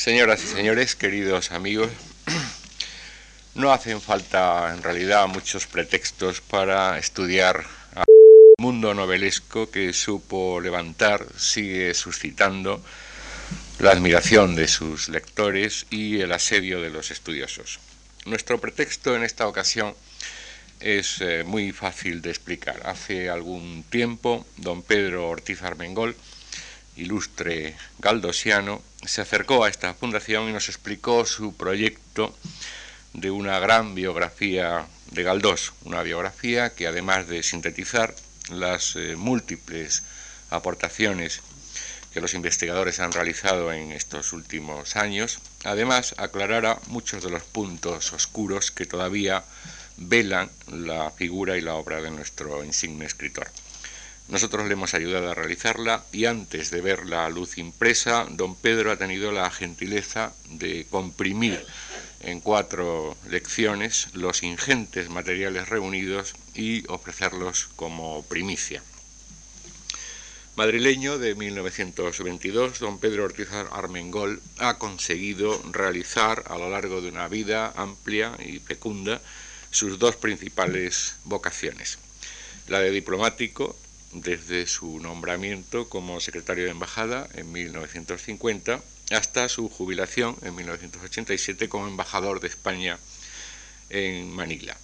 Señoras 0.00 0.42
y 0.42 0.46
señores, 0.46 0.96
queridos 0.96 1.50
amigos, 1.50 1.90
no 3.54 3.70
hacen 3.70 4.00
falta 4.00 4.72
en 4.74 4.82
realidad 4.82 5.26
muchos 5.26 5.66
pretextos 5.66 6.40
para 6.40 6.98
estudiar 6.98 7.66
al 7.94 8.06
mundo 8.56 8.94
novelesco 8.94 9.70
que 9.70 9.92
supo 9.92 10.58
levantar, 10.58 11.26
sigue 11.36 11.92
suscitando 11.92 12.82
la 13.78 13.90
admiración 13.90 14.56
de 14.56 14.68
sus 14.68 15.10
lectores 15.10 15.84
y 15.90 16.20
el 16.20 16.32
asedio 16.32 16.80
de 16.80 16.88
los 16.88 17.10
estudiosos. 17.10 17.78
Nuestro 18.24 18.58
pretexto 18.58 19.14
en 19.14 19.22
esta 19.22 19.46
ocasión 19.46 19.94
es 20.80 21.20
eh, 21.20 21.44
muy 21.44 21.72
fácil 21.72 22.22
de 22.22 22.30
explicar. 22.30 22.80
Hace 22.86 23.28
algún 23.28 23.84
tiempo, 23.90 24.46
don 24.56 24.82
Pedro 24.82 25.28
Ortiz 25.28 25.62
Armengol, 25.62 26.16
ilustre 26.96 27.76
galdosiano, 27.98 28.82
se 29.04 29.20
acercó 29.20 29.64
a 29.64 29.68
esta 29.68 29.94
fundación 29.94 30.48
y 30.48 30.52
nos 30.52 30.68
explicó 30.68 31.24
su 31.24 31.54
proyecto 31.54 32.34
de 33.12 33.30
una 33.30 33.58
gran 33.58 33.94
biografía 33.94 34.86
de 35.10 35.22
Galdós, 35.22 35.72
una 35.84 36.02
biografía 36.02 36.74
que 36.74 36.86
además 36.86 37.26
de 37.28 37.42
sintetizar 37.42 38.14
las 38.50 38.96
eh, 38.96 39.16
múltiples 39.16 40.02
aportaciones 40.50 41.40
que 42.12 42.20
los 42.20 42.34
investigadores 42.34 42.98
han 43.00 43.12
realizado 43.12 43.72
en 43.72 43.92
estos 43.92 44.32
últimos 44.32 44.96
años, 44.96 45.38
además 45.64 46.14
aclarará 46.18 46.78
muchos 46.88 47.22
de 47.22 47.30
los 47.30 47.44
puntos 47.44 48.12
oscuros 48.12 48.70
que 48.70 48.86
todavía 48.86 49.44
velan 49.96 50.50
la 50.66 51.10
figura 51.10 51.56
y 51.56 51.60
la 51.60 51.74
obra 51.74 52.00
de 52.00 52.10
nuestro 52.10 52.64
insigne 52.64 53.06
escritor. 53.06 53.48
Nosotros 54.30 54.68
le 54.68 54.74
hemos 54.74 54.94
ayudado 54.94 55.28
a 55.28 55.34
realizarla 55.34 56.04
y 56.12 56.26
antes 56.26 56.70
de 56.70 56.80
ver 56.80 57.06
la 57.06 57.28
luz 57.28 57.58
impresa, 57.58 58.26
don 58.30 58.54
Pedro 58.54 58.92
ha 58.92 58.96
tenido 58.96 59.32
la 59.32 59.50
gentileza 59.50 60.32
de 60.48 60.86
comprimir 60.88 61.66
en 62.20 62.40
cuatro 62.40 63.16
lecciones 63.28 64.06
los 64.14 64.44
ingentes 64.44 65.08
materiales 65.08 65.68
reunidos 65.68 66.34
y 66.54 66.86
ofrecerlos 66.88 67.70
como 67.74 68.22
primicia. 68.22 68.84
Madrileño 70.54 71.18
de 71.18 71.34
1922, 71.34 72.78
don 72.78 73.00
Pedro 73.00 73.24
Ortiz 73.24 73.48
Armengol 73.50 74.40
ha 74.58 74.78
conseguido 74.78 75.60
realizar 75.72 76.44
a 76.46 76.56
lo 76.56 76.70
largo 76.70 77.00
de 77.00 77.08
una 77.08 77.26
vida 77.26 77.72
amplia 77.74 78.36
y 78.38 78.60
fecunda 78.60 79.20
sus 79.72 79.98
dos 79.98 80.14
principales 80.14 81.16
vocaciones, 81.24 81.98
la 82.68 82.78
de 82.78 82.90
diplomático, 82.90 83.76
desde 84.12 84.66
su 84.66 84.98
nombramiento 85.00 85.88
como 85.88 86.20
secretario 86.20 86.64
de 86.64 86.70
embajada 86.70 87.28
en 87.34 87.50
1950 87.52 88.80
hasta 89.10 89.48
su 89.48 89.68
jubilación 89.68 90.36
en 90.42 90.54
1987 90.54 91.68
como 91.68 91.88
embajador 91.88 92.40
de 92.40 92.48
España 92.48 92.98
en 93.88 94.30
Manila. 94.32 94.76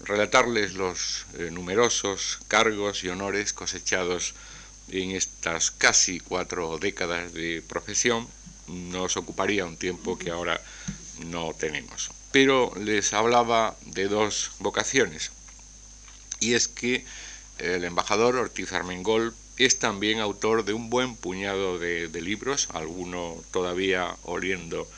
Relatarles 0.00 0.74
los 0.74 1.26
eh, 1.38 1.50
numerosos 1.50 2.38
cargos 2.48 3.04
y 3.04 3.08
honores 3.08 3.52
cosechados 3.52 4.34
en 4.90 5.12
estas 5.12 5.70
casi 5.70 6.20
cuatro 6.20 6.78
décadas 6.78 7.32
de 7.32 7.62
profesión 7.66 8.26
nos 8.66 9.16
ocuparía 9.16 9.66
un 9.66 9.76
tiempo 9.76 10.18
que 10.18 10.30
ahora 10.30 10.60
no 11.18 11.52
tenemos 11.58 12.10
pero 12.32 12.72
les 12.76 13.12
hablaba 13.12 13.76
de 13.86 14.08
dos 14.08 14.52
vocaciones. 14.58 15.32
Y 16.38 16.54
es 16.54 16.68
que 16.68 17.04
el 17.60 17.84
embajador 17.84 18.36
Ortiz 18.36 18.72
Armengol 18.72 19.34
es 19.56 19.78
también 19.78 20.20
autor 20.20 20.64
de 20.64 20.72
un 20.72 20.88
buen 20.88 21.16
puñado 21.16 21.78
de, 21.78 22.08
libros, 22.20 22.68
alguno 22.72 23.36
todavía 23.50 24.16
oliendo 24.22 24.88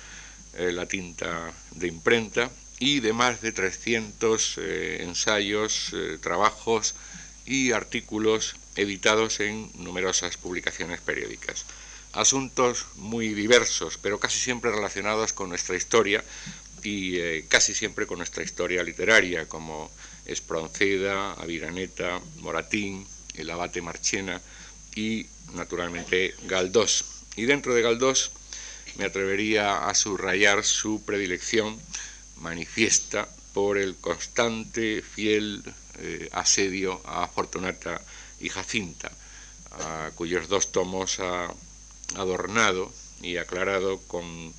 eh, 0.55 0.71
la 0.73 0.87
tinta 0.87 1.53
de 1.73 1.89
imprenta, 1.89 2.51
y 2.79 3.01
de 3.01 3.13
más 3.13 3.41
de 3.41 3.53
300 3.53 4.59
eh, 4.59 5.03
ensayos, 5.03 5.91
eh, 5.95 6.19
trabajos 6.21 6.95
y 7.45 7.73
artículos 7.73 8.55
editados 8.77 9.41
en 9.41 9.71
numerosas 9.75 10.37
publicaciones 10.37 11.01
periódicas. 11.01 11.65
Asuntos 12.13 12.87
muy 12.97 13.35
diversos, 13.35 13.99
pero 13.99 14.21
casi 14.21 14.39
siempre 14.39 14.71
relacionados 14.71 15.33
con 15.33 15.49
nuestra 15.49 15.77
historia, 15.77 16.23
y 16.85 17.43
casi 17.45 17.75
siempre 17.75 18.07
con 18.07 18.19
nuestra 18.19 18.43
historia 18.43 18.83
literaria, 18.83 19.49
como 19.49 19.89
Espronceda, 20.27 21.33
Aviraneta, 21.33 22.21
Moratín, 22.41 23.07
el 23.35 23.51
abate 23.51 23.83
Marchena 23.83 24.41
y 24.95 25.27
naturalmente 25.55 26.35
Galdós. 26.45 27.05
Y 27.37 27.45
dentro 27.45 27.75
de 27.75 27.83
Galdós 27.83 28.31
me 28.97 29.05
atrevería 29.05 29.89
a 29.89 29.95
subrayar 29.95 30.65
su 30.65 31.03
predilección 31.05 31.79
manifiesta 32.41 33.29
por 33.55 33.79
el 33.79 33.97
constante, 33.97 35.03
fiel 35.03 35.63
eh, 35.99 36.29
asedio 36.33 37.01
a 37.05 37.27
Fortunata 37.29 38.01
y 38.41 38.49
Jacinta, 38.49 39.11
a 39.73 40.11
cuyos 40.15 40.49
dos 40.49 40.73
tomos 40.73 41.21
ha 41.21 41.53
adornado 42.17 42.93
y 43.23 43.37
aclarado 43.37 43.99
con 44.09 44.53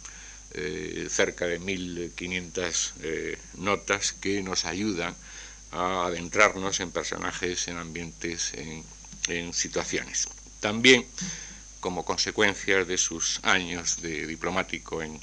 eh, 0.54 1.08
cerca 1.10 1.46
de 1.46 1.60
1.500 1.60 2.92
eh, 3.02 3.38
notas 3.56 4.14
que 4.14 4.42
nos 4.42 4.66
ayudan 4.66 5.16
a 5.74 6.06
adentrarnos 6.06 6.80
en 6.80 6.92
personajes, 6.92 7.68
en 7.68 7.78
ambientes, 7.78 8.54
en, 8.54 9.54
situaciones. 9.54 10.28
También, 10.60 11.06
como 11.80 12.06
consecuencia 12.06 12.84
de 12.84 12.98
sus 12.98 13.40
años 13.44 14.02
de 14.02 14.28
diplomático 14.28 15.02
en, 15.02 15.20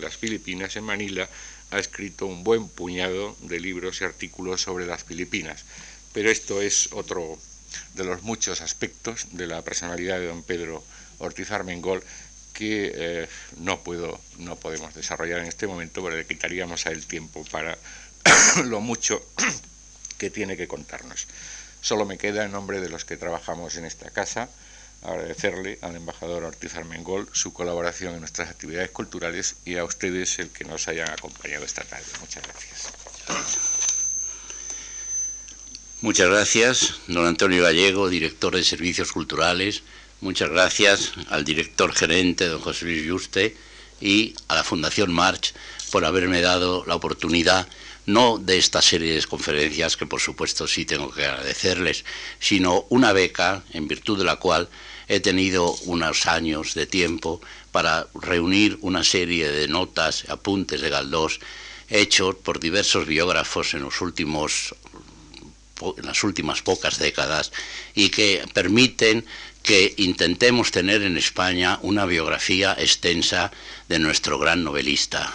las 0.00 0.16
Filipinas, 0.16 0.76
en 0.76 0.84
Manila, 0.84 1.28
ha 1.70 1.78
escrito 1.78 2.26
un 2.26 2.44
buen 2.44 2.68
puñado 2.68 3.34
de 3.40 3.60
libros 3.60 4.00
y 4.00 4.04
artículos 4.04 4.60
sobre 4.60 4.86
las 4.86 5.04
Filipinas. 5.04 5.64
Pero 6.12 6.30
esto 6.30 6.60
es 6.60 6.90
otro 6.92 7.38
de 7.94 8.04
los 8.04 8.22
muchos 8.22 8.60
aspectos 8.60 9.26
de 9.32 9.46
la 9.46 9.62
personalidad 9.62 10.18
de 10.18 10.26
don 10.26 10.42
Pedro 10.42 10.84
Ortiz 11.18 11.50
Armengol 11.50 12.04
que 12.52 12.92
eh, 12.94 13.28
no, 13.58 13.82
puedo, 13.82 14.20
no 14.38 14.56
podemos 14.56 14.94
desarrollar 14.94 15.40
en 15.40 15.46
este 15.46 15.66
momento, 15.66 16.00
porque 16.00 16.18
le 16.18 16.26
quitaríamos 16.26 16.86
a 16.86 16.90
él 16.90 17.04
tiempo 17.04 17.44
para 17.50 17.76
lo 18.64 18.80
mucho 18.80 19.22
que 20.18 20.30
tiene 20.30 20.56
que 20.56 20.68
contarnos. 20.68 21.26
Solo 21.80 22.04
me 22.04 22.18
queda, 22.18 22.44
en 22.44 22.52
nombre 22.52 22.80
de 22.80 22.88
los 22.88 23.04
que 23.04 23.16
trabajamos 23.16 23.76
en 23.76 23.84
esta 23.84 24.10
casa, 24.10 24.48
agradecerle 25.02 25.78
al 25.82 25.96
embajador 25.96 26.44
Ortiz 26.44 26.74
Armengol 26.76 27.28
su 27.32 27.52
colaboración 27.52 28.14
en 28.14 28.20
nuestras 28.20 28.48
actividades 28.48 28.90
culturales 28.90 29.56
y 29.64 29.76
a 29.76 29.84
ustedes 29.84 30.38
el 30.38 30.50
que 30.50 30.64
nos 30.64 30.88
hayan 30.88 31.10
acompañado 31.10 31.64
esta 31.64 31.84
tarde. 31.84 32.06
Muchas 32.20 32.42
gracias. 32.42 32.92
Muchas 36.00 36.28
gracias, 36.28 36.94
don 37.06 37.26
Antonio 37.26 37.62
Gallego, 37.62 38.08
director 38.08 38.54
de 38.54 38.64
Servicios 38.64 39.12
Culturales 39.12 39.82
Muchas 40.24 40.48
gracias 40.48 41.12
al 41.28 41.44
director 41.44 41.92
gerente, 41.92 42.46
don 42.46 42.58
José 42.58 42.86
Luis 42.86 43.04
Yuste, 43.04 43.54
y 44.00 44.34
a 44.48 44.54
la 44.54 44.64
Fundación 44.64 45.12
March 45.12 45.52
por 45.90 46.06
haberme 46.06 46.40
dado 46.40 46.82
la 46.86 46.94
oportunidad 46.94 47.68
no 48.06 48.38
de 48.38 48.58
esta 48.58 48.82
serie 48.82 49.14
de 49.14 49.24
conferencias, 49.24 49.96
que 49.96 50.06
por 50.06 50.20
supuesto 50.20 50.66
sí 50.66 50.84
tengo 50.84 51.10
que 51.10 51.24
agradecerles, 51.24 52.04
sino 52.38 52.86
una 52.90 53.12
beca 53.12 53.64
en 53.72 53.88
virtud 53.88 54.18
de 54.18 54.24
la 54.24 54.36
cual 54.36 54.68
he 55.08 55.20
tenido 55.20 55.74
unos 55.84 56.26
años 56.26 56.74
de 56.74 56.86
tiempo 56.86 57.40
para 57.72 58.06
reunir 58.14 58.78
una 58.80 59.04
serie 59.04 59.50
de 59.50 59.68
notas, 59.68 60.24
apuntes 60.28 60.80
de 60.80 60.90
Galdós, 60.90 61.40
hechos 61.88 62.36
por 62.36 62.60
diversos 62.60 63.06
biógrafos 63.06 63.74
en 63.74 63.82
los 63.82 64.00
últimos 64.00 64.74
en 65.98 66.06
las 66.06 66.22
últimas 66.24 66.62
pocas 66.62 66.98
décadas 66.98 67.52
y 67.94 68.08
que 68.08 68.46
permiten 68.54 69.26
que 69.62 69.94
intentemos 69.96 70.70
tener 70.70 71.02
en 71.02 71.16
España 71.16 71.78
una 71.82 72.06
biografía 72.06 72.76
extensa 72.78 73.50
de 73.88 73.98
nuestro 73.98 74.38
gran 74.38 74.62
novelista. 74.62 75.34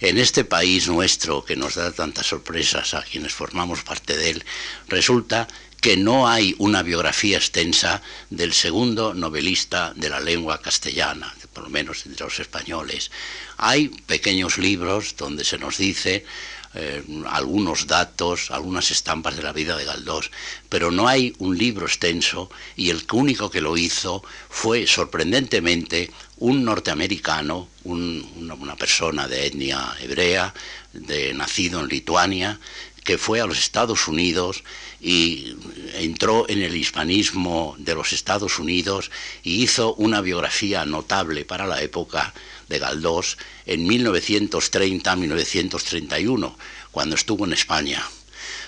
En 0.00 0.16
este 0.16 0.44
país 0.44 0.88
nuestro, 0.88 1.44
que 1.44 1.56
nos 1.56 1.74
da 1.74 1.92
tantas 1.92 2.26
sorpresas 2.26 2.94
a 2.94 3.02
quienes 3.02 3.34
formamos 3.34 3.82
parte 3.84 4.16
de 4.16 4.30
él, 4.30 4.44
resulta 4.88 5.46
que 5.80 5.96
no 5.96 6.28
hay 6.28 6.54
una 6.58 6.82
biografía 6.82 7.36
extensa 7.36 8.02
del 8.30 8.52
segundo 8.52 9.12
novelista 9.12 9.92
de 9.94 10.08
la 10.08 10.20
lengua 10.20 10.60
castellana, 10.60 11.34
por 11.52 11.64
lo 11.64 11.70
menos 11.70 12.06
entre 12.06 12.24
los 12.24 12.40
españoles. 12.40 13.10
Hay 13.56 13.88
pequeños 13.88 14.56
libros 14.56 15.16
donde 15.16 15.44
se 15.44 15.58
nos 15.58 15.76
dice 15.76 16.24
eh, 16.72 17.02
algunos 17.28 17.88
datos, 17.88 18.52
algunas 18.52 18.92
estampas 18.92 19.36
de 19.36 19.42
la 19.42 19.52
vida 19.52 19.76
de 19.76 19.84
Galdós, 19.84 20.30
pero 20.68 20.92
no 20.92 21.08
hay 21.08 21.34
un 21.38 21.58
libro 21.58 21.86
extenso 21.86 22.48
y 22.76 22.90
el 22.90 23.04
único 23.12 23.50
que 23.50 23.60
lo 23.60 23.76
hizo 23.76 24.22
fue 24.48 24.86
sorprendentemente 24.86 26.10
un 26.36 26.64
norteamericano, 26.64 27.68
una, 27.82 28.76
persona 28.76 29.26
de 29.26 29.46
etnia 29.46 29.96
hebrea, 30.00 30.54
de, 30.92 31.34
nacido 31.34 31.80
en 31.80 31.88
Lituania, 31.88 32.60
que 33.02 33.18
fue 33.18 33.40
a 33.40 33.46
los 33.46 33.58
Estados 33.58 34.06
Unidos 34.06 34.62
y 35.00 35.56
entró 35.94 36.48
en 36.48 36.62
el 36.62 36.76
hispanismo 36.76 37.74
de 37.78 37.94
los 37.94 38.12
Estados 38.12 38.60
Unidos 38.60 39.10
y 39.42 39.62
hizo 39.62 39.94
una 39.94 40.20
biografía 40.20 40.84
notable 40.84 41.44
para 41.44 41.66
la 41.66 41.82
época 41.82 42.32
de 42.70 42.78
Galdós 42.78 43.36
en 43.66 43.86
1930-1931, 43.86 46.56
cuando 46.90 47.16
estuvo 47.16 47.44
en 47.44 47.52
España. 47.52 48.02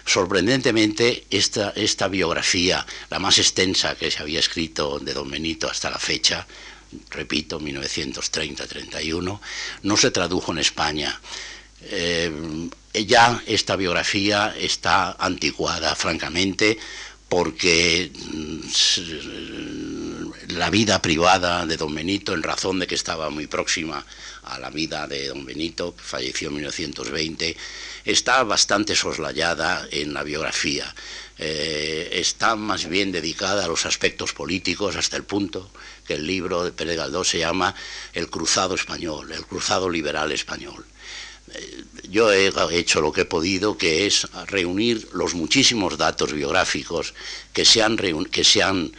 Sorprendentemente, 0.04 1.25
esta, 1.31 2.08
biografía, 2.08 2.84
la 3.08 3.20
más 3.20 3.38
extensa 3.38 3.94
que 3.94 4.10
se 4.10 4.20
había 4.20 4.40
escrito 4.40 4.99
de 4.99 5.14
Don 5.14 5.31
Benito 5.31 5.70
hasta 5.70 5.88
la 5.88 5.99
fecha, 5.99 6.46
repito, 7.10 7.58
1930-31, 7.60 9.40
no 9.82 9.96
se 9.96 10.10
tradujo 10.10 10.52
en 10.52 10.58
España. 10.58 11.19
Eh, 11.84 12.31
ya 12.93 13.43
esta 13.46 13.76
biografía 13.76 14.54
está 14.58 15.12
anticuada, 15.12 15.94
francamente, 15.94 16.76
porque 17.32 18.12
mm, 18.12 18.61
la 20.49 20.69
vida 20.69 21.00
privada 21.00 21.64
de 21.64 21.79
don 21.79 21.94
Benito, 21.94 22.34
en 22.34 22.43
razón 22.43 22.79
de 22.79 22.87
que 22.87 22.94
estaba 22.94 23.31
muy 23.31 23.46
próxima 23.46 24.05
a 24.43 24.58
la 24.58 24.69
vida 24.69 25.06
de 25.06 25.29
don 25.29 25.46
Benito, 25.46 25.96
que 25.96 26.02
falleció 26.02 26.49
en 26.49 26.56
1920, 26.56 27.56
está 28.05 28.43
bastante 28.44 28.94
soslayada 28.94 29.88
en 29.90 30.12
la 30.12 30.23
biografía. 30.25 30.94
Eh, 31.38 32.11
está 32.20 32.55
más 32.55 32.87
bien 32.87 33.11
dedicada 33.12 33.64
a 33.64 33.69
los 33.69 33.87
aspectos 33.87 34.35
políticos 34.35 34.96
hasta 34.96 35.17
el 35.17 35.25
punto 35.25 35.70
que 36.06 36.14
el 36.14 36.26
libro 36.26 36.64
de 36.64 36.73
Pérez 36.73 36.99
Galdós 36.99 37.31
se 37.31 37.38
llama 37.38 37.75
El 38.12 38.28
cruzado 38.28 38.75
español, 38.75 39.32
el 39.32 39.46
cruzado 39.46 39.88
liberal 39.88 40.32
español. 40.32 40.85
Yo 42.10 42.31
he 42.31 42.50
hecho 42.72 43.00
lo 43.00 43.12
que 43.12 43.22
he 43.22 43.25
podido, 43.25 43.78
que 43.78 44.06
es 44.06 44.28
reunir 44.46 45.08
los 45.12 45.34
muchísimos 45.34 45.96
datos 45.96 46.32
biográficos 46.32 47.14
que 47.52 47.64
se 47.64 47.82
han, 47.82 47.96
que 47.96 48.44
se 48.44 48.62
han 48.62 48.93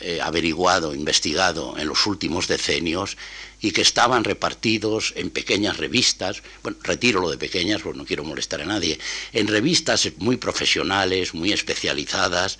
eh, 0.00 0.18
averiguado, 0.20 0.94
investigado 0.94 1.78
en 1.78 1.86
los 1.86 2.06
últimos 2.06 2.48
decenios 2.48 3.16
y 3.60 3.70
que 3.70 3.80
estaban 3.80 4.24
repartidos 4.24 5.14
en 5.16 5.30
pequeñas 5.30 5.78
revistas, 5.78 6.42
bueno, 6.62 6.76
retiro 6.82 7.20
lo 7.20 7.30
de 7.30 7.38
pequeñas 7.38 7.82
porque 7.82 7.98
no 7.98 8.04
quiero 8.04 8.24
molestar 8.24 8.60
a 8.60 8.66
nadie, 8.66 8.98
en 9.32 9.48
revistas 9.48 10.10
muy 10.18 10.36
profesionales, 10.36 11.34
muy 11.34 11.52
especializadas, 11.52 12.58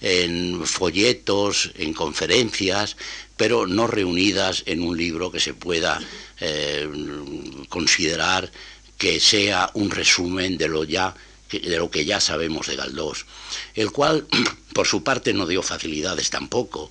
en 0.00 0.64
folletos, 0.64 1.72
en 1.76 1.92
conferencias, 1.92 2.96
pero 3.36 3.66
no 3.66 3.86
reunidas 3.86 4.62
en 4.66 4.82
un 4.82 4.96
libro 4.96 5.32
que 5.32 5.40
se 5.40 5.54
pueda 5.54 6.00
eh, 6.40 6.88
considerar 7.68 8.50
que 8.98 9.20
sea 9.20 9.70
un 9.74 9.90
resumen 9.90 10.56
de 10.56 10.68
lo 10.68 10.84
ya 10.84 11.14
de 11.50 11.76
lo 11.76 11.90
que 11.90 12.04
ya 12.04 12.20
sabemos 12.20 12.66
de 12.66 12.76
Galdós, 12.76 13.24
el 13.74 13.92
cual 13.92 14.26
por 14.74 14.86
su 14.86 15.04
parte 15.04 15.32
no 15.32 15.46
dio 15.46 15.62
facilidades 15.62 16.30
tampoco. 16.30 16.90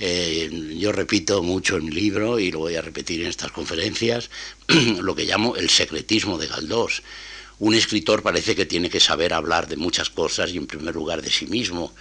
Eh, 0.00 0.76
yo 0.78 0.92
repito 0.92 1.42
mucho 1.42 1.76
en 1.76 1.86
mi 1.86 1.90
libro 1.90 2.38
y 2.38 2.52
lo 2.52 2.60
voy 2.60 2.76
a 2.76 2.82
repetir 2.82 3.22
en 3.22 3.26
estas 3.26 3.50
conferencias, 3.50 4.30
lo 5.00 5.14
que 5.16 5.24
llamo 5.24 5.56
el 5.56 5.68
secretismo 5.68 6.38
de 6.38 6.46
Galdós. 6.46 7.02
Un 7.58 7.74
escritor 7.74 8.22
parece 8.22 8.54
que 8.54 8.66
tiene 8.66 8.88
que 8.88 9.00
saber 9.00 9.34
hablar 9.34 9.66
de 9.66 9.76
muchas 9.76 10.10
cosas 10.10 10.52
y 10.52 10.58
en 10.58 10.68
primer 10.68 10.94
lugar 10.94 11.22
de 11.22 11.30
sí 11.30 11.46
mismo. 11.46 11.92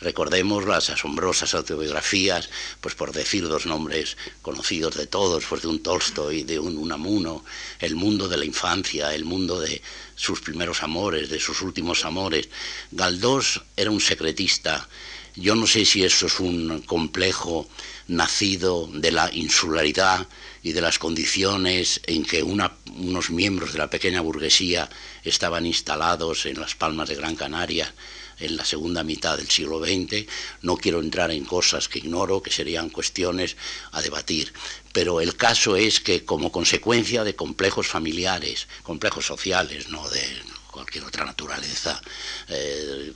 Recordemos 0.00 0.64
las 0.64 0.90
asombrosas 0.90 1.54
autobiografías, 1.54 2.50
pues 2.80 2.94
por 2.94 3.12
decir 3.12 3.48
dos 3.48 3.66
nombres 3.66 4.16
conocidos 4.42 4.94
de 4.94 5.08
todos, 5.08 5.44
pues 5.46 5.62
de 5.62 5.68
un 5.68 5.82
Tolstoy, 5.82 6.44
de 6.44 6.60
un 6.60 6.76
Unamuno, 6.76 7.44
el 7.80 7.96
mundo 7.96 8.28
de 8.28 8.36
la 8.36 8.44
infancia, 8.44 9.12
el 9.12 9.24
mundo 9.24 9.58
de 9.60 9.82
sus 10.14 10.40
primeros 10.40 10.84
amores, 10.84 11.30
de 11.30 11.40
sus 11.40 11.62
últimos 11.62 12.04
amores. 12.04 12.48
Galdós 12.92 13.62
era 13.76 13.90
un 13.90 14.00
secretista. 14.00 14.88
Yo 15.34 15.56
no 15.56 15.66
sé 15.66 15.84
si 15.84 16.04
eso 16.04 16.26
es 16.26 16.38
un 16.38 16.80
complejo 16.82 17.68
nacido 18.06 18.88
de 18.92 19.10
la 19.10 19.30
insularidad 19.32 20.28
y 20.62 20.72
de 20.72 20.80
las 20.80 21.00
condiciones 21.00 22.00
en 22.06 22.24
que 22.24 22.44
unos 22.44 23.30
miembros 23.30 23.72
de 23.72 23.78
la 23.78 23.90
pequeña 23.90 24.20
burguesía 24.20 24.88
estaban 25.24 25.66
instalados 25.66 26.46
en 26.46 26.60
las 26.60 26.76
palmas 26.76 27.08
de 27.08 27.16
Gran 27.16 27.34
Canaria 27.34 27.92
en 28.40 28.56
la 28.56 28.64
segunda 28.64 29.02
mitad 29.02 29.36
del 29.36 29.48
siglo 29.48 29.78
XX. 29.78 30.26
No 30.62 30.76
quiero 30.76 31.00
entrar 31.00 31.30
en 31.30 31.44
cosas 31.44 31.88
que 31.88 31.98
ignoro, 31.98 32.42
que 32.42 32.50
serían 32.50 32.90
cuestiones 32.90 33.56
a 33.92 34.02
debatir. 34.02 34.52
Pero 34.92 35.20
el 35.20 35.36
caso 35.36 35.76
es 35.76 36.00
que 36.00 36.24
como 36.24 36.52
consecuencia 36.52 37.24
de 37.24 37.36
complejos 37.36 37.86
familiares, 37.86 38.68
complejos 38.82 39.26
sociales, 39.26 39.88
no 39.88 40.08
de 40.08 40.57
cualquier 40.78 41.04
otra 41.04 41.24
naturaleza, 41.24 42.00
eh, 42.48 43.12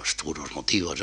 oscuros 0.00 0.50
motivos, 0.52 0.98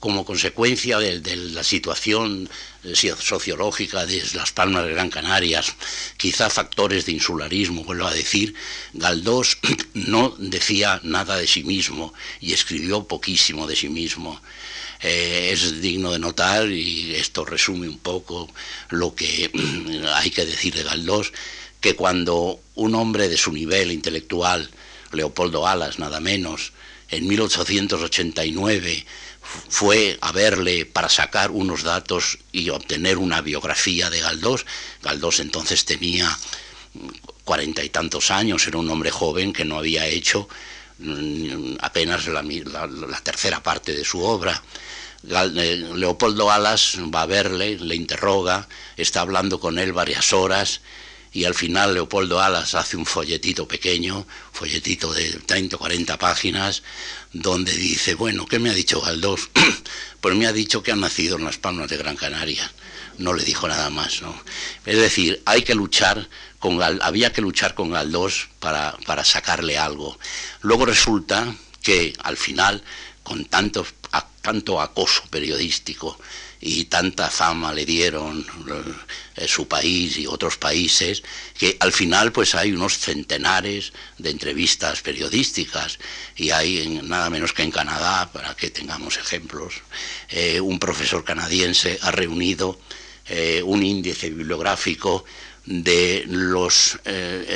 como 0.00 0.24
consecuencia 0.24 0.98
de, 0.98 1.36
la 1.36 1.62
situación 1.62 2.50
eh, 2.82 3.14
sociológica 3.16 4.06
de 4.06 4.24
las 4.34 4.50
Palmas 4.50 4.84
de 4.84 4.94
Gran 4.94 5.08
Canarias, 5.08 5.72
quizá 6.16 6.50
factores 6.50 7.06
de 7.06 7.12
insularismo, 7.12 7.84
vuelvo 7.84 8.08
a 8.08 8.12
decir, 8.12 8.54
Galdós 8.92 9.58
no 9.94 10.34
decía 10.38 11.00
nada 11.04 11.36
de 11.36 11.46
sí 11.46 11.62
mismo 11.62 12.12
y 12.40 12.52
escribió 12.52 13.04
poquísimo 13.04 13.68
de 13.68 13.76
sí 13.76 13.88
mismo. 13.88 14.42
Eh, 15.00 15.50
es 15.52 15.80
digno 15.80 16.10
de 16.10 16.18
notar, 16.18 16.68
y 16.68 17.14
esto 17.14 17.44
resume 17.44 17.88
un 17.88 18.00
poco 18.00 18.50
lo 18.90 19.14
que 19.14 19.48
hay 20.16 20.30
que 20.32 20.44
decir 20.44 20.74
de 20.74 20.82
Galdós, 20.82 21.30
que 21.80 21.94
cuando 21.94 22.60
un 22.74 22.94
hombre 22.96 23.28
de 23.28 23.36
su 23.36 23.52
nivel 23.52 23.92
intelectual, 23.92 24.68
Leopoldo 25.12 25.66
Alas 25.66 25.98
nada 25.98 26.20
menos, 26.20 26.72
en 27.10 27.26
1889 27.26 29.06
fue 29.68 30.18
a 30.20 30.32
verle 30.32 30.84
para 30.84 31.08
sacar 31.08 31.50
unos 31.50 31.82
datos 31.82 32.38
y 32.52 32.68
obtener 32.70 33.18
una 33.18 33.40
biografía 33.40 34.10
de 34.10 34.20
Galdós. 34.20 34.66
Galdós 35.02 35.40
entonces 35.40 35.84
tenía 35.84 36.36
cuarenta 37.44 37.82
y 37.82 37.88
tantos 37.88 38.30
años, 38.30 38.66
era 38.66 38.78
un 38.78 38.90
hombre 38.90 39.10
joven 39.10 39.52
que 39.52 39.64
no 39.64 39.78
había 39.78 40.06
hecho 40.06 40.48
mm, 40.98 41.76
apenas 41.80 42.26
la, 42.26 42.42
tercera 43.22 43.62
parte 43.62 43.94
de 43.94 44.04
su 44.04 44.22
obra. 44.22 44.62
Eh, 45.24 45.90
Leopoldo 45.94 46.50
Alas 46.50 46.98
va 47.14 47.22
a 47.22 47.26
verle, 47.26 47.78
le 47.78 47.94
interroga, 47.94 48.68
está 48.96 49.22
hablando 49.22 49.58
con 49.58 49.78
él 49.78 49.92
varias 49.92 50.32
horas 50.32 50.82
y 51.32 51.44
al 51.44 51.54
final 51.54 51.94
Leopoldo 51.94 52.40
Alas 52.40 52.74
hace 52.74 52.96
un 52.96 53.06
folletito 53.06 53.68
pequeño, 53.68 54.26
folletito 54.52 55.12
de 55.12 55.30
30 55.30 55.76
o 55.76 55.78
40 55.78 56.18
páginas, 56.18 56.82
donde 57.32 57.72
dice, 57.72 58.14
bueno, 58.14 58.46
¿qué 58.46 58.58
me 58.58 58.70
ha 58.70 58.74
dicho 58.74 59.00
Galdós? 59.00 59.50
pues 60.20 60.34
me 60.34 60.46
ha 60.46 60.52
dicho 60.52 60.82
que 60.82 60.92
ha 60.92 60.96
nacido 60.96 61.36
en 61.36 61.44
las 61.44 61.58
Palmas 61.58 61.88
de 61.90 61.96
Gran 61.96 62.16
Canaria. 62.16 62.70
No 63.18 63.34
le 63.34 63.44
dijo 63.44 63.66
nada 63.66 63.90
más, 63.90 64.22
¿no? 64.22 64.40
Es 64.86 64.96
decir, 64.96 65.42
hay 65.44 65.62
que 65.62 65.74
luchar 65.74 66.28
con 66.58 66.80
había 66.82 67.32
que 67.32 67.40
luchar 67.40 67.74
con 67.74 67.90
Galdós 67.90 68.48
para, 68.60 68.96
para 69.06 69.24
sacarle 69.24 69.76
algo. 69.78 70.18
Luego 70.62 70.86
resulta 70.86 71.54
que 71.82 72.14
al 72.22 72.36
final, 72.36 72.82
con 73.22 73.44
tanto, 73.44 73.86
tanto 74.42 74.80
acoso 74.80 75.22
periodístico, 75.30 76.18
y 76.60 76.84
tanta 76.86 77.30
fama 77.30 77.72
le 77.72 77.86
dieron 77.86 78.44
eh, 79.36 79.46
su 79.46 79.68
país 79.68 80.18
y 80.18 80.26
otros 80.26 80.56
países 80.56 81.22
que 81.56 81.76
al 81.78 81.92
final 81.92 82.32
pues 82.32 82.54
hay 82.54 82.72
unos 82.72 82.98
centenares 82.98 83.92
de 84.18 84.30
entrevistas 84.30 85.00
periodísticas 85.00 85.98
y 86.36 86.50
hay 86.50 86.80
en, 86.80 87.08
nada 87.08 87.30
menos 87.30 87.52
que 87.52 87.62
en 87.62 87.70
Canadá 87.70 88.30
para 88.32 88.56
que 88.56 88.70
tengamos 88.70 89.16
ejemplos 89.18 89.74
eh, 90.30 90.60
un 90.60 90.78
profesor 90.78 91.24
canadiense 91.24 91.98
ha 92.02 92.10
reunido 92.10 92.80
eh, 93.28 93.62
un 93.64 93.84
índice 93.84 94.30
bibliográfico 94.30 95.24
de 95.64 96.24
los 96.26 96.98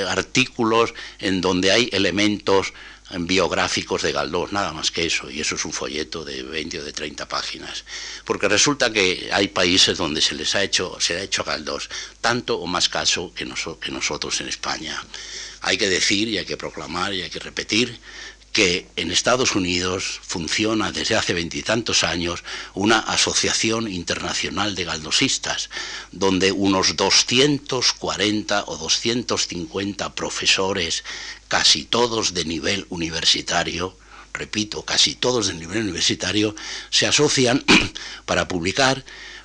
artículos 0.07 0.93
en 1.19 1.41
donde 1.41 1.73
hay 1.73 1.89
elementos 1.93 2.75
biográficos 3.19 4.03
de 4.03 4.13
Galdós, 4.13 4.53
nada 4.53 4.73
más 4.73 4.91
que 4.91 5.07
eso, 5.07 5.31
y 5.31 5.41
eso 5.41 5.55
es 5.55 5.65
un 5.65 5.73
folleto 5.73 6.25
de 6.25 6.43
20 6.43 6.81
o 6.81 6.85
de 6.85 6.93
30 6.93 7.29
páginas. 7.29 7.85
Porque 8.25 8.49
resulta 8.49 8.93
que 8.93 9.29
hay 9.33 9.49
países 9.49 9.99
donde 9.99 10.21
se 10.21 10.35
les 10.35 10.55
ha 10.55 10.63
hecho, 10.63 10.97
se 11.01 11.17
ha 11.17 11.23
hecho 11.23 11.43
a 11.43 11.45
Galdós 11.45 11.89
tanto 12.21 12.59
o 12.59 12.67
más 12.67 12.89
caso 12.89 13.33
que, 13.35 13.45
que 13.81 13.91
nosotros 13.91 14.41
en 14.41 14.49
España. 14.49 15.03
Hay 15.61 15.79
que 15.79 15.89
decir 15.89 16.29
y 16.29 16.39
hay 16.39 16.45
que 16.45 16.57
proclamar 16.57 17.15
y 17.15 17.23
hay 17.23 17.31
que 17.31 17.39
repetir 17.39 17.99
que 18.53 18.87
en 18.97 19.11
Estados 19.11 19.55
Unidos 19.57 20.21
funciona 20.23 20.93
desde 20.93 21.17
hace 21.17 21.33
veintitantos 21.33 22.05
años 22.05 22.45
una 22.75 22.99
asociación 22.99 23.91
internacional 23.91 24.75
de 24.75 24.85
galdosistas, 24.85 25.71
donde 26.13 26.53
unos 26.53 26.97
240 26.97 28.65
o 28.67 28.77
250 28.77 30.15
profesores, 30.15 31.03
casi 31.49 31.85
todos 31.85 32.35
de 32.35 32.45
nivel 32.45 32.87
universitario, 32.91 33.97
repito, 34.35 34.85
casi 34.85 35.15
todos 35.15 35.47
de 35.47 35.55
nivel 35.55 35.83
universitario, 35.83 36.55
se 36.91 37.07
asocian 37.07 37.65
para 38.27 38.49
publicar 38.49 39.03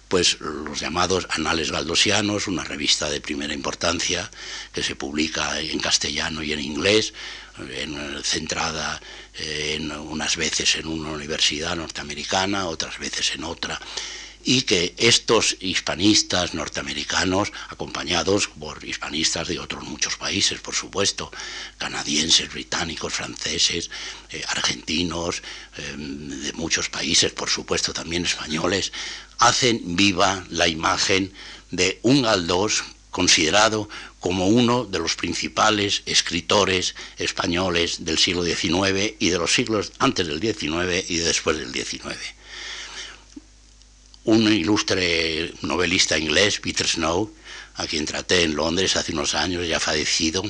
pues 0.08 0.40
los 0.40 0.80
llamados 0.80 1.28
Anales 1.30 1.72
Galdosianos, 1.72 2.48
una 2.48 2.64
revista 2.64 3.10
de 3.10 3.20
primera 3.20 3.54
importancia 3.54 4.32
que 4.72 4.84
se 4.84 4.96
publica 4.96 5.60
en 5.60 5.80
castellano 5.80 6.44
y 6.44 6.54
en 6.54 6.62
inglés, 6.62 7.14
centrada 8.24 9.02
en 9.34 9.92
unas 9.92 10.36
veces 10.36 10.76
en 10.76 10.88
una 10.88 11.10
universidad 11.10 11.76
norteamericana, 11.76 12.68
otras 12.68 12.98
veces 13.00 13.34
en 13.36 13.44
otra. 13.44 13.80
y 14.44 14.62
que 14.62 14.94
estos 14.98 15.58
hispanistas 15.60 16.54
norteamericanos, 16.54 17.52
acompañados 17.68 18.48
por 18.48 18.82
hispanistas 18.86 19.50
de 19.50 19.60
otros 19.60 19.84
muchos 19.84 20.16
países, 20.16 20.62
por 20.62 20.74
supuesto, 20.74 21.30
canadienses, 21.78 22.50
británicos, 22.54 23.14
franceses, 23.14 23.90
eh, 24.30 24.42
argentinos, 24.48 25.44
em, 25.78 26.30
de 26.30 26.54
muchos 26.54 26.88
países, 26.88 27.34
por 27.34 27.50
supuesto 27.50 27.92
también 27.92 28.24
españoles, 28.24 28.94
hacen 29.40 29.98
viva 29.98 30.46
la 30.50 30.70
imagen 30.70 31.34
de 31.70 32.00
un 32.04 32.22
Galdós 32.22 32.84
considerado 33.18 33.90
como 34.20 34.46
uno 34.46 34.86
de 34.86 35.00
los 35.00 35.16
principales 35.16 36.04
escritores 36.06 36.94
españoles 37.18 38.06
del 38.06 38.20
siglo 38.20 38.44
XIX 38.44 39.16
y 39.18 39.30
de 39.30 39.40
los 39.40 39.52
siglos 39.52 39.92
antes 39.98 40.28
del 40.28 40.40
XIX 40.40 41.10
y 41.10 41.18
después 41.18 41.58
del 41.58 41.74
XIX 41.74 42.16
un 44.26 44.44
ilustre 44.54 45.52
novelista 45.62 46.16
inglés, 46.16 46.60
Peter 46.60 46.86
Snow, 46.86 47.34
a 47.76 47.88
quien 47.88 48.06
traté 48.06 48.44
en 48.44 48.56
Londres 48.56 48.96
hace 48.98 49.14
unos 49.14 49.34
años, 49.34 49.68
ya 49.68 49.80
fallecido, 49.80 50.44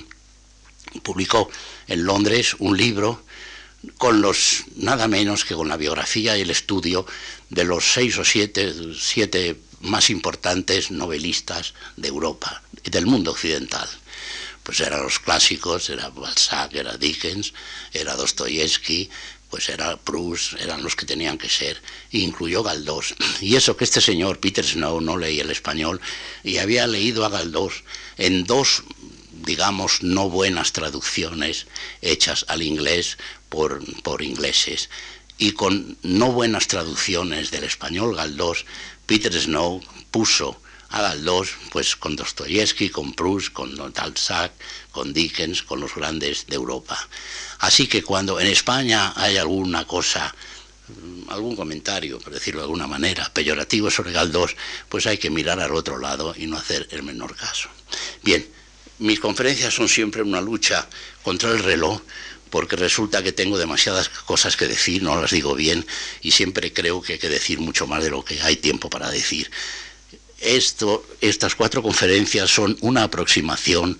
publicó 1.03 1.49
en 1.87 2.03
Londres 2.03 2.55
un 2.59 2.75
libro 2.75 3.23
con 3.97 4.19
los 4.19 4.65
nada 4.75 5.07
menos 5.07 5.45
que 5.45 5.55
con 5.55 5.69
la 5.69 5.77
biografía 5.77 6.35
y 6.35 6.41
el 6.41 6.49
estudio 6.49 7.05
de 7.49 7.63
los 7.63 7.93
seis 7.93 8.17
o 8.17 8.25
siete, 8.25 8.73
siete 8.99 9.55
más 9.81 10.09
importantes 10.09 10.91
novelistas 10.91 11.73
de 11.95 12.07
Europa 12.07 12.61
y 12.83 12.89
del 12.89 13.05
mundo 13.05 13.31
occidental. 13.31 13.87
Pues 14.63 14.79
eran 14.81 15.03
los 15.03 15.19
clásicos, 15.19 15.89
era 15.89 16.09
Balzac, 16.09 16.73
era 16.73 16.97
Dickens, 16.97 17.53
era 17.93 18.15
Dostoyevsky, 18.15 19.09
pues 19.49 19.69
era 19.69 19.95
Proust, 19.97 20.53
eran 20.59 20.83
los 20.83 20.95
que 20.95 21.05
tenían 21.05 21.37
que 21.37 21.49
ser, 21.49 21.81
incluyó 22.11 22.63
Galdós. 22.63 23.15
Y 23.41 23.55
eso 23.55 23.77
que 23.77 23.85
este 23.85 24.01
señor, 24.01 24.39
Peter 24.39 24.65
Snow, 24.65 24.99
no 25.01 25.17
leía 25.17 25.43
el 25.43 25.51
español 25.51 26.01
y 26.43 26.57
había 26.57 26.85
leído 26.87 27.25
a 27.25 27.29
Galdós 27.29 27.83
en 28.17 28.43
dos, 28.43 28.83
digamos, 29.31 30.03
no 30.03 30.29
buenas 30.29 30.73
traducciones 30.73 31.67
hechas 32.01 32.45
al 32.49 32.61
inglés 32.61 33.17
por, 33.49 33.81
por 34.01 34.21
ingleses. 34.21 34.89
Y 35.37 35.51
con 35.51 35.97
no 36.01 36.31
buenas 36.31 36.67
traducciones 36.67 37.51
del 37.51 37.63
español 37.63 38.15
Galdós, 38.15 38.65
Peter 39.07 39.33
Snow 39.33 39.81
puso 40.11 40.59
a 40.89 41.01
Galdós 41.01 41.55
pues 41.71 41.95
con 41.95 42.15
Dostoyevsky, 42.15 42.89
con 42.89 43.13
Proust, 43.13 43.53
con 43.53 43.75
Balzac, 43.93 44.51
con 44.91 45.13
Dickens, 45.13 45.63
con 45.63 45.79
los 45.79 45.95
grandes 45.95 46.45
de 46.47 46.55
Europa. 46.55 46.97
Así 47.59 47.87
que 47.87 48.03
cuando 48.03 48.39
en 48.39 48.47
España 48.47 49.13
hay 49.15 49.37
alguna 49.37 49.85
cosa, 49.85 50.35
mm, 50.89 51.29
algún 51.29 51.55
comentario, 51.55 52.19
por 52.19 52.33
decirlo 52.33 52.61
de 52.61 52.65
alguna 52.65 52.87
manera, 52.87 53.31
peyorativo 53.33 53.89
sobre 53.89 54.11
Galdós, 54.11 54.55
pues 54.89 55.07
hay 55.07 55.17
que 55.17 55.29
mirar 55.29 55.59
al 55.59 55.73
otro 55.73 55.97
lado 55.97 56.35
y 56.37 56.45
no 56.47 56.57
hacer 56.57 56.87
el 56.91 57.03
menor 57.03 57.35
caso. 57.35 57.69
Bien, 58.23 58.45
mis 58.99 59.19
conferencias 59.19 59.73
son 59.73 59.87
siempre 59.87 60.21
una 60.21 60.41
lucha 60.41 60.87
contra 61.23 61.51
el 61.51 61.63
reloj, 61.63 62.01
porque 62.49 62.75
resulta 62.75 63.23
que 63.23 63.31
tengo 63.31 63.57
demasiadas 63.57 64.09
cosas 64.09 64.55
que 64.57 64.67
decir, 64.67 65.03
no 65.03 65.19
las 65.19 65.31
digo 65.31 65.55
bien, 65.55 65.85
y 66.21 66.31
siempre 66.31 66.73
creo 66.73 67.01
que 67.01 67.13
hay 67.13 67.19
que 67.19 67.29
decir 67.29 67.59
mucho 67.59 67.87
más 67.87 68.03
de 68.03 68.09
lo 68.09 68.23
que 68.23 68.41
hay 68.41 68.57
tiempo 68.57 68.89
para 68.89 69.09
decir. 69.09 69.49
Esto, 70.39 71.03
estas 71.19 71.55
cuatro 71.55 71.81
conferencias 71.81 72.49
son 72.49 72.77
una 72.81 73.03
aproximación 73.03 73.97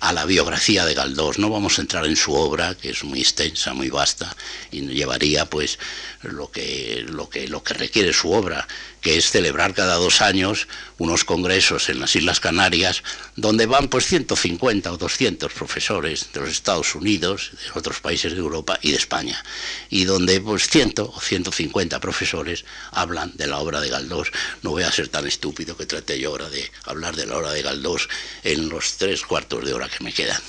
a 0.00 0.12
la 0.12 0.24
biografía 0.24 0.84
de 0.84 0.94
Galdós. 0.94 1.38
No 1.38 1.50
vamos 1.50 1.78
a 1.78 1.82
entrar 1.82 2.06
en 2.06 2.16
su 2.16 2.34
obra, 2.34 2.74
que 2.74 2.90
es 2.90 3.04
muy 3.04 3.20
extensa, 3.20 3.74
muy 3.74 3.90
vasta, 3.90 4.34
y 4.70 4.82
llevaría 4.82 5.46
pues 5.46 5.78
lo 6.22 6.50
que, 6.50 7.04
lo 7.08 7.28
que, 7.28 7.48
lo 7.48 7.62
que 7.62 7.74
requiere 7.74 8.12
su 8.12 8.32
obra, 8.32 8.66
que 9.00 9.16
es 9.16 9.30
celebrar 9.30 9.74
cada 9.74 9.94
dos 9.96 10.20
años 10.20 10.66
unos 10.98 11.24
congresos 11.24 11.88
en 11.88 12.00
las 12.00 12.16
Islas 12.16 12.40
Canarias, 12.40 13.02
donde 13.36 13.66
van 13.66 13.88
pues 13.88 14.06
150 14.06 14.92
o 14.92 14.96
200 14.96 15.52
profesores 15.52 16.28
de 16.32 16.40
los 16.40 16.50
Estados 16.50 16.94
Unidos, 16.94 17.52
de 17.52 17.78
otros 17.78 18.00
países 18.00 18.32
de 18.32 18.38
Europa 18.38 18.78
y 18.82 18.90
de 18.90 18.96
España, 18.96 19.44
y 19.90 20.04
donde 20.04 20.40
pues 20.40 20.68
100 20.68 20.94
o 20.98 21.20
150 21.20 22.00
profesores 22.00 22.64
hablan 22.90 23.32
de 23.36 23.46
la 23.46 23.58
obra 23.58 23.80
de 23.80 23.88
Galdós. 23.88 24.32
No 24.62 24.70
voy 24.70 24.82
a 24.82 24.92
ser 24.92 25.08
tan 25.08 25.26
estúpido 25.26 25.76
que 25.76 25.86
trate 25.86 26.18
yo 26.18 26.30
ahora 26.30 26.48
de 26.50 26.70
hablar 26.84 27.14
de 27.14 27.26
la 27.26 27.36
obra 27.36 27.52
de 27.52 27.62
Galdós 27.62 28.08
en 28.42 28.68
los 28.68 28.96
tres 28.96 29.22
cuartos 29.22 29.64
de 29.64 29.74
hora 29.74 29.87
que 29.90 30.04
me 30.04 30.12
quedan 30.12 30.40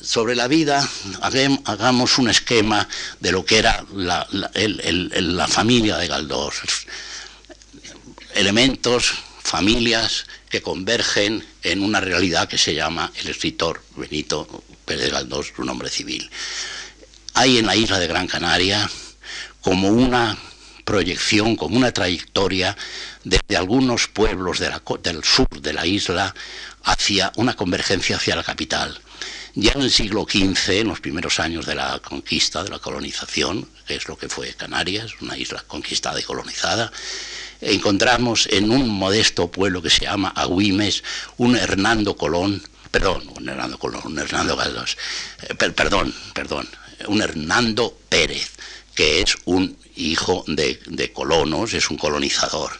sobre 0.00 0.34
la 0.36 0.48
vida, 0.48 0.88
hagamos 1.64 2.18
un 2.18 2.30
esquema 2.30 2.88
de 3.20 3.32
lo 3.32 3.44
que 3.44 3.58
era 3.58 3.84
la, 3.92 4.26
familia 5.48 5.96
de 5.96 6.06
Galdós. 6.06 6.54
Elementos, 8.34 9.14
familias 9.42 10.26
que 10.48 10.62
convergen 10.62 11.44
en 11.62 11.82
una 11.82 12.00
realidad 12.00 12.48
que 12.48 12.58
se 12.58 12.74
llama 12.74 13.12
el 13.16 13.28
escritor 13.28 13.82
Benito 13.96 14.64
Pérez 14.84 15.10
Galdós, 15.10 15.52
su 15.54 15.64
nombre 15.64 15.90
civil. 15.90 16.30
Hay 17.34 17.58
en 17.58 17.66
la 17.66 17.76
isla 17.76 17.98
de 17.98 18.06
Gran 18.06 18.26
Canaria 18.28 18.88
como 19.60 19.88
una 19.88 20.38
proyección, 20.84 21.56
como 21.56 21.76
una 21.76 21.92
trayectoria 21.92 22.76
desde 23.24 23.56
algunos 23.56 24.08
pueblos 24.08 24.58
del 24.58 25.22
sur 25.24 25.48
de 25.60 25.72
la 25.74 25.84
isla 25.84 26.34
hacia 26.84 27.32
una 27.36 27.54
convergencia 27.54 28.16
hacia 28.16 28.36
la 28.36 28.44
capital 28.44 29.00
ya 29.60 29.72
en 29.72 29.82
el 29.82 29.90
siglo 29.90 30.24
XV, 30.28 30.70
en 30.70 30.88
los 30.88 31.00
primeros 31.00 31.40
años 31.40 31.66
de 31.66 31.74
la 31.74 31.98
conquista, 31.98 32.62
de 32.62 32.70
la 32.70 32.78
colonización, 32.78 33.68
que 33.86 33.96
es 33.96 34.06
lo 34.06 34.16
que 34.16 34.28
fue 34.28 34.54
Canarias, 34.54 35.12
una 35.20 35.36
isla 35.36 35.64
conquistada 35.66 36.20
y 36.20 36.22
colonizada, 36.22 36.92
encontramos 37.60 38.46
en 38.52 38.70
un 38.70 38.88
modesto 38.88 39.50
pueblo 39.50 39.82
que 39.82 39.90
se 39.90 40.02
llama 40.02 40.28
Agüimes 40.28 41.02
un 41.38 41.56
Hernando 41.56 42.16
Colón, 42.16 42.62
perdón, 42.92 43.28
un 43.36 43.48
Hernando 43.48 43.78
Colón, 43.78 44.02
un 44.04 44.18
Hernando 44.20 44.56
Galdós, 44.56 44.96
eh, 45.42 45.54
perdón, 45.54 46.14
perdón, 46.34 46.68
un 47.08 47.20
Hernando 47.20 47.98
Pérez, 48.08 48.52
que 48.94 49.22
es 49.22 49.36
un 49.44 49.76
hijo 49.96 50.44
de, 50.46 50.80
de 50.86 51.12
colonos, 51.12 51.74
es 51.74 51.90
un 51.90 51.96
colonizador. 51.96 52.78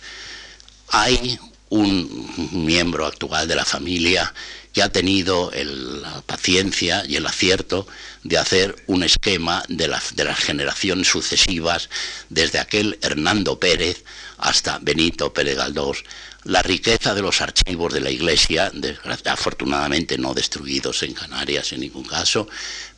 Hay 0.91 1.39
un 1.71 2.65
miembro 2.67 3.07
actual 3.07 3.47
de 3.47 3.57
la 3.57 3.65
familia 3.65 4.33
que 4.73 4.83
ha 4.83 4.91
tenido 4.91 5.51
la 5.55 6.23
paciencia 6.23 7.03
y 7.07 7.17
el 7.17 7.27
acierto 7.27 7.87
de 8.23 8.39
hacer 8.39 8.77
un 8.87 9.03
esquema 9.03 9.63
de, 9.69 9.89
las 9.89 10.39
generaciones 10.39 11.09
sucesivas, 11.09 11.89
desde 12.29 12.59
aquel 12.59 12.99
Hernando 13.03 13.59
Pérez 13.59 14.05
hasta 14.39 14.79
Benito 14.79 15.33
Pérez 15.33 15.57
Galdós, 15.57 16.05
la 16.45 16.63
riqueza 16.63 17.15
de 17.15 17.23
los 17.23 17.41
archivos 17.41 17.93
de 17.93 18.01
la 18.01 18.11
Iglesia, 18.11 18.71
afortunadamente 19.25 20.17
no 20.17 20.35
destruidos 20.35 21.03
en 21.03 21.15
Canarias 21.15 21.73
en 21.73 21.81
ningún 21.81 22.05
caso, 22.05 22.49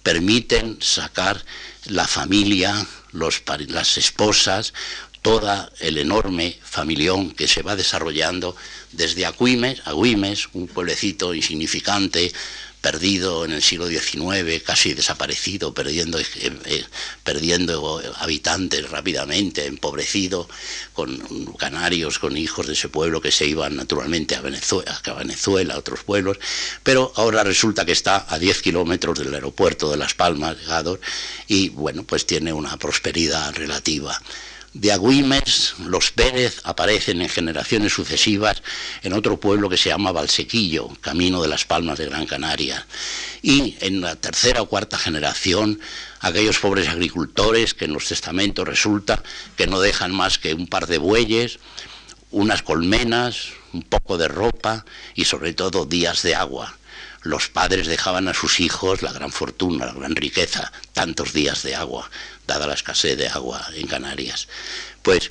permiten 0.02 0.78
sacar 0.80 1.42
la 1.86 2.06
familia, 2.06 2.86
las 3.12 3.96
esposas, 3.96 4.74
toda 5.22 5.70
el 5.80 5.98
enorme 5.98 6.58
familión 6.62 7.32
que 7.32 7.48
se 7.48 7.62
va 7.62 7.76
desarrollando 7.76 8.56
desde 8.92 9.26
Agüimes, 9.26 9.82
Agüimes, 9.84 10.48
un 10.52 10.66
pueblecito 10.66 11.34
insignificante, 11.34 12.32
perdido 12.80 13.44
en 13.44 13.52
el 13.52 13.62
siglo 13.62 13.88
XIX, 13.88 14.62
casi 14.64 14.94
desaparecido, 14.94 15.74
perdiendo, 15.74 16.18
eh, 16.18 16.24
eh, 16.36 16.84
perdiendo 17.22 18.00
habitantes 18.16 18.88
rápidamente, 18.88 19.66
empobrecido, 19.66 20.48
con 20.94 21.18
canarios, 21.58 22.18
con 22.18 22.36
hijos 22.36 22.66
de 22.66 22.72
ese 22.72 22.88
pueblo 22.88 23.20
que 23.20 23.32
se 23.32 23.46
iban 23.46 23.76
naturalmente 23.76 24.34
a 24.34 24.40
Venezuela, 24.40 24.98
a 25.04 25.12
Venezuela, 25.12 25.74
a 25.74 25.78
otros 25.78 26.04
pueblos, 26.04 26.38
pero 26.82 27.12
ahora 27.16 27.44
resulta 27.44 27.84
que 27.84 27.92
está 27.92 28.26
a 28.28 28.38
10 28.38 28.62
kilómetros 28.62 29.18
del 29.18 29.34
aeropuerto 29.34 29.90
de 29.90 29.98
Las 29.98 30.14
Palmas, 30.14 30.56
Gador, 30.66 31.00
y 31.48 31.68
bueno, 31.68 32.04
pues 32.04 32.24
tiene 32.26 32.52
una 32.52 32.78
prosperidad 32.78 33.54
relativa. 33.54 34.18
De 34.72 34.92
Agüimes, 34.92 35.74
los 35.80 36.12
Pérez 36.12 36.60
aparecen 36.62 37.20
en 37.20 37.28
generaciones 37.28 37.92
sucesivas 37.92 38.62
en 39.02 39.14
otro 39.14 39.40
pueblo 39.40 39.68
que 39.68 39.76
se 39.76 39.88
llama 39.88 40.12
Valsequillo, 40.12 40.88
camino 41.00 41.42
de 41.42 41.48
las 41.48 41.64
Palmas 41.64 41.98
de 41.98 42.06
Gran 42.06 42.24
Canaria. 42.26 42.86
Y 43.42 43.76
en 43.80 44.00
la 44.00 44.14
tercera 44.14 44.62
o 44.62 44.66
cuarta 44.66 44.96
generación, 44.96 45.80
aquellos 46.20 46.60
pobres 46.60 46.88
agricultores 46.88 47.74
que 47.74 47.86
en 47.86 47.94
los 47.94 48.06
testamentos 48.06 48.68
resulta 48.68 49.24
que 49.56 49.66
no 49.66 49.80
dejan 49.80 50.12
más 50.14 50.38
que 50.38 50.54
un 50.54 50.68
par 50.68 50.86
de 50.86 50.98
bueyes, 50.98 51.58
unas 52.30 52.62
colmenas, 52.62 53.48
un 53.72 53.82
poco 53.82 54.18
de 54.18 54.28
ropa 54.28 54.84
y 55.16 55.24
sobre 55.24 55.52
todo 55.52 55.84
días 55.84 56.22
de 56.22 56.36
agua 56.36 56.76
los 57.22 57.48
padres 57.48 57.86
dejaban 57.86 58.28
a 58.28 58.34
sus 58.34 58.60
hijos 58.60 59.02
la 59.02 59.12
gran 59.12 59.30
fortuna, 59.30 59.86
la 59.86 59.92
gran 59.92 60.16
riqueza, 60.16 60.72
tantos 60.92 61.32
días 61.32 61.62
de 61.62 61.74
agua, 61.74 62.10
dada 62.50 62.66
la 62.66 62.74
escasez 62.74 63.16
de 63.16 63.28
agua 63.28 63.64
en 63.74 63.86
Canarias. 63.86 64.48
Pues 65.02 65.30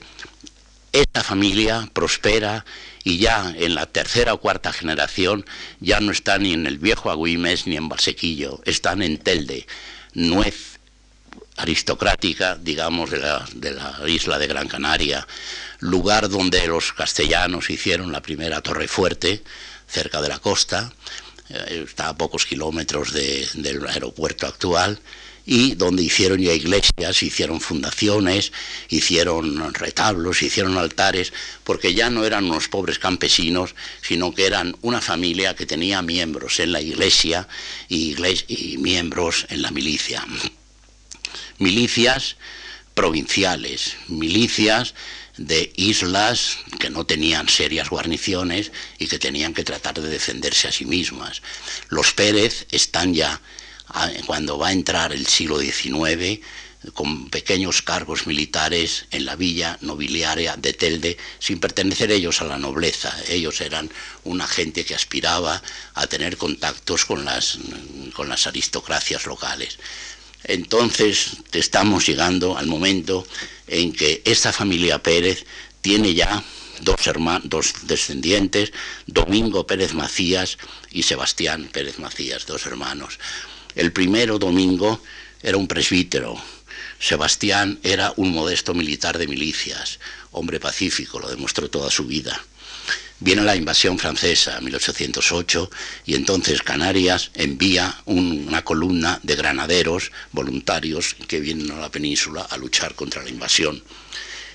esta 0.93 1.21
familia 1.21 1.89
prospera 1.93 2.65
y 3.03 3.17
ya 3.17 3.53
en 3.57 3.75
la 3.75 3.85
tercera 3.85 4.33
o 4.33 4.39
cuarta 4.39 4.71
generación 4.71 5.45
ya 5.81 5.99
no 5.99 6.11
están 6.11 6.43
ni 6.43 6.53
en 6.53 6.65
el 6.65 6.77
viejo 6.77 7.11
Agüimes 7.11 7.67
ni 7.67 7.75
en 7.75 7.89
Balsequillo, 7.89 8.61
están 8.65 9.01
en 9.01 9.17
Telde, 9.17 9.67
Nuez, 10.13 10.79
aristocrática, 11.57 12.55
digamos, 12.55 13.11
de 13.11 13.19
la, 13.19 13.45
de 13.53 13.71
la 13.71 13.99
isla 14.07 14.39
de 14.39 14.47
Gran 14.47 14.69
Canaria, 14.69 15.27
lugar 15.79 16.29
donde 16.29 16.65
los 16.67 16.93
castellanos 16.93 17.69
hicieron 17.69 18.13
la 18.13 18.21
primera 18.21 18.61
torre 18.61 18.87
fuerte 18.87 19.43
cerca 19.87 20.21
de 20.21 20.29
la 20.29 20.39
costa, 20.39 20.93
eh, 21.49 21.85
está 21.87 22.09
a 22.09 22.17
pocos 22.17 22.45
kilómetros 22.45 23.11
del 23.11 23.87
aeropuerto 23.87 24.47
actual, 24.47 24.99
y 25.51 25.73
donde 25.73 26.03
hicieron 26.03 26.39
ya 26.39 26.53
iglesias, 26.53 27.23
hicieron 27.23 27.59
fundaciones, 27.59 28.51
hicieron 28.87 29.73
retablos, 29.73 30.43
hicieron 30.43 30.77
altares, 30.77 31.33
porque 31.63 31.95
ya 31.95 32.11
no 32.11 32.23
eran 32.23 32.45
unos 32.45 32.67
pobres 32.67 32.99
campesinos, 32.99 33.73
sino 33.99 34.31
que 34.31 34.45
eran 34.45 34.75
una 34.83 35.01
familia 35.01 35.55
que 35.55 35.65
tenía 35.65 36.03
miembros 36.03 36.59
en 36.59 36.71
la 36.71 36.81
iglesia 36.81 37.47
y, 37.87 38.15
y 38.47 38.77
miembros 38.77 39.47
en 39.49 39.63
la 39.63 39.71
milicia. 39.71 40.23
Milicias 41.57 42.35
provinciales, 42.93 43.95
milicias 44.07 44.93
de 45.35 45.73
islas 45.77 46.57
que 46.79 46.91
no 46.91 47.07
tenían 47.07 47.49
serias 47.49 47.89
guarniciones 47.89 48.71
y 48.99 49.07
que 49.07 49.17
tenían 49.17 49.55
que 49.55 49.63
tratar 49.63 49.99
de 49.99 50.09
defenderse 50.09 50.67
a 50.67 50.71
sí 50.71 50.85
mismas. 50.85 51.41
Los 51.87 52.13
Pérez 52.13 52.67
están 52.69 53.15
ya, 53.15 53.41
cuando 54.25 54.57
va 54.57 54.69
a 54.69 54.73
entrar 54.73 55.13
el 55.13 55.25
siglo 55.27 55.59
XIX, 55.59 56.39
con 56.93 57.29
pequeños 57.29 57.81
cargos 57.81 58.25
militares 58.25 59.05
en 59.11 59.25
la 59.25 59.35
villa 59.35 59.77
nobiliaria 59.81 60.55
de 60.55 60.73
Telde, 60.73 61.17
sin 61.39 61.59
pertenecer 61.59 62.11
ellos 62.11 62.41
a 62.41 62.45
la 62.45 62.57
nobleza. 62.57 63.13
Ellos 63.27 63.59
eran 63.61 63.89
una 64.23 64.47
gente 64.47 64.85
que 64.85 64.95
aspiraba 64.95 65.61
a 65.93 66.07
tener 66.07 66.37
contactos 66.37 67.05
con 67.05 67.25
las, 67.25 67.59
con 68.13 68.29
las 68.29 68.47
aristocracias 68.47 69.25
locales. 69.25 69.77
Entonces 70.45 71.31
estamos 71.51 72.07
llegando 72.07 72.57
al 72.57 72.67
momento 72.67 73.27
en 73.67 73.91
que 73.91 74.21
esta 74.23 74.53
familia 74.53 75.03
Pérez 75.03 75.45
tiene 75.81 76.13
ya 76.13 76.43
dos, 76.81 77.07
hermanos, 77.07 77.49
dos 77.49 77.73
descendientes, 77.83 78.71
Domingo 79.05 79.67
Pérez 79.67 79.93
Macías 79.93 80.57
y 80.91 81.03
Sebastián 81.03 81.69
Pérez 81.73 81.99
Macías, 81.99 82.45
dos 82.45 82.65
hermanos. 82.65 83.19
El 83.79 83.93
primero, 83.93 84.39
Domingo, 84.39 85.01
era 85.41 85.55
un 85.55 85.65
presbítero. 85.65 86.35
Sebastián 86.99 87.79
era 87.81 88.11
un 88.17 88.33
modesto 88.33 88.73
militar 88.73 89.17
de 89.17 89.25
milicias, 89.25 90.01
hombre 90.31 90.59
pacífico, 90.59 91.17
lo 91.17 91.29
demostró 91.29 91.69
toda 91.69 91.89
su 91.89 92.03
vida. 92.05 92.43
Viene 93.21 93.41
la 93.41 93.55
invasión 93.55 93.97
francesa 93.97 94.57
en 94.57 94.65
1808 94.65 95.71
y 96.05 96.15
entonces 96.15 96.61
Canarias 96.61 97.31
envía 97.35 98.01
una 98.03 98.65
columna 98.65 99.21
de 99.23 99.37
granaderos 99.37 100.11
voluntarios 100.33 101.15
que 101.29 101.39
vienen 101.39 101.71
a 101.71 101.79
la 101.79 101.89
península 101.89 102.41
a 102.49 102.57
luchar 102.57 102.95
contra 102.95 103.23
la 103.23 103.29
invasión. 103.29 103.81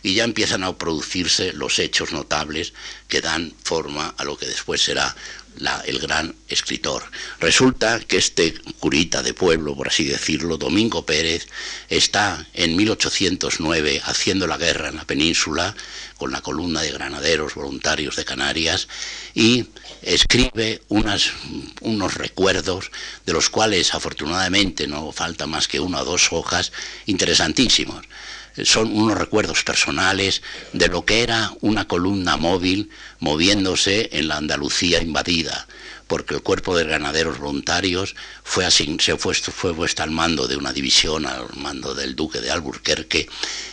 Y 0.04 0.14
ya 0.14 0.22
empiezan 0.24 0.62
a 0.62 0.78
producirse 0.78 1.52
los 1.54 1.80
hechos 1.80 2.12
notables 2.12 2.74
que 3.08 3.20
dan 3.20 3.52
forma 3.64 4.14
a 4.16 4.22
lo 4.24 4.36
que 4.36 4.46
después 4.46 4.80
será 4.82 5.16
el 5.86 5.98
gran 5.98 6.34
escritor. 6.48 7.04
Resulta 7.40 8.00
que 8.00 8.16
este 8.16 8.54
curita 8.80 9.22
de 9.22 9.34
pueblo, 9.34 9.74
por 9.74 9.88
así 9.88 10.04
decirlo, 10.04 10.56
Domingo 10.56 11.06
Pérez, 11.06 11.46
está 11.88 12.46
en 12.54 12.76
1809 12.76 14.02
haciendo 14.04 14.46
la 14.46 14.56
guerra 14.56 14.88
en 14.88 14.96
la 14.96 15.04
península 15.04 15.74
con 16.16 16.32
la 16.32 16.40
columna 16.40 16.82
de 16.82 16.92
granaderos 16.92 17.54
voluntarios 17.54 18.16
de 18.16 18.24
Canarias 18.24 18.88
y 19.34 19.66
escribe 20.02 20.82
unos 20.88 22.14
recuerdos 22.14 22.90
de 23.26 23.32
los 23.32 23.48
cuales 23.50 23.94
afortunadamente 23.94 24.86
no 24.86 25.12
falta 25.12 25.46
más 25.46 25.68
que 25.68 25.80
una 25.80 26.02
o 26.02 26.04
dos 26.04 26.32
hojas 26.32 26.72
interesantísimos 27.06 28.04
son 28.62 28.96
unos 28.96 29.18
recuerdos 29.18 29.64
personales 29.64 30.42
de 30.72 30.88
lo 30.88 31.04
que 31.04 31.22
era 31.22 31.52
una 31.60 31.88
columna 31.88 32.36
móvil 32.36 32.90
moviéndose 33.18 34.10
en 34.12 34.28
la 34.28 34.36
Andalucía 34.36 35.02
invadida, 35.02 35.66
porque 36.06 36.34
el 36.34 36.42
cuerpo 36.42 36.76
de 36.76 36.84
ganaderos 36.84 37.38
voluntarios 37.38 38.14
fue, 38.42 38.64
así, 38.64 38.96
se 39.00 39.16
fue, 39.16 39.34
fue 39.34 39.74
puesto 39.74 40.02
al 40.02 40.10
mando 40.10 40.46
de 40.46 40.56
una 40.56 40.72
división, 40.72 41.26
al 41.26 41.48
mando 41.56 41.94
del 41.94 42.14
duque 42.14 42.40
de 42.40 42.50
Alburquerque, 42.50 43.28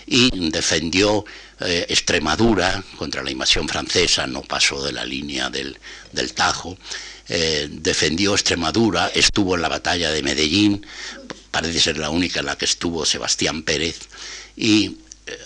y 0.08 0.50
defendió 0.50 1.26
eh, 1.60 1.86
Extremadura 1.90 2.84
contra 2.98 3.22
la 3.22 3.32
invasión 3.32 3.68
francesa, 3.68 4.26
no 4.26 4.42
pasó 4.42 4.84
de 4.84 4.94
la 4.94 5.06
línea 5.06 5.50
del, 5.50 5.78
Tajo, 6.34 6.78
eh, 7.30 7.68
defendió 7.70 8.34
Extremadura, 8.34 9.12
estuvo 9.14 9.56
en 9.56 9.62
la 9.62 9.70
batalla 9.70 10.12
de 10.12 10.24
Medellín, 10.24 10.86
parece 11.52 11.80
ser 11.80 11.98
la 11.98 12.10
única 12.10 12.40
en 12.40 12.48
la 12.48 12.58
que 12.58 12.66
estuvo 12.66 13.06
Sebastián 13.06 13.62
Pérez, 13.64 14.00
y 14.62 14.98
eh, 15.26 15.38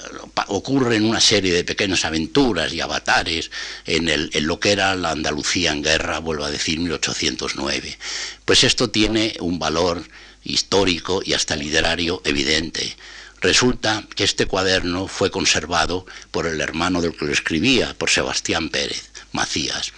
ocurren 0.48 1.06
una 1.06 1.22
serie 1.22 1.54
de 1.54 1.64
pequeñas 1.64 2.04
aventuras 2.04 2.74
y 2.74 2.82
avatares 2.82 3.50
en, 3.86 4.10
el, 4.10 4.30
lo 4.42 4.60
que 4.60 4.74
era 4.74 4.94
la 4.94 5.12
Andalucía 5.12 5.72
en 5.72 5.82
guerra, 5.82 6.20
vuelvo 6.20 6.44
a 6.44 6.52
decir, 6.52 6.80
1809. 6.80 7.98
Pues 8.44 8.66
esto 8.66 8.90
tiene 8.90 9.36
un 9.40 9.58
valor 9.58 10.04
histórico 10.44 11.22
y 11.24 11.34
hasta 11.34 11.56
literario 11.56 12.22
evidente. 12.26 12.96
Resulta 13.40 14.04
que 14.16 14.26
este 14.26 14.48
cuaderno 14.48 15.08
fue 15.08 15.32
conservado 15.32 16.06
por 16.32 16.46
el 16.46 16.60
hermano 16.60 17.02
del 17.02 17.16
que 17.16 17.26
lo 17.26 17.32
escribía, 17.32 17.94
por 17.94 18.10
Sebastián 18.10 18.70
Pérez 18.70 19.12
Macías. 19.32 19.94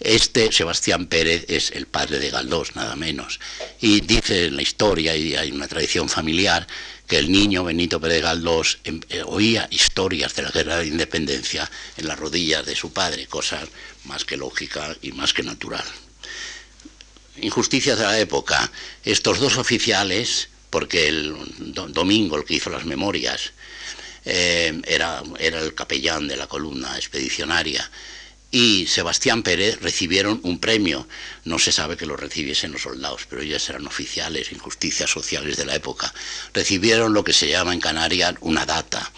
Este 0.00 0.52
Sebastián 0.52 1.06
Pérez 1.06 1.46
es 1.48 1.70
el 1.70 1.86
padre 1.86 2.18
de 2.18 2.30
Galdós, 2.30 2.76
nada 2.76 2.94
menos. 2.94 3.40
Y 3.80 4.00
dice 4.00 4.46
en 4.46 4.56
la 4.56 4.62
historia, 4.62 5.16
y 5.16 5.34
hay 5.34 5.50
una 5.50 5.66
tradición 5.66 6.08
familiar, 6.08 6.66
que 7.06 7.18
el 7.18 7.30
niño 7.30 7.64
Benito 7.64 8.00
Pérez 8.00 8.22
Galdós 8.22 8.78
em, 8.84 9.00
eh, 9.10 9.22
oía 9.26 9.68
historias 9.70 10.34
de 10.34 10.42
la 10.42 10.50
guerra 10.50 10.78
de 10.78 10.86
independencia 10.86 11.70
en 11.96 12.08
las 12.08 12.18
rodillas 12.18 12.64
de 12.64 12.74
su 12.74 12.92
padre, 12.92 13.26
cosa 13.26 13.60
más 14.04 14.24
que 14.24 14.36
lógica 14.36 14.96
y 15.02 15.12
más 15.12 15.32
que 15.32 15.42
natural. 15.42 15.84
Injusticias 17.42 17.98
de 17.98 18.04
la 18.04 18.18
época. 18.18 18.70
Estos 19.04 19.38
dos 19.38 19.58
oficiales, 19.58 20.48
porque 20.70 21.08
el 21.08 21.34
Domingo, 21.92 22.36
el 22.36 22.44
que 22.44 22.54
hizo 22.54 22.70
las 22.70 22.84
memorias, 22.84 23.52
eh, 24.24 24.80
era, 24.86 25.22
era 25.38 25.60
el 25.60 25.74
capellán 25.74 26.26
de 26.28 26.36
la 26.36 26.46
columna 26.46 26.96
expedicionaria, 26.96 27.90
y 28.54 28.86
Sebastián 28.86 29.42
Pérez 29.42 29.80
recibieron 29.80 30.38
un 30.44 30.60
premio. 30.60 31.08
No 31.44 31.58
se 31.58 31.72
sabe 31.72 31.96
que 31.96 32.06
lo 32.06 32.16
recibiesen 32.16 32.70
los 32.70 32.82
soldados, 32.82 33.26
pero 33.28 33.42
ellos 33.42 33.68
eran 33.68 33.84
oficiales, 33.84 34.52
injusticias 34.52 35.10
sociales 35.10 35.56
de 35.56 35.66
la 35.66 35.74
época. 35.74 36.14
Recibieron 36.52 37.12
lo 37.12 37.24
que 37.24 37.32
se 37.32 37.48
llama 37.48 37.74
en 37.74 37.80
Canarias 37.80 38.36
una 38.42 38.64
data, 38.64 39.10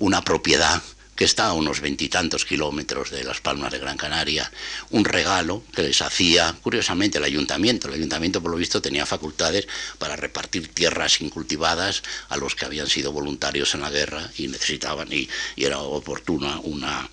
una 0.00 0.22
propiedad 0.22 0.82
que 1.20 1.26
está 1.26 1.48
a 1.48 1.52
unos 1.52 1.82
veintitantos 1.82 2.46
kilómetros 2.46 3.10
de 3.10 3.24
las 3.24 3.42
Palmas 3.42 3.70
de 3.70 3.78
Gran 3.78 3.98
Canaria, 3.98 4.50
un 4.88 5.04
regalo 5.04 5.62
que 5.76 5.82
les 5.82 6.00
hacía, 6.00 6.56
curiosamente, 6.62 7.18
el 7.18 7.24
ayuntamiento. 7.24 7.88
El 7.88 7.94
ayuntamiento, 7.96 8.40
por 8.40 8.52
lo 8.52 8.56
visto, 8.56 8.80
tenía 8.80 9.04
facultades 9.04 9.68
para 9.98 10.16
repartir 10.16 10.68
tierras 10.68 11.20
incultivadas 11.20 12.02
a 12.30 12.38
los 12.38 12.54
que 12.54 12.64
habían 12.64 12.86
sido 12.86 13.12
voluntarios 13.12 13.74
en 13.74 13.82
la 13.82 13.90
guerra 13.90 14.30
y 14.38 14.48
necesitaban, 14.48 15.12
y, 15.12 15.28
era 15.58 15.80
oportuna 15.80 16.58
una, 16.60 17.06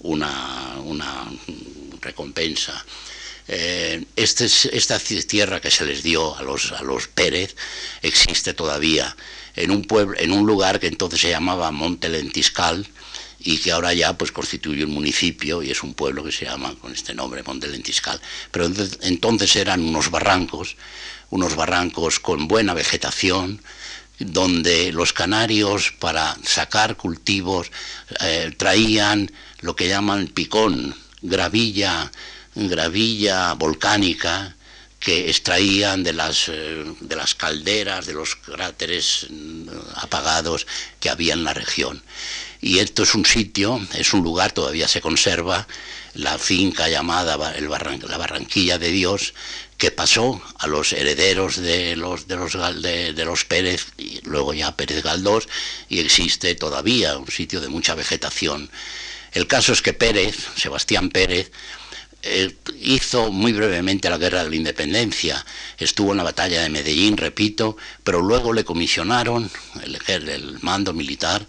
una, 0.00 0.76
una 0.84 1.32
recompensa. 2.02 2.84
Eh, 3.48 4.04
este, 4.14 4.44
esta 4.44 4.98
tierra 4.98 5.62
que 5.62 5.70
se 5.70 5.86
les 5.86 6.02
dio 6.02 6.36
a 6.36 6.42
los, 6.42 6.70
a 6.72 6.82
los 6.82 7.08
Pérez 7.08 7.56
existe 8.02 8.52
todavía 8.52 9.16
en 9.56 9.70
un, 9.70 9.86
en 10.18 10.32
un 10.32 10.46
lugar 10.46 10.80
que 10.80 10.86
entonces 10.86 11.22
se 11.22 11.30
llamaba 11.30 11.70
Monte 11.70 12.10
Lentiscal, 12.10 12.86
y 13.44 13.58
que 13.58 13.72
ahora 13.72 13.92
ya 13.92 14.16
pues 14.16 14.32
constituye 14.32 14.84
un 14.84 14.92
municipio 14.92 15.62
y 15.62 15.70
es 15.70 15.82
un 15.82 15.94
pueblo 15.94 16.24
que 16.24 16.32
se 16.32 16.46
llama 16.46 16.74
con 16.80 16.92
este 16.92 17.14
nombre 17.14 17.42
Montelentiscal. 17.42 18.20
Pero 18.50 18.70
entonces 19.02 19.54
eran 19.56 19.82
unos 19.82 20.10
barrancos, 20.10 20.76
unos 21.30 21.54
barrancos 21.54 22.20
con 22.20 22.48
buena 22.48 22.72
vegetación, 22.72 23.60
donde 24.18 24.92
los 24.92 25.12
canarios 25.12 25.92
para 25.98 26.36
sacar 26.42 26.96
cultivos 26.96 27.70
eh, 28.20 28.52
traían 28.56 29.30
lo 29.60 29.76
que 29.76 29.88
llaman 29.88 30.28
picón, 30.28 30.96
gravilla, 31.20 32.10
gravilla 32.54 33.52
volcánica, 33.54 34.56
que 35.04 35.28
extraían 35.28 36.02
de 36.02 36.14
las, 36.14 36.48
eh, 36.48 36.82
de 37.00 37.16
las 37.16 37.34
calderas, 37.34 38.06
de 38.06 38.14
los 38.14 38.36
cráteres 38.36 39.26
mm, 39.28 39.68
apagados 39.96 40.66
que 40.98 41.10
había 41.10 41.34
en 41.34 41.44
la 41.44 41.52
región. 41.52 42.02
Y 42.64 42.78
esto 42.78 43.02
es 43.02 43.14
un 43.14 43.26
sitio, 43.26 43.78
es 43.92 44.14
un 44.14 44.22
lugar, 44.22 44.52
todavía 44.52 44.88
se 44.88 45.02
conserva, 45.02 45.68
la 46.14 46.38
finca 46.38 46.88
llamada 46.88 47.36
la 47.36 48.16
Barranquilla 48.16 48.78
de 48.78 48.90
Dios, 48.90 49.34
que 49.76 49.90
pasó 49.90 50.40
a 50.56 50.66
los 50.66 50.94
herederos 50.94 51.56
de 51.58 51.94
los, 51.94 52.26
de 52.26 52.36
los, 52.36 52.54
de, 52.54 53.24
los 53.26 53.44
Pérez, 53.44 53.88
luego 54.22 54.54
ya 54.54 54.74
Pérez 54.74 55.02
Galdós, 55.02 55.46
y 55.90 55.98
existe 55.98 56.54
todavía 56.54 57.18
un 57.18 57.30
sitio 57.30 57.60
de 57.60 57.68
mucha 57.68 57.94
vegetación. 57.94 58.70
El 59.32 59.46
caso 59.46 59.74
es 59.74 59.82
que 59.82 59.92
Pérez, 59.92 60.34
Sebastián 60.56 61.10
Pérez, 61.10 61.52
eh, 62.24 62.56
hizo 62.80 63.30
muy 63.30 63.52
brevemente 63.52 64.08
la 64.08 64.18
guerra 64.18 64.42
de 64.42 64.50
la 64.50 64.56
independencia, 64.56 65.44
estuvo 65.78 66.12
en 66.12 66.16
la 66.16 66.22
batalla 66.22 66.62
de 66.62 66.70
Medellín, 66.70 67.16
repito, 67.16 67.76
pero 68.02 68.20
luego 68.22 68.52
le 68.52 68.64
comisionaron, 68.64 69.50
el, 69.82 70.28
el 70.28 70.58
mando 70.62 70.92
militar 70.92 71.46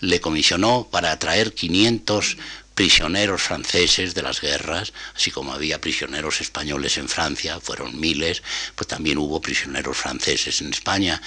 le 0.00 0.20
comisionó 0.20 0.86
para 0.90 1.18
traer 1.18 1.54
500 1.54 2.36
prisioneros 2.74 3.42
franceses 3.42 4.14
de 4.14 4.22
las 4.22 4.40
guerras, 4.40 4.92
así 5.16 5.32
como 5.32 5.52
había 5.52 5.80
prisioneros 5.80 6.40
españoles 6.40 6.96
en 6.98 7.08
Francia, 7.08 7.58
fueron 7.58 7.98
miles, 7.98 8.42
pues 8.76 8.86
también 8.86 9.18
hubo 9.18 9.40
prisioneros 9.40 9.96
franceses 9.96 10.60
en 10.60 10.72
España 10.72 11.20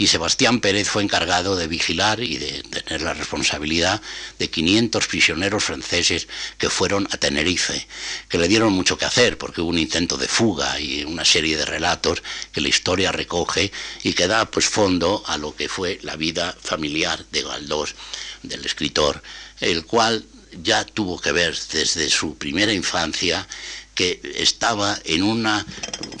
y 0.00 0.06
Sebastián 0.06 0.60
Pérez 0.60 0.88
fue 0.88 1.02
encargado 1.02 1.56
de 1.56 1.66
vigilar 1.66 2.20
y 2.20 2.38
de 2.38 2.62
tener 2.62 3.02
la 3.02 3.12
responsabilidad 3.12 4.00
de 4.38 4.48
500 4.48 5.06
prisioneros 5.06 5.62
franceses 5.62 6.26
que 6.56 6.70
fueron 6.70 7.06
a 7.10 7.18
Tenerife, 7.18 7.86
que 8.26 8.38
le 8.38 8.48
dieron 8.48 8.72
mucho 8.72 8.96
que 8.96 9.04
hacer 9.04 9.36
porque 9.36 9.60
hubo 9.60 9.68
un 9.68 9.76
intento 9.76 10.16
de 10.16 10.26
fuga 10.26 10.80
y 10.80 11.04
una 11.04 11.26
serie 11.26 11.58
de 11.58 11.66
relatos 11.66 12.22
que 12.50 12.62
la 12.62 12.68
historia 12.68 13.12
recoge 13.12 13.72
y 14.02 14.14
que 14.14 14.26
da 14.26 14.50
pues 14.50 14.70
fondo 14.70 15.22
a 15.26 15.36
lo 15.36 15.54
que 15.54 15.68
fue 15.68 15.98
la 16.00 16.16
vida 16.16 16.56
familiar 16.62 17.22
de 17.30 17.42
Galdós, 17.42 17.94
del 18.42 18.64
escritor, 18.64 19.22
el 19.60 19.84
cual 19.84 20.24
ya 20.62 20.82
tuvo 20.82 21.20
que 21.20 21.32
ver 21.32 21.54
desde 21.72 22.08
su 22.08 22.38
primera 22.38 22.72
infancia 22.72 23.46
que 23.94 24.18
estaba 24.36 24.98
en 25.04 25.22
una 25.22 25.66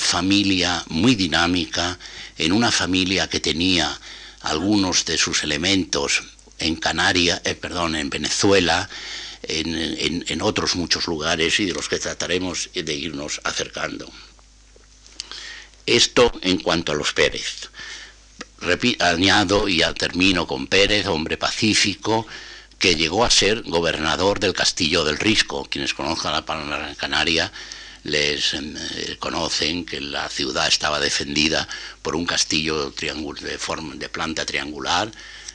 familia 0.00 0.82
muy 0.88 1.14
dinámica, 1.14 1.98
en 2.38 2.52
una 2.52 2.72
familia 2.72 3.28
que 3.28 3.38
tenía 3.38 3.98
algunos 4.40 5.04
de 5.04 5.18
sus 5.18 5.44
elementos 5.44 6.22
en 6.58 6.76
Canarias, 6.76 7.40
eh, 7.44 7.54
perdón, 7.54 7.94
en 7.94 8.10
Venezuela, 8.10 8.88
en, 9.42 10.42
otros 10.42 10.76
muchos 10.76 11.06
lugares 11.06 11.60
y 11.60 11.66
de 11.66 11.72
los 11.72 11.88
que 11.88 11.98
trataremos 11.98 12.70
de 12.74 12.94
irnos 12.94 13.40
acercando. 13.44 14.10
Esto 15.86 16.32
en 16.42 16.58
cuanto 16.58 16.92
a 16.92 16.94
los 16.94 17.12
Pérez. 17.12 17.70
añado 19.00 19.68
y 19.68 19.82
termino 19.98 20.46
con 20.46 20.66
Pérez, 20.66 21.06
hombre 21.06 21.36
pacífico, 21.36 22.26
que 22.78 22.94
llegó 22.94 23.24
a 23.24 23.30
ser 23.30 23.62
gobernador 23.62 24.40
del 24.40 24.52
Castillo 24.52 25.04
del 25.04 25.18
Risco. 25.18 25.66
Quienes 25.70 25.94
conozcan 25.94 26.32
la 26.32 26.44
Palma 26.44 26.94
Canaria 26.96 27.50
les 28.04 28.54
em, 28.54 28.76
eh, 28.76 29.16
conocen 29.18 29.84
que 29.84 30.00
la 30.00 30.28
ciudad 30.28 30.68
estaba 30.68 31.00
defendida 31.00 31.68
por 32.02 32.16
un 32.16 32.26
castillo 32.26 32.90
de, 32.90 33.58
forma, 33.58 33.94
de 33.94 34.08
planta 34.08 34.46
triangular. 34.46 35.10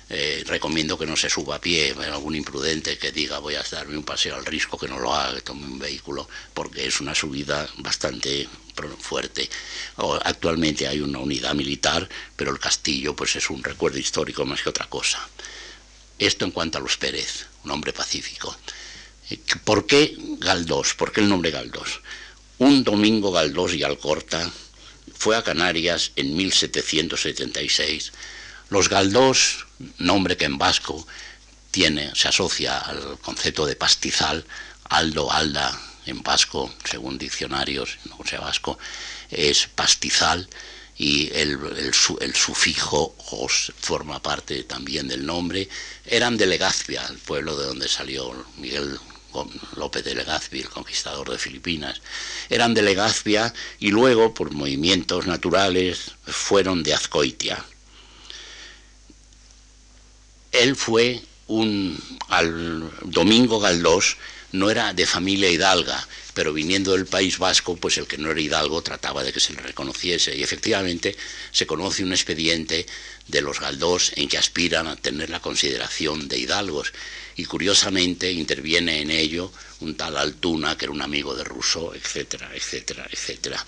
Eh, 0.07 0.43
recomiendo 0.45 0.99
que 0.99 1.07
no 1.07 1.15
se 1.15 1.31
suba 1.31 1.55
a 1.55 1.61
pie, 1.61 1.95
algún 2.13 2.35
imprudente 2.35 2.95
que 2.99 3.11
diga 3.11 3.39
voy 3.39 3.55
a 3.55 3.63
darme 3.63 3.97
un 3.97 4.03
paseo 4.03 4.35
al 4.35 4.45
risco, 4.45 4.77
que 4.77 4.87
no 4.87 4.99
lo 4.99 5.15
haga, 5.15 5.33
que 5.33 5.41
tome 5.41 5.65
un 5.65 5.79
vehículo, 5.79 6.29
porque 6.53 6.85
es 6.85 7.01
una 7.01 7.15
subida 7.15 7.67
bastante 7.77 8.47
fuerte. 8.99 9.49
actualmente 10.23 10.87
hay 10.87 11.01
una 11.01 11.19
unidad 11.19 11.55
militar, 11.55 12.07
pero 12.35 12.51
el 12.51 12.59
castillo 12.59 13.15
pues 13.15 13.35
es 13.35 13.49
un 13.49 13.63
recuerdo 13.63 13.97
histórico 13.97 14.45
más 14.45 14.61
que 14.61 14.69
otra 14.69 14.87
cosa. 14.87 15.27
Esto 16.19 16.45
en 16.45 16.51
cuanto 16.51 16.77
a 16.77 16.81
los 16.81 16.97
Pérez, 16.97 17.47
un 17.63 17.71
hombre 17.71 17.91
pacífico. 17.91 18.55
¿Por 19.63 19.87
qué 19.87 20.15
Galdós? 20.39 20.93
¿Por 20.93 21.11
qué 21.11 21.21
el 21.21 21.29
nombre 21.29 21.49
Galdós? 21.49 21.99
Un 22.57 22.85
domingo 22.85 23.33
Galdós 23.33 23.73
y 23.73 23.83
Alcorta 23.83 24.49
fue 25.13 25.35
a 25.35 25.43
Canarias 25.43 26.11
en 26.15 26.35
1776. 26.37 28.13
Los 28.69 28.87
Galdós, 28.87 29.65
nombre 29.97 30.37
que 30.37 30.45
en 30.45 30.57
vasco 30.57 31.05
tiene, 31.71 32.15
se 32.15 32.29
asocia 32.29 32.79
al 32.79 33.19
concepto 33.19 33.65
de 33.65 33.75
pastizal, 33.75 34.45
aldo, 34.85 35.31
alda, 35.31 35.77
en 36.05 36.23
vasco, 36.23 36.73
según 36.89 37.17
diccionarios, 37.17 37.97
no 38.05 38.19
sé 38.25 38.37
vasco, 38.37 38.79
es 39.29 39.67
pastizal 39.67 40.47
y 40.97 41.29
el, 41.33 41.59
sufijo 42.33 43.17
os 43.31 43.73
forma 43.77 44.21
parte 44.21 44.63
también 44.63 45.09
del 45.09 45.25
nombre. 45.25 45.67
Eran 46.05 46.37
de 46.37 46.45
Legazpia, 46.45 47.05
el 47.09 47.17
pueblo 47.17 47.57
de 47.57 47.65
donde 47.65 47.89
salió 47.89 48.45
Miguel 48.55 48.97
López 49.75 50.03
de 50.03 50.15
Legazpi, 50.15 50.59
el 50.59 50.69
conquistador 50.69 51.29
de 51.29 51.37
Filipinas. 51.37 52.01
Eran 52.49 52.73
de 52.73 52.81
Legazpia 52.81 53.53
y 53.79 53.91
luego, 53.91 54.33
por 54.33 54.51
movimientos 54.51 55.27
naturales, 55.27 56.11
fueron 56.25 56.83
de 56.83 56.93
Azcoitia. 56.93 57.63
Él 60.51 60.75
fue 60.75 61.21
un, 61.47 61.99
al 62.29 62.89
Domingo 63.03 63.59
Galdós, 63.59 64.17
no 64.55 64.69
era 64.71 64.93
de 64.93 65.05
familia 65.05 65.49
hidalga, 65.49 66.07
pero 66.33 66.53
viniendo 66.53 66.91
del 66.93 67.05
País 67.05 67.37
Vasco, 67.37 67.75
pues 67.77 67.97
el 67.97 68.07
que 68.07 68.17
no 68.17 68.31
era 68.31 68.41
hidalgo 68.41 68.81
trataba 68.81 69.23
de 69.23 69.31
que 69.31 69.39
se 69.39 69.53
le 69.53 69.61
reconociese. 69.61 70.35
Y 70.35 70.43
efectivamente 70.43 71.15
se 71.51 71.65
conoce 71.65 72.03
un 72.03 72.11
expediente 72.11 72.85
de 73.27 73.41
los 73.41 73.59
Galdós 73.59 74.11
en 74.15 74.27
que 74.27 74.37
aspiran 74.37 74.87
a 74.87 74.95
tener 74.95 75.29
la 75.29 75.41
consideración 75.41 76.27
de 76.27 76.39
hidalgos. 76.39 76.93
Y 77.37 77.45
curiosamente 77.45 78.31
interviene 78.31 79.01
en 79.01 79.11
ello 79.11 79.51
un 79.79 79.95
tal 79.95 80.17
Altuna, 80.17 80.77
que 80.77 80.85
era 80.85 80.93
un 80.93 81.01
amigo 81.01 81.35
de 81.35 81.43
Rousseau, 81.43 81.93
etcétera, 81.93 82.49
etcétera, 82.53 83.07
etcétera. 83.11 83.65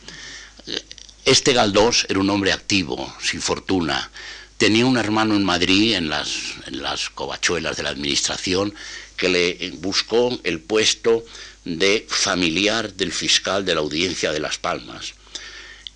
Este 1.25 1.53
Galdós 1.53 2.05
era 2.09 2.19
un 2.19 2.29
hombre 2.29 2.51
activo, 2.53 3.13
sin 3.21 3.41
fortuna. 3.41 4.09
Tenía 4.57 4.87
un 4.87 4.97
hermano 4.97 5.35
en 5.35 5.43
Madrid, 5.43 5.93
en 5.93 6.09
las, 6.09 6.55
en 6.65 6.81
las 6.81 7.11
covachuelas 7.11 7.77
de 7.77 7.83
la 7.83 7.89
administración, 7.89 8.73
que 9.15 9.29
le 9.29 9.71
buscó 9.77 10.39
el 10.43 10.59
puesto 10.59 11.23
de 11.63 12.05
familiar 12.09 12.93
del 12.93 13.11
fiscal 13.11 13.65
de 13.65 13.75
la 13.75 13.81
audiencia 13.81 14.31
de 14.31 14.39
Las 14.39 14.57
Palmas. 14.57 15.13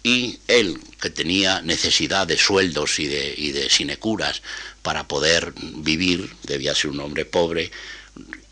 Y 0.03 0.39
él, 0.47 0.79
que 0.99 1.09
tenía 1.09 1.61
necesidad 1.61 2.27
de 2.27 2.37
sueldos 2.37 2.99
y 2.99 3.07
de, 3.07 3.33
y 3.35 3.51
de 3.51 3.69
sinecuras 3.69 4.41
para 4.81 5.07
poder 5.07 5.53
vivir, 5.55 6.31
debía 6.43 6.75
ser 6.75 6.91
un 6.91 6.99
hombre 6.99 7.25
pobre, 7.25 7.71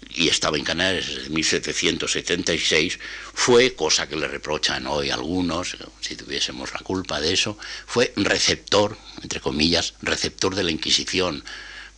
y 0.09 0.27
estaba 0.27 0.57
en 0.57 0.63
Canarias 0.63 1.07
desde 1.07 1.29
1776, 1.29 2.99
fue, 3.33 3.75
cosa 3.75 4.09
que 4.09 4.15
le 4.15 4.27
reprochan 4.27 4.87
hoy 4.87 5.11
algunos, 5.11 5.77
si 6.01 6.15
tuviésemos 6.15 6.73
la 6.73 6.79
culpa 6.79 7.21
de 7.21 7.33
eso, 7.33 7.57
fue 7.85 8.11
receptor, 8.15 8.97
entre 9.21 9.39
comillas, 9.39 9.93
receptor 10.01 10.55
de 10.55 10.63
la 10.63 10.71
Inquisición, 10.71 11.43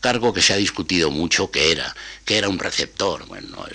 cargo 0.01 0.33
que 0.33 0.41
se 0.41 0.53
ha 0.53 0.57
discutido 0.57 1.11
mucho 1.11 1.51
que 1.51 1.71
era, 1.71 1.95
que 2.25 2.37
era 2.37 2.49
un 2.49 2.59
receptor. 2.59 3.25
Bueno, 3.27 3.65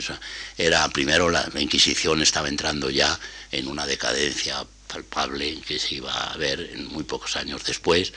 era 0.59 0.87
primero 0.91 1.31
la, 1.31 1.49
Inquisición 1.57 2.21
estaba 2.21 2.49
entrando 2.49 2.91
ya 2.91 3.19
en 3.53 3.69
una 3.69 3.87
decadencia 3.87 4.67
palpable 4.89 5.61
que 5.67 5.79
se 5.79 5.95
iba 5.97 6.13
a 6.13 6.37
ver 6.37 6.61
en 6.75 6.87
muy 6.89 7.05
pocos 7.05 7.37
años 7.37 7.65
después. 7.65 8.13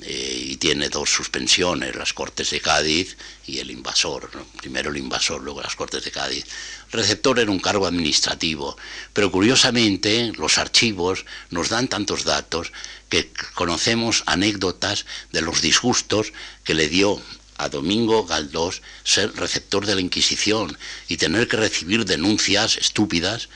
Eh, 0.00 0.46
y 0.52 0.56
tiene 0.56 0.88
dos 0.88 1.10
suspensiones, 1.10 1.94
las 1.94 2.14
Cortes 2.14 2.48
de 2.48 2.62
Cádiz 2.62 3.14
y 3.46 3.58
el 3.58 3.70
invasor, 3.70 4.30
primero 4.56 4.90
el 4.90 4.96
invasor, 4.96 5.42
luego 5.42 5.60
las 5.60 5.76
Cortes 5.76 6.02
de 6.02 6.10
Cádiz. 6.10 6.46
Receptor 6.90 7.38
era 7.38 7.50
un 7.50 7.60
cargo 7.60 7.86
administrativo, 7.86 8.78
pero 9.12 9.30
curiosamente 9.30 10.32
los 10.38 10.56
archivos 10.56 11.26
nos 11.50 11.68
dan 11.68 11.88
tantos 11.88 12.24
datos 12.24 12.72
que 13.10 13.30
conocemos 13.52 14.22
anécdotas 14.24 15.04
de 15.30 15.42
los 15.42 15.60
disgustos 15.60 16.32
que 16.64 16.72
le 16.72 16.88
dio 16.88 17.20
a 17.58 17.68
Domingo 17.68 18.24
Galdós 18.24 18.80
ser 19.04 19.36
receptor 19.36 19.84
de 19.84 19.94
la 19.94 20.00
Inquisición 20.00 20.78
y 21.06 21.18
tener 21.18 21.48
que 21.48 21.58
recibir 21.58 22.06
denuncias 22.06 22.78
estúpidas, 22.78 23.50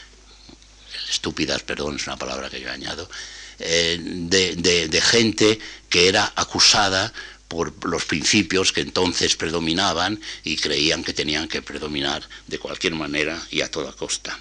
estúpidas, 1.08 1.62
perdón, 1.62 1.96
es 1.96 2.06
una 2.06 2.18
palabra 2.18 2.50
que 2.50 2.60
yo 2.60 2.70
añado, 2.70 3.08
eh, 3.58 3.98
de, 4.00 5.00
gente 5.00 5.58
que 5.88 6.08
era 6.08 6.32
acusada 6.36 7.12
por 7.48 7.72
los 7.86 8.04
principios 8.04 8.72
que 8.72 8.80
entonces 8.80 9.36
predominaban 9.36 10.20
y 10.44 10.56
creían 10.56 11.04
que 11.04 11.14
tenían 11.14 11.48
que 11.48 11.62
predominar 11.62 12.28
de 12.46 12.58
cualquier 12.58 12.94
manera 12.94 13.40
y 13.50 13.60
a 13.60 13.70
toda 13.70 13.92
costa. 13.92 14.38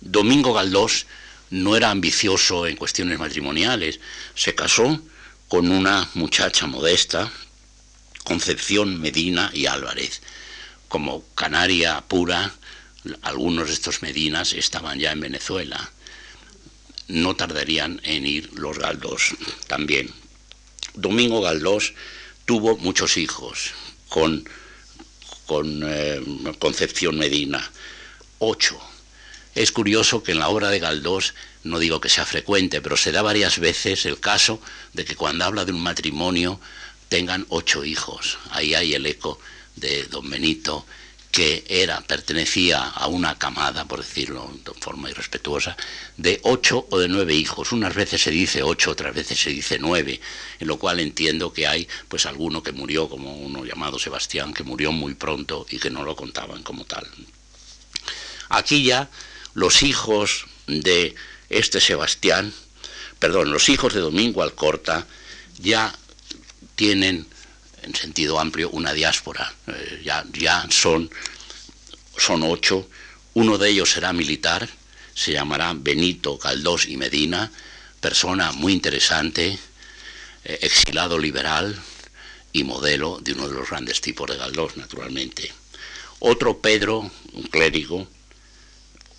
Domingo 0.00 0.54
Galdós 0.54 1.06
no 1.50 1.76
era 1.76 1.90
ambicioso 1.90 2.66
en 2.66 2.76
cuestiones 2.76 3.18
matrimoniales, 3.18 4.00
se 4.34 4.54
casó 4.54 5.00
con 5.48 5.70
una 5.70 6.08
muchacha 6.14 6.66
modesta, 6.66 7.30
Concepción, 8.24 9.00
Medina 9.00 9.50
y 9.54 9.66
Álvarez. 9.66 10.20
Como 10.88 11.24
canaria 11.34 12.02
pura, 12.02 12.52
algunos 13.22 13.68
de 13.68 13.74
estos 13.74 14.02
Medinas 14.02 14.52
estaban 14.52 14.98
ya 14.98 15.12
en 15.12 15.20
Venezuela. 15.20 15.90
No 17.08 17.36
tardarían 17.36 18.00
en 18.04 18.26
ir 18.26 18.50
los 18.54 18.78
Galdós 18.78 19.34
también. 19.66 20.12
Domingo 20.94 21.40
Galdós 21.40 21.94
tuvo 22.44 22.76
muchos 22.76 23.16
hijos 23.16 23.72
con, 24.08 24.48
con 25.46 25.82
eh, 25.84 26.20
Concepción 26.58 27.18
Medina, 27.18 27.70
ocho. 28.38 28.78
Es 29.54 29.72
curioso 29.72 30.22
que 30.22 30.32
en 30.32 30.38
la 30.38 30.48
obra 30.48 30.70
de 30.70 30.78
Galdós, 30.78 31.34
no 31.64 31.78
digo 31.78 32.00
que 32.00 32.08
sea 32.08 32.24
frecuente, 32.24 32.80
pero 32.80 32.96
se 32.96 33.12
da 33.12 33.22
varias 33.22 33.58
veces 33.58 34.06
el 34.06 34.20
caso 34.20 34.60
de 34.92 35.04
que 35.04 35.16
cuando 35.16 35.44
habla 35.44 35.64
de 35.64 35.72
un 35.72 35.82
matrimonio 35.82 36.60
tengan 37.08 37.46
ocho 37.48 37.84
hijos. 37.84 38.38
Ahí 38.50 38.74
hay 38.74 38.94
el 38.94 39.06
eco 39.06 39.40
de 39.76 40.04
don 40.04 40.28
Benito, 40.28 40.86
que 41.30 41.64
era, 41.68 42.00
pertenecía 42.00 42.82
a 42.88 43.06
una 43.06 43.38
camada, 43.38 43.84
por 43.84 44.00
decirlo 44.00 44.50
de 44.64 44.72
forma 44.80 45.10
irrespetuosa, 45.10 45.76
de 46.16 46.40
ocho 46.42 46.86
o 46.90 46.98
de 46.98 47.08
nueve 47.08 47.34
hijos. 47.34 47.72
Unas 47.72 47.94
veces 47.94 48.22
se 48.22 48.30
dice 48.30 48.62
ocho, 48.62 48.92
otras 48.92 49.14
veces 49.14 49.38
se 49.38 49.50
dice 49.50 49.78
nueve, 49.78 50.20
en 50.58 50.66
lo 50.66 50.78
cual 50.78 51.00
entiendo 51.00 51.52
que 51.52 51.66
hay 51.66 51.86
pues 52.08 52.26
alguno 52.26 52.62
que 52.62 52.72
murió, 52.72 53.08
como 53.08 53.36
uno 53.36 53.64
llamado 53.64 53.98
Sebastián, 53.98 54.54
que 54.54 54.64
murió 54.64 54.90
muy 54.90 55.14
pronto 55.14 55.66
y 55.68 55.78
que 55.78 55.90
no 55.90 56.02
lo 56.02 56.16
contaban 56.16 56.62
como 56.62 56.84
tal. 56.84 57.06
Aquí 58.48 58.82
ya 58.82 59.10
los 59.54 59.82
hijos 59.82 60.46
de 60.66 61.14
este 61.50 61.80
Sebastián, 61.80 62.52
perdón, 63.18 63.50
los 63.50 63.68
hijos 63.68 63.92
de 63.92 64.00
Domingo 64.00 64.42
Alcorta 64.42 65.06
ya 65.58 65.94
tienen 66.74 67.26
en 67.82 67.94
sentido 67.94 68.38
amplio 68.38 68.70
una 68.70 68.92
diáspora. 68.92 69.52
Eh, 69.66 70.02
ya, 70.04 70.24
ya 70.32 70.66
son, 70.70 71.10
son 72.16 72.42
ocho. 72.42 72.88
Uno 73.34 73.58
de 73.58 73.70
ellos 73.70 73.90
será 73.90 74.12
militar, 74.12 74.68
se 75.14 75.32
llamará 75.32 75.72
Benito 75.74 76.38
Caldós 76.38 76.86
y 76.86 76.96
Medina, 76.96 77.50
persona 78.00 78.52
muy 78.52 78.72
interesante, 78.72 79.58
eh, 80.44 80.58
exilado 80.62 81.18
liberal 81.18 81.76
y 82.52 82.64
modelo 82.64 83.18
de 83.20 83.32
uno 83.32 83.48
de 83.48 83.54
los 83.54 83.70
grandes 83.70 84.00
tipos 84.00 84.28
de 84.28 84.36
Galdós, 84.36 84.76
naturalmente. 84.76 85.52
Otro 86.20 86.58
Pedro, 86.58 87.10
un 87.32 87.42
clérigo, 87.44 88.08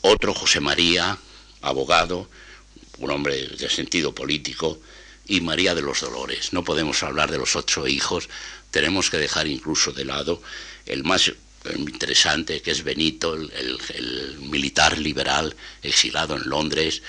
otro 0.01 0.33
José 0.33 0.59
María, 0.59 1.17
abogado, 1.61 2.29
un 2.97 3.11
hombre 3.11 3.47
de 3.47 3.69
sentido 3.69 4.13
político, 4.13 4.79
y 5.29 5.41
María 5.41 5.75
de 5.75 5.81
los 5.81 6.01
Dolores. 6.01 6.51
No 6.51 6.63
podemos 6.63 7.01
hablar 7.03 7.31
de 7.31 7.37
los 7.37 7.55
ocho 7.55 7.87
hijos, 7.87 8.27
tenemos 8.71 9.09
que 9.09 9.17
dejar 9.17 9.47
incluso 9.47 9.93
de 9.93 10.03
lado 10.03 10.41
el 10.85 11.03
más 11.03 11.31
interesante, 11.75 12.61
que 12.61 12.71
es 12.71 12.83
Benito, 12.83 13.35
el, 13.35 14.37
militar 14.39 14.97
liberal 14.97 15.55
exilado 15.83 16.35
en 16.35 16.49
Londres, 16.49 17.03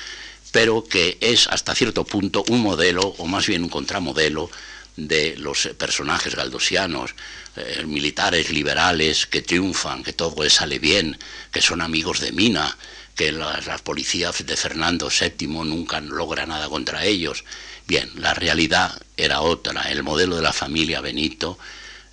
pero 0.52 0.84
que 0.84 1.16
es 1.20 1.46
hasta 1.48 1.74
cierto 1.74 2.04
punto 2.04 2.44
un 2.48 2.60
modelo, 2.60 3.02
o 3.18 3.26
más 3.26 3.46
bien 3.46 3.62
un 3.62 3.70
contramodelo, 3.70 4.50
de 4.96 5.36
los 5.38 5.68
personajes 5.78 6.34
galdosianos, 6.34 7.14
eh, 7.56 7.84
militares 7.86 8.50
liberales 8.50 9.26
que 9.26 9.40
triunfan, 9.40 10.02
que 10.02 10.12
todo 10.12 10.48
sale 10.50 10.78
bien, 10.78 11.16
que 11.50 11.62
son 11.62 11.80
amigos 11.80 12.20
de 12.20 12.32
Mina, 12.32 12.76
que 13.14 13.32
las 13.32 13.82
policías 13.82 14.44
de 14.44 14.56
Fernando 14.56 15.08
VII 15.08 15.46
nunca 15.46 16.00
logra 16.00 16.44
nada 16.44 16.68
contra 16.68 17.04
ellos, 17.04 17.44
Bien, 17.90 18.08
la 18.14 18.34
realidad 18.34 19.02
era 19.16 19.40
otra. 19.40 19.90
El 19.90 20.04
modelo 20.04 20.36
de 20.36 20.42
la 20.42 20.52
familia 20.52 21.00
Benito 21.00 21.58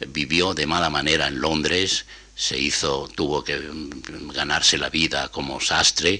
vivió 0.07 0.55
de 0.55 0.65
mala 0.65 0.89
manera 0.89 1.27
en 1.27 1.39
Londres, 1.39 2.07
se 2.33 2.57
hizo, 2.57 3.07
tuvo 3.13 3.43
que 3.43 3.61
ganarse 4.33 4.79
la 4.79 4.89
vida 4.89 5.29
como 5.29 5.61
sastre, 5.61 6.19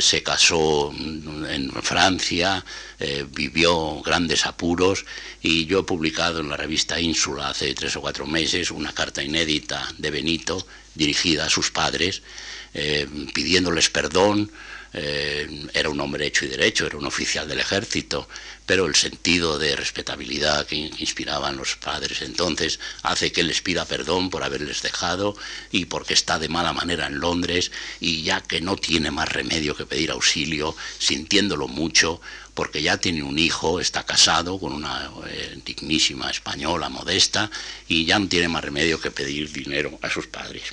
se 0.00 0.24
casó 0.24 0.92
en 0.92 1.70
Francia, 1.80 2.64
eh, 2.98 3.24
vivió 3.30 4.02
grandes 4.02 4.46
apuros 4.46 5.04
y 5.40 5.66
yo 5.66 5.78
he 5.78 5.84
publicado 5.84 6.40
en 6.40 6.48
la 6.48 6.56
revista 6.56 7.00
Ínsula 7.00 7.50
hace 7.50 7.72
tres 7.74 7.94
o 7.94 8.00
cuatro 8.00 8.26
meses 8.26 8.72
una 8.72 8.92
carta 8.92 9.22
inédita 9.22 9.94
de 9.96 10.10
Benito 10.10 10.66
dirigida 10.96 11.44
a 11.44 11.50
sus 11.50 11.70
padres, 11.70 12.22
eh, 12.74 13.06
pidiéndoles 13.32 13.90
perdón 13.90 14.50
eh, 14.92 15.68
era 15.74 15.90
un 15.90 16.00
hombre 16.00 16.26
hecho 16.26 16.44
y 16.44 16.48
derecho, 16.48 16.86
era 16.86 16.96
un 16.96 17.06
oficial 17.06 17.46
del 17.46 17.60
ejército, 17.60 18.28
pero 18.68 18.86
el 18.86 18.94
sentido 18.94 19.58
de 19.58 19.76
respetabilidad 19.76 20.66
que 20.66 20.76
inspiraban 20.76 21.56
los 21.56 21.76
padres 21.76 22.20
entonces 22.20 22.78
hace 23.02 23.32
que 23.32 23.42
les 23.42 23.62
pida 23.62 23.86
perdón 23.86 24.28
por 24.28 24.42
haberles 24.42 24.82
dejado 24.82 25.34
y 25.72 25.86
porque 25.86 26.14
está 26.14 26.38
de 26.38 26.48
mala 26.48 26.72
manera 26.72 27.06
en 27.06 27.18
Londres 27.18 27.72
y 27.98 28.22
ya 28.22 28.42
que 28.42 28.60
no 28.60 28.76
tiene 28.76 29.10
más 29.10 29.28
remedio 29.30 29.74
que 29.74 29.86
pedir 29.86 30.10
auxilio, 30.10 30.76
sintiéndolo 30.98 31.66
mucho, 31.66 32.20
porque 32.52 32.82
ya 32.82 32.96
tiene 32.98 33.22
un 33.22 33.38
hijo, 33.38 33.80
está 33.80 34.04
casado 34.04 34.58
con 34.58 34.72
una 34.72 35.10
eh, 35.28 35.58
dignísima 35.64 36.30
española 36.30 36.88
modesta 36.88 37.50
y 37.86 38.04
ya 38.04 38.18
no 38.18 38.28
tiene 38.28 38.48
más 38.48 38.64
remedio 38.64 39.00
que 39.00 39.10
pedir 39.10 39.52
dinero 39.52 39.98
a 40.02 40.10
sus 40.10 40.26
padres. 40.26 40.64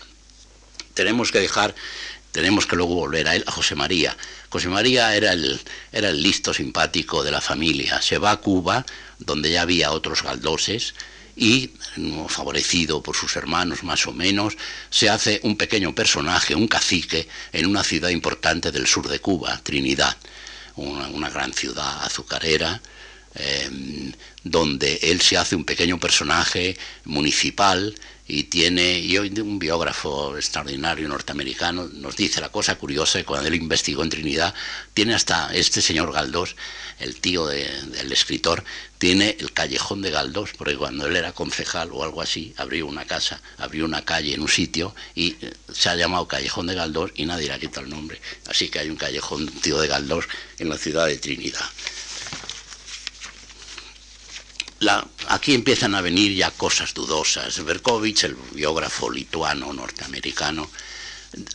Tenemos 0.94 1.32
que 1.32 1.40
dejar 1.40 1.76
tenemos 2.36 2.66
que 2.66 2.76
luego 2.76 2.96
volver 2.96 3.30
a 3.30 3.36
él, 3.38 3.46
a 3.48 3.52
José 3.52 3.76
María. 3.76 4.18
José 4.50 4.68
María 4.68 5.16
era 5.16 5.32
el, 5.32 5.58
era 5.94 6.10
el 6.10 6.22
listo 6.22 6.54
simpático 6.54 7.24
de 7.24 7.32
la 7.32 7.40
familia. 7.40 8.02
Se 8.02 8.18
va 8.18 8.32
a 8.32 8.42
Cuba, 8.42 8.86
donde 9.20 9.52
ya 9.52 9.62
había 9.62 9.92
otros 9.92 10.22
galdoses, 10.22 10.96
y, 11.38 11.72
favorecido 12.28 13.02
por 13.02 13.16
sus 13.16 13.38
hermanos 13.38 13.86
más 13.86 14.06
o 14.06 14.12
menos, 14.12 14.58
se 14.90 15.08
hace 15.10 15.40
un 15.44 15.56
pequeño 15.56 15.96
personaje, 15.96 16.56
un 16.56 16.68
cacique, 16.68 17.30
en 17.54 17.68
una 17.68 17.86
ciudad 17.86 18.10
importante 18.10 18.70
del 18.70 18.86
sur 18.86 19.08
de 19.08 19.20
Cuba, 19.20 19.58
Trinidad, 19.64 20.18
una, 20.76 21.30
gran 21.30 21.54
ciudad 21.54 22.04
azucarera, 22.04 22.82
em, 23.36 24.12
donde 24.44 25.00
él 25.04 25.22
se 25.22 25.38
hace 25.38 25.56
un 25.56 25.64
pequeño 25.64 26.02
personaje 26.02 26.78
municipal 27.06 27.96
y 28.28 28.46
tiene, 28.46 29.00
y 29.00 29.18
hoy 29.18 29.32
un 29.40 29.60
biógrafo 29.60 30.36
extraordinario 30.36 31.08
norteamericano 31.08 31.88
nos 31.94 32.16
dice 32.16 32.42
la 32.42 32.50
cosa 32.50 32.76
curiosa 32.76 33.24
cuando 33.24 33.48
él 33.48 33.56
investigó 33.56 34.04
en 34.04 34.10
Trinidad, 34.10 34.54
tiene 34.94 35.14
hasta 35.14 35.54
este 35.54 35.82
señor 35.82 36.12
Galdós, 36.12 36.56
el 37.00 37.20
tío 37.22 37.46
del 37.46 38.12
escritor, 38.12 38.64
tiene 38.98 39.38
el 39.40 39.52
callejón 39.52 40.02
de 40.02 40.10
Galdós, 40.10 40.54
porque 40.58 40.76
cuando 40.76 41.06
él 41.06 41.16
era 41.16 41.34
concejal 41.34 41.90
o 41.92 42.04
algo 42.04 42.22
así, 42.22 42.54
abrió 42.58 42.88
una 42.88 43.06
casa, 43.06 43.42
abrió 43.58 43.86
una 43.86 44.04
calle 44.04 44.34
en 44.34 44.42
un 44.42 44.50
sitio 44.50 44.96
y 45.14 45.36
eh, 45.42 45.54
se 45.72 45.90
ha 45.90 45.96
llamado 45.96 46.28
callejón 46.28 46.68
de 46.68 46.76
Galdós 46.76 47.12
y 47.16 47.26
nadie 47.26 47.48
le 47.48 47.54
ha 47.54 47.60
quitado 47.60 47.86
el 47.86 47.92
nombre. 47.92 48.20
Así 48.48 48.70
que 48.70 48.80
hay 48.80 48.90
un 48.90 48.96
callejón 48.96 49.48
tío 49.62 49.80
de 49.80 49.88
Galdós 49.88 50.26
en 50.58 50.70
la 50.70 50.78
ciudad 50.78 51.06
de 51.06 51.18
Trinidad 51.18 51.66
aquí 55.30 55.54
empiezan 55.54 55.96
a 55.96 56.02
venir 56.02 56.36
ya 56.36 56.52
cosas 56.52 56.94
dudosas. 56.94 57.64
Berkovich, 57.64 58.24
el 58.24 58.36
biógrafo 58.54 59.10
lituano 59.10 59.74
norteamericano, 59.74 60.70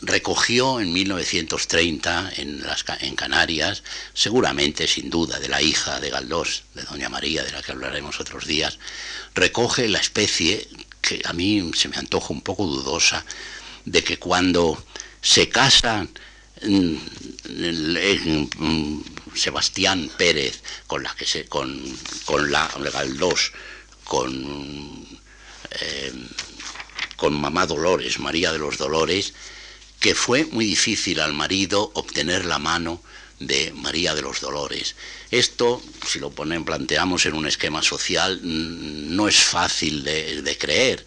recogió 0.02 0.80
en 0.80 0.92
1930 0.92 2.32
en, 2.36 2.62
en 3.00 3.16
Canarias, 3.16 3.82
seguramente 4.12 4.86
sin 4.86 5.10
duda 5.10 5.38
de 5.38 5.48
la 5.48 5.62
hija 5.62 6.00
de 6.00 6.10
Galdós, 6.10 6.64
de 6.74 6.82
Doña 6.82 7.08
María, 7.08 7.44
de 7.44 7.52
la 7.52 7.62
que 7.62 7.72
hablaremos 7.72 8.20
otros 8.20 8.46
días, 8.46 8.78
recoge 9.34 9.88
la 9.88 9.98
especie 9.98 10.68
que 11.00 11.22
a 11.24 11.32
mí 11.32 11.70
se 11.74 11.88
me 11.88 11.96
antoja 11.96 12.32
un 12.32 12.42
poco 12.42 12.66
dudosa, 12.66 13.24
de 13.84 14.04
que 14.04 14.18
cuando 14.18 14.84
se 15.22 15.48
casan 15.48 16.10
Sebastián 19.34 20.10
Pérez, 20.16 20.62
con 20.86 21.02
la 21.02 21.14
que 21.14 21.26
se, 21.26 21.46
con, 21.46 21.80
con 22.24 22.50
la 22.50 22.68
Galdós, 22.92 23.52
con, 24.04 25.06
eh, 25.80 26.12
con 27.16 27.40
mamá 27.40 27.66
Dolores, 27.66 28.18
María 28.18 28.52
de 28.52 28.58
los 28.58 28.78
Dolores, 28.78 29.34
que 30.00 30.14
fue 30.14 30.44
muy 30.46 30.64
difícil 30.64 31.20
al 31.20 31.32
marido 31.32 31.90
obtener 31.94 32.44
la 32.44 32.58
mano 32.58 33.02
de 33.38 33.72
María 33.74 34.14
de 34.14 34.22
los 34.22 34.40
Dolores. 34.40 34.96
Esto, 35.30 35.82
si 36.06 36.18
lo 36.18 36.30
ponen, 36.30 36.64
planteamos 36.64 37.26
en 37.26 37.34
un 37.34 37.46
esquema 37.46 37.82
social, 37.82 38.40
no 38.42 39.28
es 39.28 39.42
fácil 39.42 40.04
de 40.04 40.56
creer. 40.58 41.04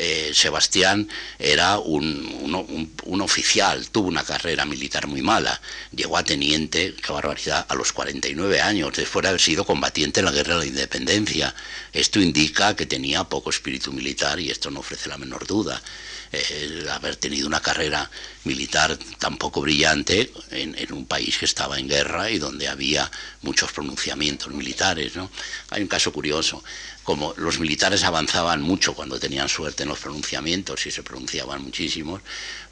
Eh, 0.00 0.30
Sebastián 0.32 1.08
era 1.40 1.80
un, 1.80 3.20
oficial, 3.20 3.88
tuvo 3.90 4.06
una 4.06 4.22
carrera 4.22 4.64
militar 4.64 5.08
muy 5.08 5.22
mala, 5.22 5.60
llegó 5.90 6.16
a 6.16 6.22
teniente, 6.22 6.94
qué 6.94 7.12
barbaridad, 7.12 7.66
a 7.68 7.74
los 7.74 7.92
49 7.92 8.60
años, 8.60 8.92
después 8.94 9.24
de 9.24 9.30
haber 9.30 9.40
sido 9.40 9.66
combatiente 9.66 10.20
en 10.20 10.26
la 10.26 10.30
guerra 10.30 10.54
de 10.54 10.60
la 10.60 10.66
independencia. 10.66 11.52
Esto 11.92 12.20
indica 12.20 12.76
que 12.76 12.86
tenía 12.86 13.24
poco 13.24 13.50
espíritu 13.50 13.92
militar 13.92 14.38
y 14.38 14.50
esto 14.50 14.70
no 14.70 14.80
ofrece 14.80 15.08
la 15.08 15.18
menor 15.18 15.48
duda. 15.48 15.82
Eh, 16.30 16.86
haber 16.92 17.16
tenido 17.16 17.46
una 17.46 17.60
carrera 17.60 18.08
militar 18.44 18.96
tan 19.18 19.38
poco 19.38 19.62
brillante 19.62 20.30
en, 20.50 20.76
en, 20.78 20.92
un 20.92 21.06
país 21.06 21.38
que 21.38 21.46
estaba 21.46 21.78
en 21.78 21.88
guerra 21.88 22.30
y 22.30 22.38
donde 22.38 22.68
había 22.68 23.10
muchos 23.42 23.72
pronunciamientos 23.72 24.52
militares. 24.52 25.16
¿no? 25.16 25.30
Hay 25.70 25.80
un 25.80 25.88
caso 25.88 26.12
curioso 26.12 26.62
como 27.08 27.32
los 27.38 27.58
militares 27.58 28.04
avanzaban 28.04 28.60
mucho 28.60 28.92
cuando 28.92 29.18
tenían 29.18 29.48
suerte 29.48 29.84
en 29.84 29.88
los 29.88 29.98
pronunciamientos 29.98 30.84
y 30.84 30.90
se 30.90 31.02
pronunciaban 31.02 31.62
muchísimos, 31.62 32.20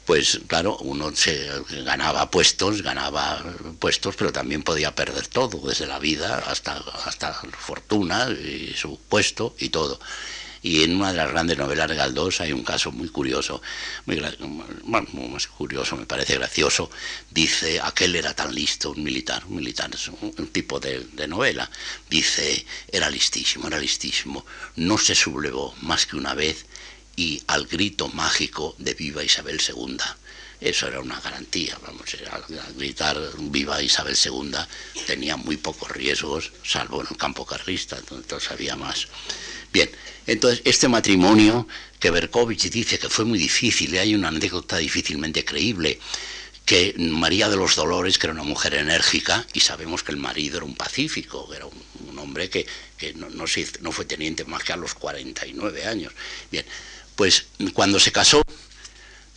pues 0.05 0.41
claro, 0.45 0.77
uno 0.77 1.09
se 1.15 1.49
ganaba 1.83 2.29
puestos, 2.29 2.83
ganaba 2.83 3.43
puestos, 3.79 4.15
pero 4.15 4.31
también 4.31 4.61
podía 4.61 4.93
perder 4.93 5.25
todo, 5.25 5.67
desde 5.67 5.87
la 5.87 5.97
vida 5.97 6.37
hasta, 6.45 6.77
hasta 7.05 7.33
fortuna 7.33 8.29
y 8.29 8.75
su 8.75 8.99
puesto 9.09 9.55
y 9.57 9.69
todo. 9.69 9.99
Y 10.67 10.83
en 10.83 10.97
una 10.97 11.11
de 11.11 11.17
las 11.17 11.31
grandes 11.31 11.57
novelas 11.57 11.87
de 11.87 11.95
Galdós 11.95 12.41
hay 12.41 12.51
un 12.51 12.61
caso 12.61 12.91
muy 12.91 13.07
curioso, 13.07 13.61
muy, 14.05 14.21
bueno, 14.83 15.07
más 15.29 15.47
curioso, 15.47 15.95
me 15.95 16.05
parece 16.05 16.35
gracioso. 16.35 16.91
Dice, 17.31 17.79
aquel 17.79 18.17
era 18.17 18.33
tan 18.33 18.53
listo, 18.53 18.91
un 18.91 19.01
militar, 19.01 19.45
un 19.45 19.55
militar, 19.55 19.89
un, 20.19 20.47
tipo 20.47 20.77
de, 20.81 21.05
de, 21.13 21.25
novela. 21.25 21.71
Dice, 22.09 22.65
era 22.91 23.09
listísimo, 23.09 23.67
era 23.67 23.79
listísimo. 23.79 24.45
No 24.75 24.97
se 24.97 25.15
sublevó 25.15 25.73
más 25.83 26.05
que 26.05 26.17
una 26.17 26.33
vez 26.33 26.65
y 27.15 27.41
al 27.47 27.65
grito 27.65 28.09
mágico 28.09 28.75
de 28.77 28.93
Viva 28.93 29.23
Isabel 29.23 29.61
II. 29.65 29.95
Eso 30.59 30.87
era 30.87 30.99
una 30.99 31.19
garantía, 31.21 31.77
vamos, 31.81 32.09
al 32.31 32.73
gritar 32.73 33.17
Viva 33.37 33.81
Isabel 33.81 34.17
II 34.21 34.51
tenía 35.05 35.37
muy 35.37 35.55
pocos 35.55 35.89
riesgos, 35.91 36.51
salvo 36.63 37.01
en 37.01 37.07
el 37.11 37.17
campo 37.17 37.45
carrista, 37.45 38.01
donde 38.09 38.35
había 38.49 38.75
más. 38.75 39.07
Bien, 39.73 39.89
entonces 40.25 40.61
este 40.65 40.87
matrimonio 40.87 41.67
que 41.99 42.11
Berkovich 42.11 42.69
dice 42.69 42.99
que 42.99 43.09
fue 43.09 43.25
muy 43.25 43.39
difícil, 43.39 43.93
y 43.93 43.97
hay 43.97 44.15
una 44.15 44.27
anécdota 44.27 44.77
difícilmente 44.77 45.43
creíble, 45.43 45.99
que 46.65 46.93
María 46.97 47.47
de 47.47 47.55
los 47.55 47.75
Dolores, 47.75 48.17
que 48.17 48.27
era 48.27 48.33
una 48.33 48.43
mujer 48.43 48.73
enérgica, 48.73 49.47
y 49.53 49.61
sabemos 49.61 50.03
que 50.03 50.11
el 50.11 50.17
marido 50.17 50.57
era 50.57 50.65
un 50.65 50.75
pacífico, 50.75 51.51
era 51.53 51.65
un, 51.65 52.19
hombre 52.19 52.49
que, 52.49 52.67
no, 53.15 53.29
no, 53.29 53.91
fue 53.91 54.05
teniente 54.05 54.43
más 54.43 54.63
que 54.63 54.73
a 54.73 54.75
los 54.75 54.93
49 54.93 55.85
años. 55.85 56.11
Bien, 56.51 56.65
pues 57.15 57.45
cuando 57.73 57.99
se 57.99 58.11
casó, 58.11 58.41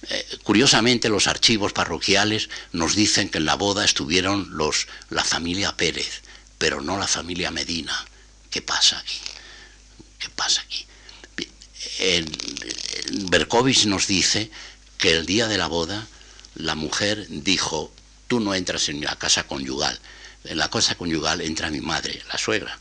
eh, 0.08 0.26
curiosamente 0.42 1.08
los 1.08 1.28
archivos 1.28 1.72
parroquiales 1.72 2.48
nos 2.72 2.96
dicen 2.96 3.28
que 3.28 3.38
en 3.38 3.44
la 3.44 3.54
boda 3.54 3.84
estuvieron 3.84 4.48
los, 4.56 4.88
la 5.08 5.22
familia 5.22 5.76
Pérez, 5.76 6.22
pero 6.58 6.80
no 6.80 6.98
la 6.98 7.06
familia 7.06 7.52
Medina. 7.52 7.94
¿Qué 8.50 8.60
pasa 8.60 8.98
aquí? 8.98 9.18
¿Qué 10.20 10.28
pasa 10.28 10.61
aquí? 10.61 10.87
Berkovich 13.30 13.87
nos 13.87 14.06
dice 14.06 14.50
que 14.98 15.16
el 15.16 15.26
día 15.26 15.48
de 15.48 15.59
la 15.59 15.66
boda 15.66 16.06
la 16.54 16.74
mujer 16.74 17.26
dijo, 17.28 17.92
tú 18.28 18.38
no 18.38 18.54
entras 18.54 18.88
en 18.88 19.00
la 19.00 19.16
casa 19.16 19.44
conyugal, 19.44 19.98
en 20.44 20.59
la 20.59 20.68
casa 20.68 20.94
conyugal 20.94 21.40
entra 21.40 21.70
mi 21.70 21.80
madre, 21.80 22.22
la 22.28 22.38
suegra. 22.38 22.78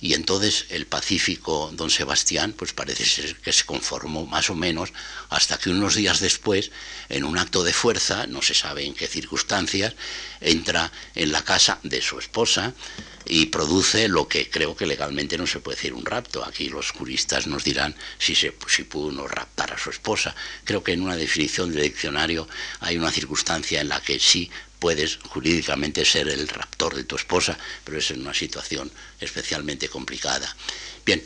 Y 0.00 0.14
entonces 0.14 0.66
el 0.70 0.86
pacífico 0.86 1.70
don 1.74 1.90
Sebastián, 1.90 2.54
pues 2.56 2.72
parece 2.72 3.04
ser 3.04 3.36
que 3.36 3.52
se 3.52 3.64
conformó 3.64 4.26
más 4.26 4.48
o 4.48 4.54
menos, 4.54 4.92
hasta 5.28 5.58
que 5.58 5.70
unos 5.70 5.94
días 5.94 6.20
después, 6.20 6.70
en 7.08 7.24
un 7.24 7.38
acto 7.38 7.62
de 7.62 7.72
fuerza, 7.72 8.26
no 8.26 8.40
se 8.40 8.54
sabe 8.54 8.84
en 8.84 8.94
qué 8.94 9.06
circunstancias, 9.06 9.94
entra 10.40 10.90
en 11.14 11.32
la 11.32 11.42
casa 11.44 11.78
de 11.82 12.00
su 12.00 12.18
esposa 12.18 12.74
y 13.26 13.46
produce 13.46 14.08
lo 14.08 14.26
que 14.26 14.48
creo 14.48 14.74
que 14.74 14.86
legalmente 14.86 15.36
no 15.36 15.46
se 15.46 15.60
puede 15.60 15.76
decir 15.76 15.92
un 15.92 16.06
rapto. 16.06 16.44
Aquí 16.44 16.68
los 16.68 16.90
juristas 16.90 17.46
nos 17.46 17.64
dirán 17.64 17.94
si, 18.18 18.34
se, 18.34 18.54
si 18.68 18.84
pudo 18.84 19.12
no 19.12 19.28
raptar 19.28 19.72
a 19.72 19.78
su 19.78 19.90
esposa. 19.90 20.34
Creo 20.64 20.82
que 20.82 20.92
en 20.92 21.02
una 21.02 21.16
definición 21.16 21.72
del 21.72 21.82
diccionario 21.82 22.48
hay 22.80 22.96
una 22.96 23.12
circunstancia 23.12 23.80
en 23.80 23.88
la 23.88 24.00
que 24.00 24.18
sí 24.18 24.50
puedes 24.80 25.18
jurídicamente 25.28 26.04
ser 26.04 26.28
el 26.28 26.48
raptor 26.48 26.96
de 26.96 27.04
tu 27.04 27.14
esposa, 27.14 27.56
pero 27.84 27.98
es 27.98 28.10
en 28.10 28.22
una 28.22 28.34
situación 28.34 28.90
especialmente 29.20 29.88
complicada. 29.88 30.56
Bien, 31.04 31.22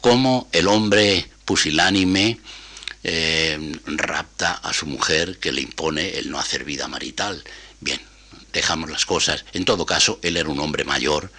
¿cómo 0.00 0.48
el 0.50 0.66
hombre 0.66 1.28
pusilánime 1.44 2.40
eh, 3.04 3.72
rapta 3.84 4.54
a 4.54 4.72
su 4.72 4.86
mujer 4.86 5.38
que 5.38 5.52
le 5.52 5.60
impone 5.60 6.18
el 6.18 6.30
no 6.30 6.40
hacer 6.40 6.64
vida 6.64 6.88
marital? 6.88 7.44
Bien, 7.80 8.00
dejamos 8.52 8.90
las 8.90 9.04
cosas. 9.04 9.44
En 9.52 9.66
todo 9.66 9.84
caso, 9.84 10.18
él 10.22 10.38
era 10.38 10.48
un 10.48 10.58
hombre 10.58 10.84
mayor, 10.84 11.30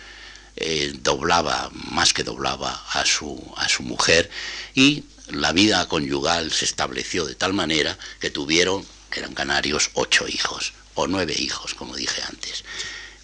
eh, 0.56 0.94
doblaba, 1.02 1.72
más 1.74 2.14
que 2.14 2.24
doblaba 2.24 2.86
a 2.94 3.04
su, 3.04 3.54
a 3.58 3.68
su 3.68 3.82
mujer, 3.82 4.30
y 4.76 5.04
la 5.30 5.52
vida 5.52 5.88
conyugal 5.88 6.52
se 6.52 6.66
estableció 6.66 7.26
de 7.26 7.36
tal 7.36 7.54
manera 7.54 7.98
que 8.20 8.30
tuvieron, 8.30 8.86
eran 9.16 9.34
canarios, 9.34 9.90
ocho 9.96 10.28
hijos 10.28 10.74
o 10.98 11.08
nueve 11.08 11.36
hijos, 11.38 11.74
como 11.74 11.96
dije 11.96 12.22
antes. 12.28 12.64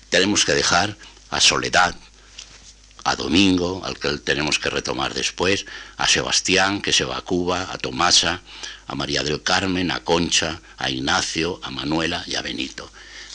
Tenemos 0.09 0.45
que 0.45 0.53
dejar 0.53 0.95
a 1.31 1.41
Soledad, 1.41 1.95
a 3.03 3.15
Domingo, 3.15 3.81
al 3.83 3.97
que 3.97 4.09
tenemos 4.19 4.59
que 4.59 4.69
retomar 4.69 5.13
después, 5.13 5.65
a 5.97 6.07
Sebastián, 6.07 6.81
que 6.81 6.93
se 6.93 7.03
va 7.03 7.17
a 7.17 7.21
Cuba, 7.21 7.67
a 7.71 7.77
Tomasa, 7.77 8.41
a 8.87 8.95
María 8.95 9.23
del 9.23 9.43
Carmen, 9.43 9.91
a 9.91 10.03
Concha, 10.03 10.61
a 10.77 10.89
Ignacio, 10.89 11.59
a 11.63 11.71
Manuela 11.71 12.23
y 12.27 12.35
a 12.35 12.41
Benito. 12.41 12.91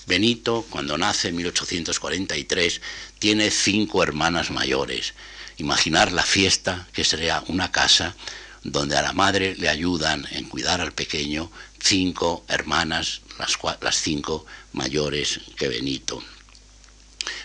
Benito, 0.07 0.65
cuando 0.71 0.97
nace 0.97 1.29
en 1.29 1.37
1843, 1.37 2.81
tiene 3.19 3.51
cinco 3.51 4.03
hermanas 4.03 4.51
mayores. 4.51 5.15
Imaginar 5.59 6.13
la 6.13 6.23
fiesta, 6.23 6.87
que 6.93 7.05
sería 7.05 7.43
una 7.49 7.71
casa 7.73 8.15
donde 8.63 8.97
a 8.97 9.03
la 9.03 9.13
madre 9.13 9.55
le 9.57 9.69
ayudan 9.69 10.27
en 10.31 10.49
cuidar 10.49 10.81
al 10.81 10.93
pequeño 10.93 11.51
cinco 11.81 12.45
hermanas 12.49 13.23
las, 13.39 13.97
cinco 13.97 14.47
mayores 14.73 15.41
que 15.57 15.69
Benito. 15.69 16.23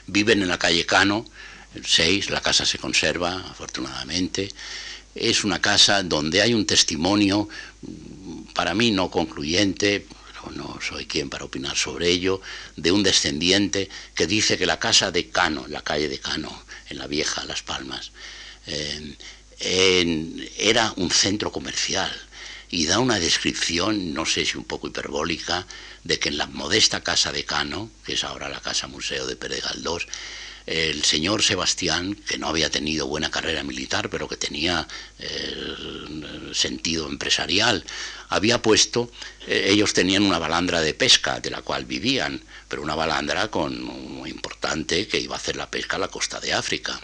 Viven 0.08 0.42
en 0.42 0.48
la 0.48 0.60
calle 0.60 0.86
Cano, 0.86 1.26
el 1.76 1.86
6, 1.86 2.30
la 2.30 2.42
casa 2.42 2.66
se 2.66 2.78
conserva, 2.78 3.36
afortunadamente. 3.50 4.50
Es 5.16 5.44
una 5.44 5.62
casa 5.62 6.04
donde 6.04 6.42
hay 6.42 6.54
un 6.54 6.66
testimonio, 6.66 7.48
para 8.54 8.74
mí 8.74 8.92
no 8.92 9.10
concluyente, 9.10 10.08
no 10.56 10.78
soy 10.82 11.06
quien 11.06 11.30
para 11.30 11.46
opinar 11.46 11.78
sobre 11.78 12.10
ello, 12.10 12.42
de 12.76 12.92
un 12.92 13.04
descendiente 13.04 13.90
que 14.14 14.28
dice 14.28 14.58
que 14.58 14.66
la 14.66 14.80
casa 14.80 15.12
de 15.12 15.30
Cano, 15.30 15.66
la 15.68 15.82
calle 15.82 16.10
de 16.10 16.20
Cano, 16.20 16.64
en 16.90 16.98
la 16.98 17.08
vieja 17.08 17.46
Las 17.46 17.64
Palmas, 17.64 18.12
eh, 18.68 19.16
era 20.58 20.94
un 20.98 21.10
centro 21.12 21.52
comercial 21.52 22.12
y 22.74 22.88
da 22.88 22.98
una 22.98 23.20
descripción, 23.20 24.16
no 24.16 24.26
sé 24.26 24.46
si 24.46 24.58
un 24.58 24.64
poco 24.64 24.88
hiperbólica, 24.88 25.68
de 26.04 26.18
que 26.18 26.30
en 26.30 26.40
la 26.40 26.48
modesta 26.48 27.04
casa 27.04 27.32
de 27.32 27.46
Cano, 27.46 27.92
que 28.04 28.14
es 28.14 28.24
ahora 28.24 28.50
la 28.50 28.62
casa 28.62 28.88
museo 28.88 29.28
de 29.28 29.36
Pérez 29.36 29.62
Galdós, 29.62 30.08
el 30.66 31.04
señor 31.04 31.44
Sebastián, 31.44 32.16
que 32.16 32.40
no 32.40 32.48
había 32.48 32.72
tenido 32.72 33.06
buena 33.06 33.30
carrera 33.30 33.64
militar, 33.64 34.10
pero 34.10 34.28
que 34.28 34.38
tenía 34.38 34.88
eh, 35.20 36.50
sentido 36.54 37.08
empresarial, 37.08 37.86
había 38.30 38.60
puesto, 38.60 39.12
eh, 39.46 39.68
ellos 39.70 39.94
tenían 39.94 40.24
una 40.24 40.40
balandra 40.40 40.82
de 40.82 40.96
pesca 40.96 41.40
de 41.40 41.52
la 41.52 41.62
cual 41.62 41.86
vivían, 41.86 42.42
pero 42.68 42.82
una 42.82 42.96
balandra 42.96 43.52
con 43.52 43.84
muy 43.84 44.32
importante 44.32 45.08
que 45.08 45.20
iba 45.20 45.36
a 45.36 45.38
hacer 45.38 45.58
la 45.58 45.70
pesca 45.70 45.98
a 45.98 46.00
la 46.00 46.08
costa 46.08 46.40
de 46.40 46.54
África. 46.54 47.00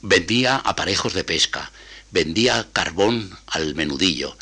Vendía 0.00 0.56
aparejos 0.58 1.12
de 1.12 1.24
pesca, 1.24 1.72
vendía 2.12 2.68
carbón 2.72 3.36
al 3.46 3.74
menudillo, 3.74 4.36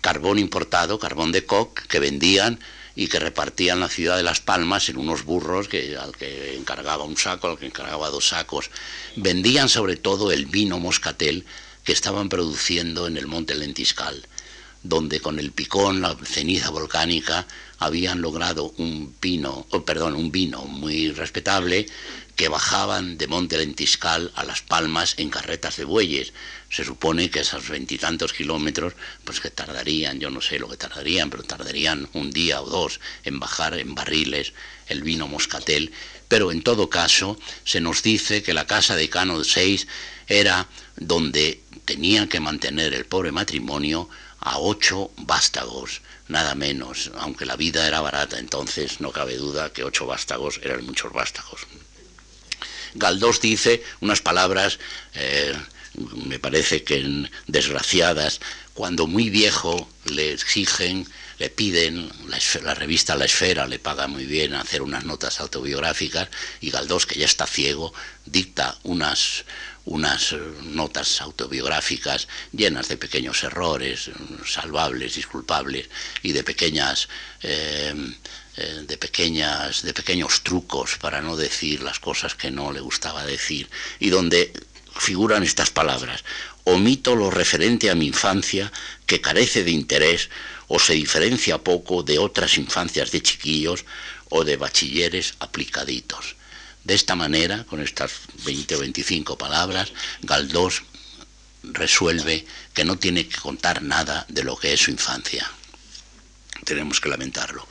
carbón 0.00 0.38
importado, 0.38 0.98
carbón 0.98 1.32
de 1.32 1.44
coc, 1.44 1.80
que 1.86 1.98
vendían 1.98 2.60
y 2.94 3.08
que 3.08 3.18
repartían 3.18 3.80
la 3.80 3.88
ciudad 3.88 4.16
de 4.16 4.22
Las 4.22 4.40
Palmas 4.40 4.88
en 4.88 4.98
unos 4.98 5.24
burros 5.24 5.68
que, 5.68 5.96
al 5.96 6.16
que 6.16 6.56
encargaba 6.56 7.04
un 7.04 7.16
saco, 7.16 7.48
al 7.48 7.58
que 7.58 7.66
encargaba 7.66 8.10
dos 8.10 8.28
sacos. 8.28 8.70
Vendían 9.16 9.68
sobre 9.68 9.96
todo 9.96 10.32
el 10.32 10.46
vino 10.46 10.78
moscatel 10.78 11.44
que 11.84 11.92
estaban 11.92 12.28
produciendo 12.28 13.06
en 13.06 13.16
el 13.16 13.26
monte 13.26 13.54
Lentiscal, 13.54 14.26
donde 14.82 15.20
con 15.20 15.38
el 15.38 15.52
picón, 15.52 16.02
la 16.02 16.16
ceniza 16.24 16.70
volcánica, 16.70 17.46
habían 17.78 18.20
logrado 18.20 18.74
un 18.78 19.14
vino, 19.20 19.66
oh, 19.70 19.84
perdón, 19.84 20.16
un 20.16 20.32
vino 20.32 20.62
muy 20.64 21.12
respetable 21.12 21.86
que 22.38 22.48
bajaban 22.48 23.18
de 23.18 23.26
Monte 23.26 23.58
Lentiscal 23.58 24.30
a 24.36 24.44
Las 24.44 24.62
Palmas 24.62 25.14
en 25.16 25.28
carretas 25.28 25.76
de 25.76 25.84
bueyes. 25.84 26.32
Se 26.70 26.84
supone 26.84 27.30
que 27.30 27.40
esos 27.40 27.68
veintitantos 27.68 28.32
kilómetros, 28.32 28.94
pues 29.24 29.40
que 29.40 29.50
tardarían, 29.50 30.20
yo 30.20 30.30
no 30.30 30.40
sé 30.40 30.60
lo 30.60 30.68
que 30.68 30.76
tardarían, 30.76 31.30
pero 31.30 31.42
tardarían 31.42 32.08
un 32.12 32.30
día 32.30 32.62
o 32.62 32.70
dos 32.70 33.00
en 33.24 33.40
bajar 33.40 33.76
en 33.76 33.92
barriles 33.92 34.52
el 34.86 35.02
vino 35.02 35.26
moscatel. 35.26 35.90
Pero 36.28 36.52
en 36.52 36.62
todo 36.62 36.88
caso, 36.88 37.36
se 37.64 37.80
nos 37.80 38.04
dice 38.04 38.40
que 38.44 38.54
la 38.54 38.68
casa 38.68 38.94
de 38.94 39.10
Cano 39.10 39.42
6 39.42 39.88
era 40.28 40.68
donde 40.94 41.60
tenía 41.86 42.28
que 42.28 42.38
mantener 42.38 42.94
el 42.94 43.04
pobre 43.06 43.32
matrimonio 43.32 44.08
a 44.38 44.60
ocho 44.60 45.10
vástagos, 45.16 46.02
nada 46.28 46.54
menos, 46.54 47.10
aunque 47.18 47.46
la 47.46 47.56
vida 47.56 47.88
era 47.88 48.00
barata 48.00 48.38
entonces, 48.38 49.00
no 49.00 49.10
cabe 49.10 49.36
duda 49.36 49.72
que 49.72 49.82
ocho 49.82 50.06
vástagos 50.06 50.60
eran 50.62 50.86
muchos 50.86 51.12
vástagos. 51.12 51.66
Galdós 52.94 53.40
dice 53.40 53.82
unas 54.00 54.20
palabras, 54.20 54.78
eh, 55.14 55.54
me 56.26 56.38
parece 56.38 56.84
que 56.84 57.28
desgraciadas, 57.46 58.40
cuando 58.74 59.06
muy 59.06 59.30
viejo 59.30 59.88
le 60.04 60.32
exigen, 60.32 61.06
le 61.38 61.50
piden, 61.50 62.10
la, 62.62 62.74
revista 62.74 63.16
La 63.16 63.24
Esfera 63.24 63.66
le 63.66 63.78
paga 63.78 64.06
muy 64.06 64.24
bien 64.24 64.54
hacer 64.54 64.82
unas 64.82 65.04
notas 65.04 65.40
autobiográficas 65.40 66.28
y 66.60 66.70
Galdós, 66.70 67.06
que 67.06 67.18
ya 67.18 67.26
está 67.26 67.46
ciego, 67.46 67.92
dicta 68.24 68.78
unas, 68.82 69.44
unas 69.84 70.34
notas 70.62 71.20
autobiográficas 71.20 72.28
llenas 72.52 72.88
de 72.88 72.96
pequeños 72.96 73.42
errores, 73.44 74.10
salvables, 74.44 75.14
disculpables, 75.14 75.88
y 76.22 76.32
de 76.32 76.44
pequeñas 76.44 77.08
eh, 77.42 77.94
eh, 78.60 78.84
de, 78.88 78.96
pequeñas, 78.96 79.82
de 79.82 79.94
pequeños 79.94 80.42
trucos 80.42 80.98
para 80.98 81.22
no 81.22 81.36
decir 81.36 81.80
las 81.82 82.00
cosas 82.00 82.34
que 82.34 82.50
no 82.50 82.72
le 82.72 82.80
gustaba 82.80 83.24
decir, 83.24 83.70
y 84.00 84.10
donde 84.10 84.52
figuran 84.98 85.44
estas 85.44 85.70
palabras. 85.70 86.24
Omito 86.64 87.14
lo 87.14 87.30
referente 87.30 87.88
a 87.88 87.94
mi 87.94 88.06
infancia 88.06 88.72
que 89.06 89.20
carece 89.20 89.62
de 89.62 89.70
interés 89.70 90.28
o 90.66 90.80
se 90.80 90.94
diferencia 90.94 91.58
poco 91.58 92.02
de 92.02 92.18
otras 92.18 92.58
infancias 92.58 93.12
de 93.12 93.22
chiquillos 93.22 93.84
o 94.28 94.42
de 94.44 94.56
bachilleres 94.56 95.34
aplicaditos. 95.38 96.34
De 96.82 96.94
esta 96.94 97.14
manera, 97.14 97.64
con 97.64 97.80
estas 97.80 98.10
20 98.44 98.74
o 98.74 98.80
25 98.80 99.38
palabras, 99.38 99.92
Galdós 100.22 100.82
resuelve 101.62 102.44
que 102.74 102.84
no 102.84 102.98
tiene 102.98 103.28
que 103.28 103.38
contar 103.38 103.82
nada 103.82 104.26
de 104.28 104.42
lo 104.42 104.56
que 104.56 104.72
es 104.72 104.80
su 104.80 104.90
infancia. 104.90 105.48
Tenemos 106.64 107.00
que 107.00 107.08
lamentarlo. 107.08 107.68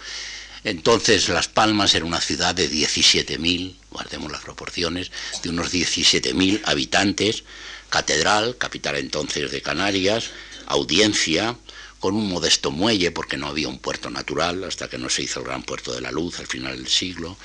Entonces 0.68 1.30
Las 1.30 1.48
Palmas 1.48 1.96
era 1.96 2.04
una 2.04 2.20
ciudad 2.20 2.54
de 2.54 2.70
17.000, 2.70 3.74
guardemos 3.90 4.30
las 4.30 4.42
proporciones, 4.42 5.14
de 5.42 5.48
unos 5.50 5.72
17.000 5.72 6.60
habitantes, 6.66 7.46
catedral, 7.90 8.58
capital 8.58 8.98
entonces 8.98 9.50
de 9.50 9.62
Canarias, 9.62 10.32
audiencia, 10.66 11.56
con 12.02 12.16
un 12.16 12.28
modesto 12.28 12.70
muelle 12.70 13.12
porque 13.12 13.38
no 13.38 13.48
había 13.48 13.70
un 13.70 13.80
puerto 13.80 14.10
natural 14.10 14.66
hasta 14.66 14.90
que 14.90 14.98
no 14.98 15.10
se 15.10 15.24
hizo 15.24 15.40
el 15.40 15.46
gran 15.46 15.64
puerto 15.64 15.94
de 15.94 16.02
la 16.02 16.12
luz 16.12 16.38
al 16.38 16.48
final 16.48 16.76
del 16.76 16.90
siglo, 16.90 17.38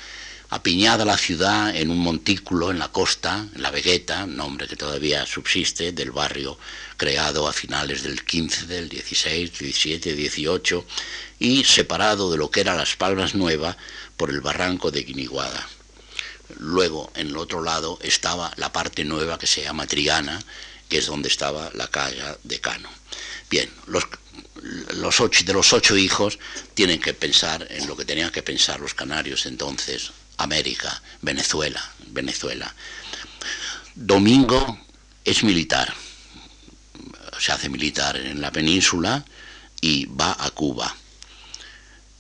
apiñada 0.53 1.07
la 1.07 1.17
ciudad 1.17 1.75
en 1.75 1.91
un 1.91 1.99
montículo 1.99 2.71
en 2.71 2.79
la 2.79 2.93
costa, 2.93 3.49
en 3.55 3.63
la 3.63 3.71
Vegueta, 3.71 4.27
nombre 4.27 4.69
que 4.69 4.77
todavía 4.77 5.25
subsiste, 5.25 5.93
del 5.93 6.11
barrio 6.11 6.59
creado 6.99 7.49
a 7.49 7.55
finales 7.55 8.03
del 8.03 8.23
15, 8.23 8.67
del 8.67 8.91
16, 8.91 9.59
17, 9.59 10.15
18, 10.15 10.85
y 11.39 11.65
separado 11.65 12.31
de 12.31 12.37
lo 12.37 12.51
que 12.51 12.61
era 12.61 12.77
Las 12.77 12.97
Palmas 12.97 13.35
Nueva 13.35 13.79
por 14.19 14.29
el 14.29 14.43
barranco 14.43 14.91
de 14.91 15.05
Guiniguada. 15.05 15.67
Luego, 16.59 17.11
en 17.17 17.29
el 17.29 17.39
otro 17.39 17.63
lado, 17.63 17.99
estaba 18.03 18.53
la 18.57 18.71
parte 18.73 19.07
nueva 19.07 19.39
que 19.39 19.47
se 19.47 19.63
llama 19.63 19.87
Triana, 19.87 20.39
que 20.91 20.99
es 20.99 21.07
donde 21.07 21.29
estaba 21.29 21.71
la 21.73 21.89
calle 21.89 22.23
de 22.45 22.61
Cano. 22.61 22.91
Bien, 23.49 23.71
los, 23.87 24.05
los 24.97 25.19
ocho, 25.19 25.45
de 25.47 25.55
los 25.55 25.73
ocho 25.73 25.97
hijos 25.97 26.39
tienen 26.75 27.01
que 27.01 27.15
pensar 27.15 27.67
en 27.71 27.87
lo 27.87 27.97
que 27.97 28.05
tenían 28.05 28.31
que 28.31 28.43
pensar 28.43 28.81
los 28.81 28.93
canarios 28.93 29.47
entonces, 29.47 30.13
América, 30.43 31.03
Venezuela, 31.21 31.83
Venezuela. 32.09 32.75
Domingo 33.95 34.79
es 35.25 35.43
militar, 35.45 35.95
se 37.39 37.53
hace 37.53 37.69
militar 37.69 38.17
en 38.17 38.41
la 38.41 38.51
península 38.51 39.25
y 39.81 40.07
va 40.07 40.37
a 40.39 40.51
Cuba. 40.51 40.97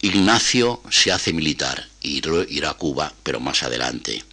Ignacio 0.00 0.82
se 0.90 1.12
hace 1.12 1.32
militar 1.32 1.88
y 2.00 2.20
irá 2.48 2.70
a 2.70 2.74
Cuba, 2.74 3.14
pero 3.22 3.38
más 3.38 3.62
adelante. 3.62 4.24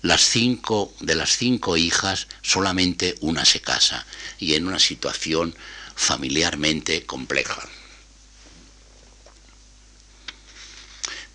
Las 0.00 0.22
cinco, 0.22 0.94
de 1.00 1.14
las 1.14 1.36
cinco 1.36 1.76
hijas, 1.76 2.26
solamente 2.42 3.14
una 3.20 3.44
se 3.44 3.60
casa 3.60 4.06
y 4.38 4.54
en 4.54 4.66
una 4.66 4.78
situación 4.78 5.54
familiarmente 5.94 7.04
compleja. 7.04 7.68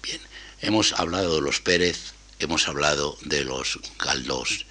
Bien, 0.02 0.20
hemos 0.62 0.94
hablado 0.94 1.36
de 1.36 1.42
los 1.42 1.60
Pérez, 1.60 2.14
hemos 2.40 2.68
hablado 2.68 3.18
de 3.22 3.44
los 3.44 3.80
Galdós, 3.98 4.66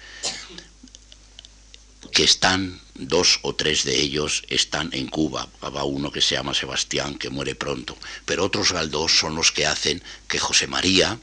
que 2.11 2.23
están, 2.23 2.81
dos 2.95 3.39
o 3.43 3.55
tres 3.55 3.83
de 3.83 3.95
ellos 3.99 4.43
están 4.49 4.89
en 4.93 5.07
Cuba. 5.07 5.47
Va 5.63 5.83
uno 5.83 6.11
que 6.11 6.21
se 6.21 6.35
llama 6.35 6.53
Sebastián, 6.53 7.17
que 7.17 7.29
muere 7.29 7.55
pronto, 7.55 7.97
pero 8.25 8.45
otros 8.45 8.71
Galdós 8.71 9.17
son 9.17 9.35
los 9.35 9.51
que 9.51 9.65
hacen 9.65 10.03
que 10.27 10.39
José 10.39 10.67
María, 10.67 11.19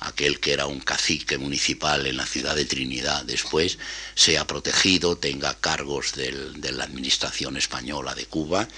aquel 0.00 0.38
que 0.38 0.52
era 0.52 0.66
un 0.66 0.80
cacique 0.80 1.38
municipal 1.38 2.06
en 2.06 2.16
la 2.16 2.26
ciudad 2.26 2.54
de 2.54 2.66
Trinidad 2.66 3.24
después, 3.24 3.78
sea 4.14 4.46
protegido, 4.46 5.16
tenga 5.16 5.54
cargos 5.54 6.14
de 6.14 6.72
la 6.72 6.84
administración 6.84 7.56
española 7.56 8.14
de 8.14 8.26
Cuba 8.26 8.68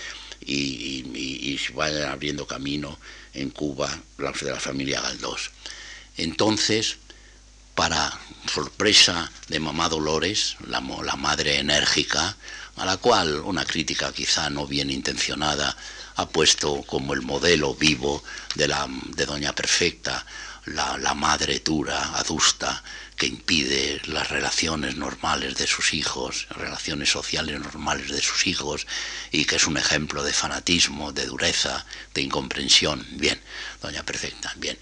y, 0.41 1.05
y, 1.15 1.61
vayan 1.75 2.09
abriendo 2.11 2.47
camino 2.47 2.99
en 3.35 3.51
Cuba 3.51 3.89
de 4.19 4.51
la 4.51 4.61
familia 4.61 5.01
Galdós. 5.01 5.51
Entonces, 6.17 6.99
para 7.75 8.13
sorpresa 8.53 9.31
de 9.49 9.61
mamá 9.61 9.89
Dolores, 9.89 10.57
la, 10.67 10.81
la 10.81 11.17
madre 11.17 11.59
enérgica, 11.59 12.37
a 12.77 12.85
la 12.85 12.97
cual 12.97 13.41
una 13.41 13.65
crítica 13.65 14.13
quizá 14.13 14.51
no 14.51 14.67
bien 14.67 14.91
intencionada 14.91 15.77
ha 16.17 16.29
puesto 16.29 16.83
como 16.83 17.15
el 17.15 17.23
modelo 17.23 17.75
vivo 17.75 18.23
de, 18.55 18.69
la, 18.69 18.87
de 18.89 19.27
Doña 19.27 19.55
Perfecta, 19.55 20.25
la, 20.67 21.15
madre 21.15 21.61
dura, 21.61 22.17
adusta, 22.17 22.83
que 23.21 23.27
impide 23.27 24.01
las 24.07 24.31
relaciones 24.31 24.97
normales 24.97 25.55
de 25.57 25.67
sus 25.67 25.93
hijos, 25.93 26.47
relaciones 26.49 27.11
sociales 27.11 27.61
normales 27.61 28.09
de 28.09 28.23
sus 28.23 28.47
hijos, 28.47 28.87
y 29.31 29.45
que 29.45 29.57
es 29.57 29.67
un 29.67 29.77
ejemplo 29.77 30.25
de 30.25 30.33
fanatismo, 30.33 31.13
de 31.13 31.27
dureza, 31.27 31.85
de 32.15 32.23
incomprensión. 32.23 33.07
Bien, 33.11 33.39
doña 33.83 34.05
Perfecta, 34.05 34.55
bien. 34.57 34.79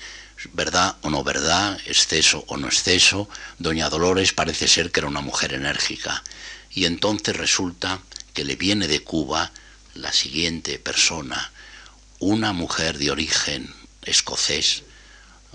Verdad 0.53 0.99
o 1.03 1.11
no 1.11 1.25
verdad, 1.25 1.81
exceso 1.85 2.45
o 2.47 2.57
no 2.57 2.69
exceso, 2.69 3.29
doña 3.59 3.91
Dolores 3.91 4.33
parece 4.33 4.69
ser 4.69 4.93
que 4.93 5.01
era 5.01 5.09
una 5.09 5.21
mujer 5.21 5.53
enérgica. 5.55 6.23
Y 6.71 6.85
entonces 6.85 7.37
resulta 7.37 8.01
que 8.35 8.45
le 8.45 8.55
viene 8.55 8.87
de 8.87 9.03
Cuba 9.03 9.51
la 9.95 10.13
siguiente 10.13 10.79
persona, 10.79 11.51
una 12.21 12.53
mujer 12.53 12.99
de 12.99 13.11
origen 13.11 13.75
escocés, 14.03 14.85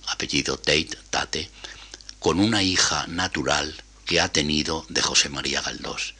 apellido 0.07 0.57
Tate, 0.57 0.97
Tate, 1.09 1.49
con 2.24 2.39
una 2.39 2.63
hija 2.63 3.05
natural 3.07 3.84
que 4.05 4.21
ha 4.21 4.30
tenido 4.30 4.86
de 4.88 5.01
José 5.01 5.28
María 5.28 5.61
Galdós. 5.61 6.15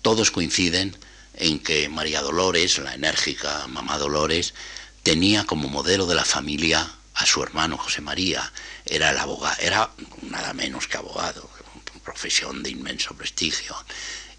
Todos 0.00 0.30
coinciden 0.30 0.96
en 1.34 1.58
que 1.58 1.90
María 1.90 2.22
Dolores, 2.22 2.78
la 2.78 2.94
enérgica 2.94 3.66
mamá 3.66 3.98
Dolores, 3.98 4.54
tenía 5.02 5.44
como 5.44 5.68
modelo 5.68 6.06
de 6.06 6.14
la 6.14 6.24
familia 6.24 6.90
a 7.12 7.26
su 7.26 7.42
hermano 7.42 7.76
José 7.76 8.00
María. 8.00 8.50
Era 8.86 9.10
el 9.10 9.18
abogado, 9.18 9.56
era 9.60 9.90
nada 10.22 10.54
menos 10.54 10.88
que 10.88 10.96
abogado, 10.96 11.50
profesión 12.02 12.62
de 12.62 12.70
inmenso 12.70 13.14
prestigio. 13.14 13.76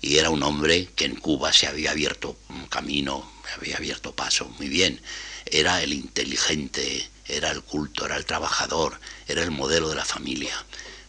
Y 0.01 0.17
era 0.17 0.31
un 0.31 0.41
hombre 0.41 0.89
que 0.95 1.05
en 1.05 1.15
Cuba 1.15 1.53
se 1.53 1.67
había 1.67 1.91
abierto 1.91 2.39
un 2.49 2.65
camino, 2.65 3.31
había 3.55 3.77
abierto 3.77 4.15
paso 4.15 4.49
muy 4.57 4.67
bien. 4.67 4.99
Era 5.51 5.83
el 5.83 5.93
inteligente 5.93 7.11
era 7.31 7.51
el 7.51 7.63
culto, 7.63 8.05
era 8.05 8.17
el 8.17 8.25
trabajador, 8.25 8.99
era 9.27 9.41
el 9.41 9.51
modelo 9.51 9.89
de 9.89 9.95
la 9.95 10.05
familia. 10.05 10.53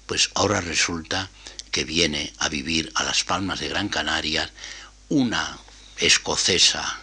Pues 0.07 0.31
ahora 0.35 0.61
resulta 0.61 1.31
que 1.71 1.85
viene 1.85 2.33
a 2.39 2.49
vivir 2.49 2.93
a 2.95 3.03
las 3.03 3.25
Palmas 3.25 3.61
de 3.61 3.69
Gran 3.69 3.89
Canaria 3.89 4.51
una 5.09 5.59
escocesa 5.99 7.01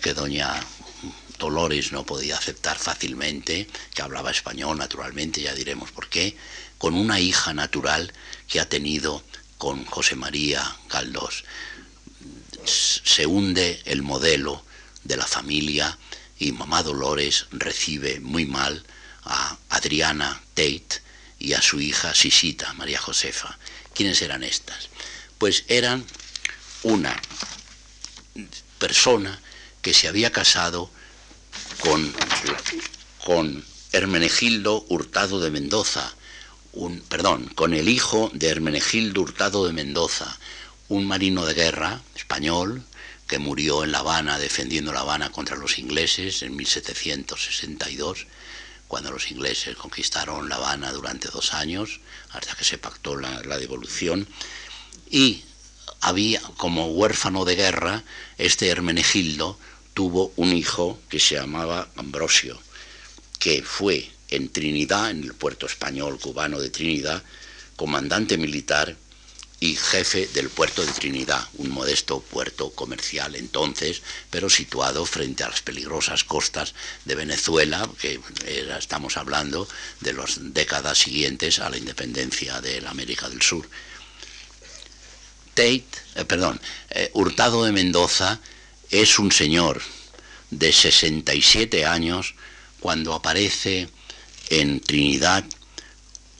que 0.00 0.14
doña 0.14 0.54
Dolores 1.38 1.92
no 1.92 2.06
podía 2.06 2.36
aceptar 2.36 2.78
fácilmente, 2.78 3.68
que 3.94 4.02
hablaba 4.02 4.30
español 4.30 4.78
naturalmente, 4.78 5.42
ya 5.42 5.54
diremos 5.54 5.90
por 5.90 6.08
qué, 6.08 6.36
con 6.78 6.94
una 6.94 7.20
hija 7.20 7.52
natural 7.52 8.12
que 8.48 8.60
ha 8.60 8.68
tenido 8.68 9.22
con 9.58 9.84
José 9.86 10.14
María 10.14 10.76
Galdós. 10.88 11.44
Se 12.64 13.26
hunde 13.26 13.82
el 13.84 14.02
modelo 14.02 14.64
de 15.04 15.16
la 15.16 15.26
familia 15.26 15.98
y 16.38 16.52
mamá 16.52 16.82
Dolores 16.82 17.46
recibe 17.50 18.20
muy 18.20 18.46
mal 18.46 18.84
a 19.24 19.56
Adriana 19.70 20.40
Tate 20.54 21.02
y 21.38 21.52
a 21.54 21.62
su 21.62 21.80
hija 21.80 22.14
Sisita, 22.14 22.72
María 22.74 23.00
Josefa. 23.00 23.58
¿Quiénes 23.94 24.22
eran 24.22 24.42
estas? 24.42 24.88
Pues 25.38 25.64
eran 25.68 26.04
una 26.82 27.20
persona 28.78 29.40
que 29.82 29.94
se 29.94 30.08
había 30.08 30.32
casado 30.32 30.90
con, 31.80 32.14
con 33.24 33.64
Hermenegildo 33.92 34.84
Hurtado 34.88 35.40
de 35.40 35.50
Mendoza, 35.50 36.14
un, 36.72 37.00
perdón, 37.00 37.46
con 37.54 37.72
el 37.72 37.88
hijo 37.88 38.30
de 38.34 38.48
Hermenegildo 38.48 39.22
Hurtado 39.22 39.66
de 39.66 39.72
Mendoza, 39.72 40.38
un 40.88 41.06
marino 41.06 41.46
de 41.46 41.54
guerra 41.54 42.02
español 42.14 42.84
que 43.26 43.38
murió 43.38 43.82
en 43.82 43.92
La 43.92 43.98
Habana 43.98 44.38
defendiendo 44.38 44.92
La 44.92 45.00
Habana 45.00 45.32
contra 45.32 45.56
los 45.56 45.78
ingleses 45.78 46.42
en 46.42 46.54
1762, 46.56 48.26
cuando 48.86 49.10
los 49.10 49.30
ingleses 49.30 49.76
conquistaron 49.76 50.48
La 50.48 50.56
Habana 50.56 50.92
durante 50.92 51.28
dos 51.28 51.52
años, 51.52 52.00
hasta 52.30 52.54
que 52.54 52.64
se 52.64 52.78
pactó 52.78 53.16
la, 53.16 53.58
devolución, 53.58 54.28
y 55.10 55.42
había 56.00 56.40
como 56.56 56.86
huérfano 56.86 57.44
de 57.44 57.56
guerra, 57.56 58.04
este 58.38 58.68
Hermenegildo 58.68 59.58
tuvo 59.94 60.32
un 60.36 60.52
hijo 60.52 61.00
que 61.08 61.18
se 61.18 61.34
llamaba 61.34 61.88
Ambrosio, 61.96 62.60
que 63.38 63.62
fue 63.62 64.10
en 64.28 64.50
Trinidad, 64.50 65.10
en 65.10 65.24
el 65.24 65.34
puerto 65.34 65.66
español 65.66 66.18
cubano 66.20 66.60
de 66.60 66.70
Trinidad, 66.70 67.22
comandante 67.76 68.38
militar 68.38 68.96
y 69.58 69.74
jefe 69.74 70.28
del 70.34 70.50
puerto 70.50 70.84
de 70.84 70.92
Trinidad, 70.92 71.48
un 71.54 71.70
modesto 71.70 72.20
puerto 72.20 72.70
comercial 72.70 73.34
entonces, 73.36 74.02
pero 74.30 74.50
situado 74.50 75.06
frente 75.06 75.44
a 75.44 75.48
las 75.48 75.62
peligrosas 75.62 76.24
costas 76.24 76.74
de 77.06 77.14
Venezuela, 77.14 77.88
que 77.98 78.20
estamos 78.78 79.16
hablando 79.16 79.66
de 80.00 80.12
las 80.12 80.52
décadas 80.52 80.98
siguientes 80.98 81.58
a 81.58 81.70
la 81.70 81.78
independencia 81.78 82.60
de 82.60 82.82
la 82.82 82.90
América 82.90 83.28
del 83.30 83.40
Sur. 83.40 83.68
Tate, 85.54 85.86
eh, 86.16 86.24
perdón, 86.26 86.60
eh, 86.90 87.10
Hurtado 87.14 87.64
de 87.64 87.72
Mendoza 87.72 88.40
es 88.90 89.18
un 89.18 89.32
señor 89.32 89.80
de 90.50 90.70
67 90.70 91.86
años 91.86 92.34
cuando 92.78 93.14
aparece 93.14 93.88
en 94.50 94.80
Trinidad 94.80 95.44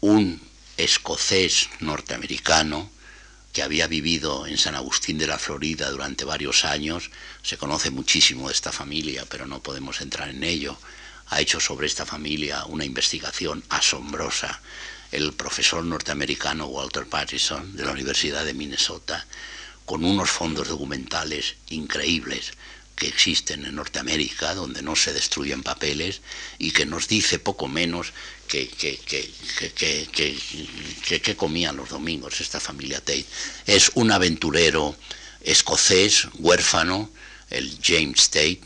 un 0.02 0.42
escocés 0.76 1.70
norteamericano 1.80 2.90
que 3.56 3.62
había 3.62 3.86
vivido 3.86 4.46
en 4.46 4.58
San 4.58 4.74
Agustín 4.74 5.16
de 5.16 5.26
la 5.26 5.38
Florida 5.38 5.90
durante 5.90 6.26
varios 6.26 6.66
años, 6.66 7.10
se 7.42 7.56
conoce 7.56 7.90
muchísimo 7.90 8.48
de 8.48 8.52
esta 8.52 8.70
familia, 8.70 9.24
pero 9.30 9.46
no 9.46 9.62
podemos 9.62 10.02
entrar 10.02 10.28
en 10.28 10.44
ello, 10.44 10.78
ha 11.28 11.40
hecho 11.40 11.58
sobre 11.58 11.86
esta 11.86 12.04
familia 12.04 12.66
una 12.66 12.84
investigación 12.84 13.64
asombrosa. 13.70 14.60
El 15.10 15.32
profesor 15.32 15.82
norteamericano 15.82 16.66
Walter 16.66 17.06
Patterson 17.06 17.74
de 17.74 17.86
la 17.86 17.92
Universidad 17.92 18.44
de 18.44 18.52
Minnesota, 18.52 19.26
con 19.86 20.04
unos 20.04 20.28
fondos 20.28 20.68
documentales 20.68 21.54
increíbles, 21.70 22.52
que 22.94 23.08
existen 23.08 23.64
en 23.64 23.76
Norteamérica, 23.76 24.54
donde 24.54 24.82
no 24.82 24.96
se 24.96 25.14
destruyen 25.14 25.62
papeles, 25.62 26.20
y 26.58 26.72
que 26.72 26.84
nos 26.84 27.08
dice 27.08 27.38
poco 27.38 27.68
menos 27.68 28.12
que, 28.46 28.68
que, 31.20 31.36
comían 31.36 31.76
los 31.76 31.90
domingos 31.90 32.40
esta 32.40 32.60
familia 32.60 33.00
Tate. 33.00 33.26
Es 33.66 33.90
un 33.94 34.10
aventurero 34.10 34.96
escocés, 35.42 36.28
huérfano, 36.38 37.10
el 37.50 37.78
James 37.82 38.30
Tate, 38.30 38.62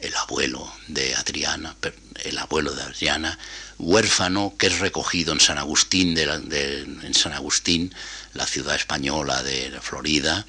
el 0.00 0.14
abuelo 0.16 0.72
de 0.88 1.14
Adriana, 1.14 1.76
el 2.24 2.38
abuelo 2.38 2.74
de 2.74 2.82
Adriana, 2.82 3.38
huérfano 3.78 4.54
que 4.58 4.66
es 4.66 4.78
recogido 4.78 5.32
en 5.32 5.40
San 5.40 5.58
Agustín, 5.58 6.16
en 6.18 7.14
San 7.14 7.32
Agustín, 7.32 7.94
la 8.34 8.46
ciudad 8.46 8.76
española 8.76 9.42
de 9.42 9.78
Florida, 9.80 10.46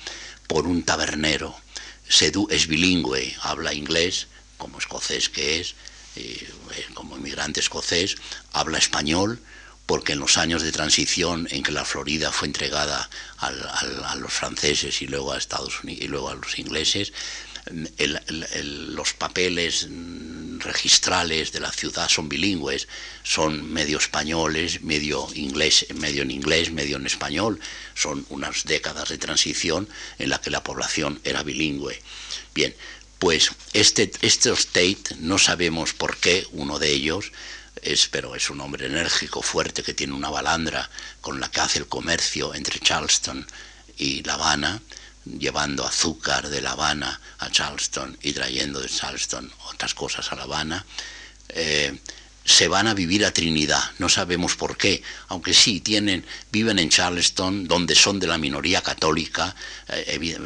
por 0.47 0.67
un 0.67 0.84
tabernero 0.84 1.63
es 2.49 2.67
bilingüe, 2.67 3.36
habla 3.41 3.74
inglés, 3.74 4.28
como 4.57 4.78
escocés 4.78 5.30
que 5.30 5.59
es, 5.59 5.74
eh, 6.16 6.47
como 6.93 7.18
inmigrante 7.18 7.59
escocés, 7.59 8.16
habla 8.51 8.78
español, 8.78 9.39
porque 9.86 10.14
en 10.14 10.20
los 10.20 10.38
años 10.38 10.64
de 10.64 10.72
transición 10.72 11.47
en 11.51 11.61
que 11.64 11.72
la 11.72 11.86
Florida 11.86 12.32
fue 12.32 12.47
entregada 12.47 13.09
a 13.38 14.16
los 14.16 14.32
franceses 14.32 15.01
y 15.01 15.07
luego 15.07 15.34
a 15.34 15.38
Estados 15.38 15.84
Unidos 15.84 16.05
y 16.05 16.07
luego 16.07 16.30
a 16.30 16.36
los 16.36 16.57
ingleses, 16.57 17.11
los 17.72 19.14
papeles 19.14 19.88
registrales 20.59 21.51
de 21.51 21.59
la 21.59 21.72
ciudad 21.72 22.09
son 22.09 22.30
bilingües, 22.30 22.88
son 23.24 23.72
medio 23.72 23.97
españoles, 23.97 24.82
medio 24.82 25.28
inglés, 25.34 25.86
medio 25.95 26.24
en 26.24 26.32
inglés, 26.32 26.72
medio 26.72 26.97
en 26.97 27.05
español. 27.05 27.59
Son 27.95 28.26
unas 28.30 28.64
décadas 28.66 29.09
de 29.09 29.18
transición 29.18 29.88
en 30.20 30.30
la 30.30 30.39
que 30.41 30.49
la 30.49 30.64
población 30.64 31.20
era 31.24 31.43
bilingüe. 31.43 32.01
Bien, 32.53 32.76
pues 33.24 33.51
este, 33.71 34.11
estos 34.21 34.67
no 35.19 35.38
sabemos 35.38 35.93
por 35.93 36.17
qué 36.17 36.45
uno 36.51 36.78
de 36.78 36.91
ellos, 36.91 37.32
es, 37.82 38.09
pero 38.09 38.36
es 38.36 38.49
un 38.49 38.59
hombre 38.59 38.88
enérgico, 38.88 39.41
fuerte, 39.41 39.82
que 39.82 39.93
tiene 39.93 40.11
una 40.11 40.30
balandra 40.30 40.89
con 41.21 41.39
la 41.39 41.49
que 41.49 41.61
hace 41.61 41.80
el 41.80 41.88
comercio 41.88 42.53
entre 42.53 42.82
Charleston 42.82 43.47
y 43.97 44.24
La 44.24 44.34
Habana, 44.34 44.82
llevando 45.24 45.88
azúcar 45.88 46.49
de 46.49 46.59
La 46.59 46.71
Habana 46.71 47.21
a 47.39 47.49
Charleston 47.49 48.17
y 48.21 48.34
trayendo 48.34 48.82
de 48.82 48.89
Charleston 48.89 49.49
otras 49.69 49.93
cosas 49.93 50.30
a 50.34 50.36
La 50.36 50.43
Habana, 50.43 50.86
eh, 51.47 51.97
se 52.45 52.67
van 52.67 52.87
a 52.87 52.93
vivir 52.93 53.25
a 53.25 53.31
Trinidad, 53.31 53.81
no 53.99 54.09
sabemos 54.09 54.55
por 54.55 54.77
qué, 54.77 55.01
aunque 55.29 55.53
sí 55.53 55.79
tienen, 55.79 56.25
viven 56.51 56.79
en 56.79 56.89
Charleston, 56.89 57.67
donde 57.67 57.95
son 57.95 58.19
de 58.19 58.27
la 58.27 58.37
minoría 58.37 58.81
católica, 58.81 59.55
eh, 59.87 60.37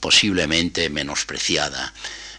posiblemente 0.00 0.88
menospreciada. 0.88 1.92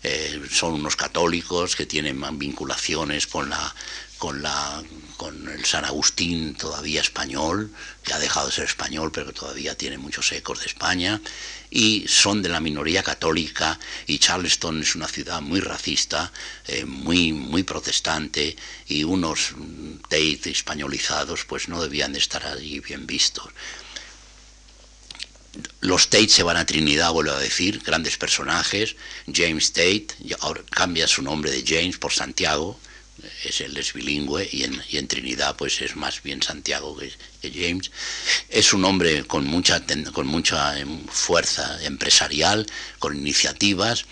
Eh, 0.04 0.42
son 0.52 0.76
unos 0.76 0.96
católicos 0.96 1.76
que 1.76 1.86
tienen 1.86 2.22
vinculaciones 2.38 3.28
con 3.28 3.50
la 3.50 3.74
con, 4.18 4.42
la, 4.42 4.84
con 5.16 5.48
el 5.48 5.64
San 5.66 5.86
Agustín 5.86 6.56
todavía 6.56 7.02
español, 7.02 7.72
que 8.04 8.14
ha 8.14 8.20
dejado 8.20 8.48
de 8.48 8.54
ser 8.54 8.66
español, 8.66 9.12
pero 9.12 9.28
que 9.28 9.34
todavía 9.34 9.76
tiene 9.76 9.98
muchos 9.98 10.32
ecos 10.32 10.60
de 10.60 10.66
España, 10.66 11.22
y 11.70 12.06
son 12.08 12.42
de 12.42 12.50
la 12.50 12.60
minoría 12.60 13.04
católica, 13.04 13.80
y 14.06 14.20
Charleston 14.20 14.82
es 14.82 14.96
una 14.96 15.08
ciudad 15.08 15.42
muy 15.42 15.60
racista, 15.60 16.32
eh, 16.68 16.86
muy, 16.86 17.34
muy 17.34 17.64
protestante, 17.64 18.56
y 18.88 19.04
unos 19.04 19.54
Tate 20.04 20.50
españolizados 20.50 21.46
pues 21.46 21.68
no 21.68 21.82
debían 21.82 22.14
de 22.14 22.20
estar 22.20 22.46
allí 22.46 22.80
bien 22.80 23.06
vistos. 23.06 23.50
Los 25.82 26.10
Tate 26.10 26.30
se 26.30 26.44
van 26.44 26.58
a 26.58 26.66
Trinidad, 26.66 27.12
vuelvo 27.12 27.32
a 27.32 27.40
decir, 27.40 27.82
grandes 27.84 28.18
personajes. 28.18 28.96
James 29.32 29.74
Tate, 29.74 30.08
ahora 30.40 30.62
cambia 30.70 31.08
su 31.08 31.22
nombre 31.22 31.52
de 31.52 31.64
James 31.66 31.98
por 31.98 32.14
Santiago, 32.14 32.80
es 33.44 33.62
él 33.62 33.76
es 33.78 33.94
bilingüe 33.94 34.48
y 34.52 34.64
en, 34.64 35.08
Trinidad 35.08 35.56
pues 35.56 35.82
es 35.82 35.96
más 35.96 36.22
bien 36.24 36.42
Santiago 36.42 36.98
que, 36.98 37.12
James. 37.52 37.92
Es 38.50 38.74
un 38.74 38.86
hombre 38.86 39.24
con 39.26 39.46
mucha, 39.46 39.84
con 40.14 40.28
mucha 40.28 40.78
em, 40.80 41.06
fuerza 41.08 41.84
empresarial, 41.84 42.68
con 43.00 43.16
iniciativas. 43.16 44.06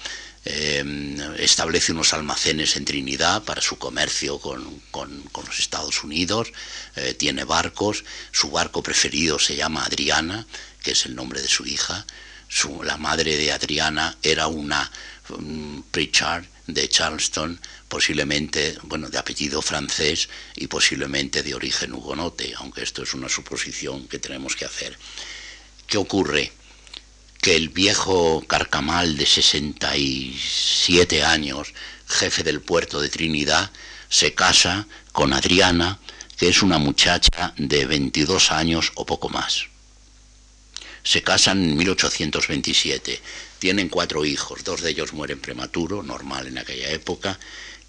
Em, 0.48 1.20
establece 1.40 1.92
unos 1.92 2.14
almacenes 2.14 2.76
en 2.76 2.86
Trinidad 2.86 3.44
para 3.44 3.62
su 3.62 3.78
comercio 3.78 4.38
con, 4.40 4.82
los 4.94 5.60
Estados 5.60 6.04
Unidos, 6.04 6.54
eh, 6.96 7.16
tiene 7.16 7.46
barcos, 7.46 8.06
su 8.32 8.52
barco 8.52 8.84
preferido 8.84 9.40
se 9.40 9.56
llama 9.56 9.86
Adriana, 9.86 10.46
que 10.84 10.92
es 10.92 11.08
el 11.08 11.16
nombre 11.16 11.42
de 11.42 11.48
su 11.48 11.66
hija, 11.66 12.06
su, 12.48 12.84
la 12.84 12.98
madre 12.98 13.38
de 13.38 13.52
Adriana 13.52 14.18
era 14.22 14.46
una 14.46 14.92
um, 15.30 15.82
Pritchard 15.90 16.46
de 16.68 16.90
Charleston, 16.90 17.60
posiblemente, 17.88 18.78
bueno, 18.84 19.10
de 19.10 19.18
apellido 19.18 19.62
francés 19.62 20.30
y 20.56 20.68
posiblemente 20.68 21.44
de 21.44 21.54
origen 21.54 21.94
hugonote, 21.94 22.54
aunque 22.58 22.84
esto 22.84 23.04
es 23.04 23.14
una 23.14 23.30
suposición 23.30 24.08
que 24.08 24.20
tenemos 24.20 24.56
que 24.56 24.66
hacer. 24.66 24.98
¿Qué 25.88 25.98
ocurre? 25.98 26.52
Que 27.42 27.56
el 27.56 27.70
viejo 27.70 28.44
carcamal 28.48 29.18
de 29.18 29.26
67 29.26 31.24
años, 31.24 31.74
jefe 32.08 32.44
del 32.44 32.62
puerto 32.62 33.00
de 33.00 33.10
Trinidad, 33.10 33.72
se 34.10 34.34
casa 34.34 34.88
con 35.12 35.34
Adriana, 35.34 36.00
que 36.38 36.50
es 36.50 36.64
una 36.64 36.78
muchacha 36.78 37.54
de 37.58 37.86
22 37.86 38.52
años 38.52 38.92
o 38.96 39.06
poco 39.06 39.30
más. 39.30 39.68
Se 41.04 41.22
casan 41.22 41.64
en 41.64 41.78
1827, 41.78 43.22
tienen 43.66 43.90
cuatro 43.90 44.26
hijos, 44.26 44.64
dos 44.64 44.84
de 44.84 44.92
ellos 44.92 45.14
mueren 45.14 45.40
prematuro, 45.40 46.04
normal 46.04 46.46
en 46.46 46.60
aquella 46.60 46.92
época, 46.92 47.40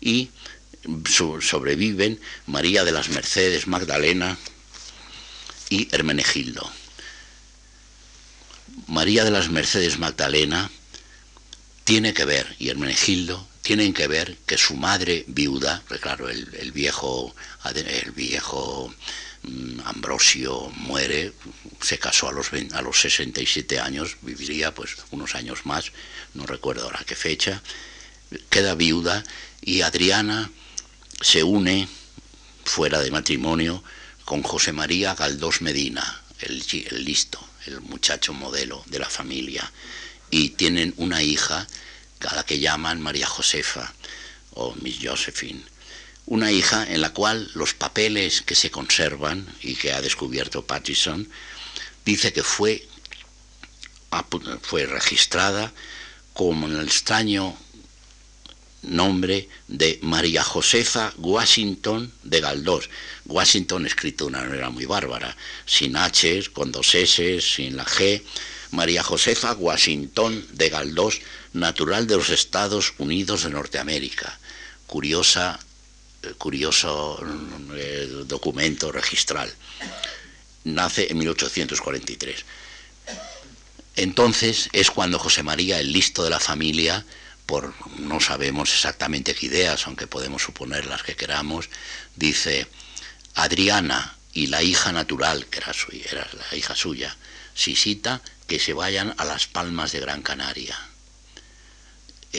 y 0.01 0.31
sobreviven 1.11 2.19
María 2.47 2.83
de 2.83 2.93
las 2.93 3.11
Mercedes 3.11 3.67
Magdalena 3.67 4.39
y 5.69 5.95
Hermenegildo. 5.95 6.73
María 8.87 9.23
de 9.25 9.31
las 9.31 9.51
Mercedes 9.51 9.99
Magdalena 9.99 10.71
tiene 11.85 12.15
que 12.15 12.25
ver, 12.25 12.57
y 12.59 12.71
Hermenegildo 12.71 13.47
tienen 13.67 13.93
que 13.93 14.07
ver 14.07 14.37
que 14.47 14.57
su 14.57 14.77
madre 14.77 15.25
viuda, 15.27 15.83
pues 15.89 16.01
claro, 16.01 16.29
el, 16.29 16.71
viejo, 16.71 17.35
el 17.65 18.13
viejo 18.13 18.95
mm, 19.43 19.81
Ambrosio 19.87 20.71
muere, 20.77 21.33
se 21.81 21.99
casó 21.99 22.29
a 22.29 22.33
los, 22.33 22.53
a 22.53 22.81
los 22.83 23.01
67 23.01 23.81
años, 23.81 24.19
viviría 24.23 24.73
pues 24.73 24.95
unos 25.11 25.35
años 25.35 25.67
más, 25.67 25.91
no 26.35 26.47
recuerdo 26.47 26.85
ahora 26.85 27.03
qué 27.05 27.17
fecha, 27.17 27.61
queda 28.51 28.77
viuda 28.77 29.25
y 29.61 29.81
Adriana 29.81 30.49
se 31.21 31.43
une, 31.43 31.89
fuera 32.65 33.01
de 33.01 33.11
matrimonio, 33.11 33.83
con 34.25 34.45
José 34.45 34.73
María 34.73 35.17
Galdós 35.17 35.61
Medina, 35.61 36.23
el, 36.39 36.63
listo, 37.05 37.45
el 37.67 37.81
muchacho 37.81 38.33
modelo 38.33 38.85
de 38.87 39.01
la 39.01 39.11
familia, 39.11 39.69
y 40.31 40.51
tienen 40.51 40.95
una 40.99 41.25
hija 41.25 41.67
a 42.29 42.35
la 42.35 42.45
que 42.45 42.59
llaman 42.59 43.01
María 43.01 43.27
Josefa 43.27 43.93
o 44.53 44.75
Miss 44.77 44.99
Josephine. 45.03 45.63
Una 46.27 46.51
hija 46.51 46.85
en 46.89 47.01
la 47.01 47.11
cual 47.11 47.51
los 47.55 47.75
papeles 47.75 48.43
que 48.43 48.55
se 48.55 48.71
conservan 48.71 49.47
y 49.63 49.77
que 49.77 49.93
ha 49.93 50.01
descubierto 50.01 50.67
Pattison 50.67 51.29
dice 52.05 52.33
que 52.33 52.43
fue, 52.43 52.87
fue 54.63 54.87
registrada 54.87 55.73
como 56.33 56.67
en 56.67 56.77
el 56.77 56.87
extraño 56.87 57.57
nombre 58.83 59.49
de 59.69 59.99
María 60.03 60.43
Josefa 60.43 61.13
Washington 61.19 62.13
de 62.23 62.41
Galdós. 62.41 62.89
Washington 63.27 63.87
escrito 63.87 64.25
de 64.25 64.31
una 64.31 64.43
manera 64.43 64.71
muy 64.71 64.87
bárbara, 64.87 65.37
sin 65.65 65.97
H, 65.97 66.51
con 66.53 66.73
dos 66.73 66.95
S, 66.95 67.41
sin 67.41 67.77
la 67.77 67.85
G. 67.85 68.23
María 68.73 69.03
Josefa 69.03 69.55
Washington 69.55 70.47
de 70.53 70.69
Galdós, 70.69 71.21
natural 71.57 72.07
de 72.07 72.17
los 72.17 72.31
Estados 72.31 72.95
Unidos 72.99 73.43
de 73.43 73.51
Norteamérica. 73.51 74.39
Curiosa, 74.87 75.59
eh, 76.23 76.33
curioso 76.39 77.21
eh, 77.75 78.25
documento 78.27 78.93
registral. 78.93 79.53
Nace 80.65 81.11
en 81.11 81.19
1843. 81.19 82.45
Entonces 83.97 84.69
es 84.73 84.91
cuando 84.91 85.19
José 85.19 85.43
María, 85.43 85.81
el 85.81 85.93
listo 85.93 86.23
de 86.23 86.31
la 86.31 86.41
familia, 86.41 87.05
por 87.47 87.73
no 87.99 88.21
sabemos 88.21 88.73
exactamente 88.73 89.35
qué 89.35 89.47
ideas, 89.47 89.87
aunque 89.87 90.07
podemos 90.07 90.43
suponer 90.43 90.87
las 90.87 91.03
que 91.03 91.17
queramos, 91.17 91.71
dice, 92.15 92.67
Adriana 93.35 94.17
y 94.33 94.49
la 94.49 94.63
hija 94.63 94.93
natural, 94.93 95.47
que 95.47 95.59
era, 95.59 95.73
era 96.11 96.29
la 96.51 96.57
hija 96.57 96.75
suya, 96.75 97.17
Sisita, 97.55 98.21
que 98.47 98.59
se 98.59 98.75
vayan 98.75 99.15
a 99.17 99.25
las 99.25 99.47
palmas 99.47 99.93
de 99.93 100.01
Gran 100.01 100.23
Canaria. 100.23 100.77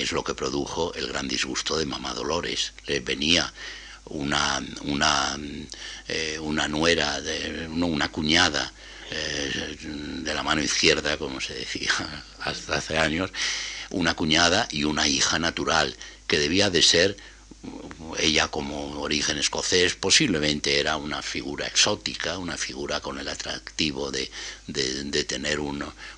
Es 0.02 0.12
lo 0.12 0.24
que 0.24 0.36
produjo 0.36 0.94
el 0.94 1.08
gran 1.08 1.28
disgusto 1.28 1.78
de 1.78 1.86
Mamá 1.86 2.14
Dolores. 2.14 2.74
Le 2.86 3.00
venía 3.00 3.52
una, 4.06 4.64
una, 4.84 5.38
eh, 6.08 6.38
una 6.40 6.68
nuera, 6.68 7.20
de, 7.20 7.68
una 7.68 8.10
cuñada 8.10 8.72
eh, 9.10 9.78
de 9.82 10.34
la 10.34 10.44
mano 10.44 10.62
izquierda, 10.62 11.18
como 11.18 11.42
se 11.42 11.56
decía 11.56 11.92
hasta 12.42 12.78
hace 12.78 12.98
años, 12.98 13.32
una 13.90 14.14
cuñada 14.14 14.68
y 14.72 14.84
una 14.84 15.08
hija 15.08 15.40
natural, 15.40 15.96
que 16.28 16.38
debía 16.38 16.70
de 16.70 16.82
ser 16.82 17.18
ella 18.20 18.48
como 18.48 19.00
origen 19.02 19.38
escocés 19.38 19.96
posiblemente 19.96 20.80
era 20.80 20.98
una 20.98 21.22
figura 21.22 21.68
exótica, 21.68 22.38
una 22.38 22.58
figura 22.58 23.00
con 23.00 23.20
el 23.20 23.28
atractivo 23.28 24.12
de, 24.12 24.30
de, 24.68 25.24
tener 25.24 25.60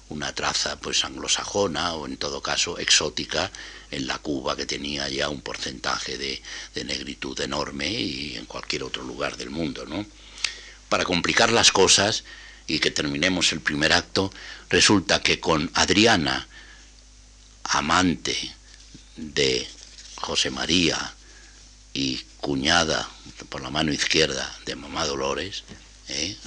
una 0.10 0.34
traza 0.34 0.80
pues 0.80 1.06
anglosajona 1.06 1.94
o 1.94 2.06
en 2.06 2.18
todo 2.18 2.42
caso 2.42 2.78
exótica 2.80 3.52
en 3.92 4.08
la 4.08 4.18
Cuba 4.20 4.56
que 4.56 4.66
tenía 4.66 5.08
ya 5.10 5.30
un 5.30 5.42
porcentaje 5.42 6.18
de, 6.18 6.42
de 6.76 6.84
negritud 6.84 7.40
enorme 7.40 7.90
y 7.90 8.36
en 8.36 8.46
cualquier 8.46 8.84
otro 8.84 9.04
lugar 9.04 9.38
del 9.38 9.50
mundo. 9.50 9.86
¿no? 9.86 10.06
Para 10.90 11.06
complicar 11.06 11.52
las 11.52 11.72
cosas 11.72 12.24
y 12.68 12.80
que 12.80 12.92
terminemos 12.92 13.52
el 13.52 13.62
primer 13.62 13.94
acto, 13.94 14.32
resulta 14.70 15.22
que 15.22 15.40
con 15.40 15.72
Adriana, 15.74 16.48
amante 17.64 18.56
de 19.16 19.68
José 20.16 20.52
María, 20.52 21.16
y 21.94 22.18
cuñada 22.40 23.10
por 23.50 23.62
la 23.62 23.70
mano 23.70 23.92
izquierda 23.92 24.58
de 24.66 24.76
mamá 24.76 25.06
Dolores, 25.06 25.64
¿eh? 26.08 26.38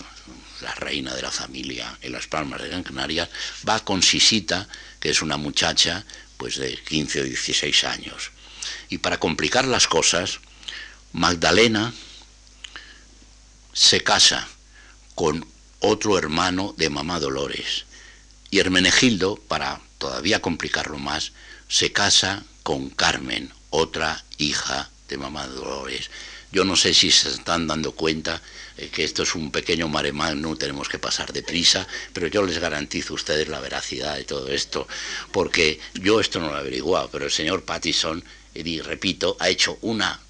La 0.63 0.75
reina 0.75 1.15
de 1.15 1.23
la 1.23 1.31
familia 1.31 1.99
en 2.01 2.13
las 2.13 2.27
Palmas 2.27 2.63
de 2.63 2.69
Gran 2.69 2.83
Canaria, 2.83 3.29
va 3.69 3.81
con 3.81 4.03
Sisita, 4.03 4.69
que 5.01 5.11
es 5.11 5.23
una 5.23 5.37
muchacha 5.37 6.05
pues 6.37 6.57
de 6.57 6.77
15 6.77 7.21
o 7.21 7.25
16 7.25 7.85
años. 7.85 8.31
Y 8.89 8.99
para 8.99 9.19
complicar 9.19 9.67
las 9.67 9.87
cosas, 9.87 10.41
Magdalena 11.13 11.93
se 13.73 14.03
casa 14.03 14.49
con 15.15 15.47
otro 15.81 16.19
hermano 16.19 16.75
de 16.77 16.91
mamá 16.91 17.21
Dolores. 17.21 17.85
Y 18.51 18.59
Hermenegildo, 18.59 19.37
para 19.37 19.81
todavía 19.99 20.43
complicarlo 20.43 20.99
más, 20.99 21.33
se 21.69 21.93
casa 21.93 22.45
con 22.63 22.91
Carmen, 22.91 23.53
otra 23.71 24.25
hija 24.39 24.91
de 25.09 25.17
Mamá 25.17 25.47
Dolores. 25.47 26.11
Yo 26.53 26.65
no 26.65 26.77
sé 26.77 26.93
si 26.93 27.11
se 27.11 27.31
están 27.31 27.67
dando 27.67 27.93
cuenta 27.93 28.41
eh, 28.77 28.89
que 28.89 29.05
esto 29.05 29.23
es 29.23 29.35
un 29.35 29.51
pequeño 29.51 29.89
mare 29.89 30.13
magnum, 30.13 30.57
tenemos 30.57 30.89
que 30.89 30.99
pasar 30.99 31.33
deprisa, 31.33 31.87
pero 32.13 32.27
yo 32.27 32.43
les 32.43 32.59
garantizo 32.59 33.15
a 33.15 33.17
ustedes 33.17 33.49
la 33.49 33.61
veracidad 33.61 34.17
de 34.17 34.25
todo 34.25 34.49
esto, 34.49 34.87
porque 35.33 35.81
yo 35.95 36.21
esto 36.21 36.41
no 36.41 36.49
lo 36.49 36.57
he 36.57 36.61
averiguado, 36.61 37.09
pero 37.11 37.25
el 37.25 37.33
señor 37.33 37.65
Pattison, 37.65 38.23
y 38.55 38.81
repito, 38.81 39.37
ha 39.41 39.49
hecho 39.49 39.79
una, 39.81 40.21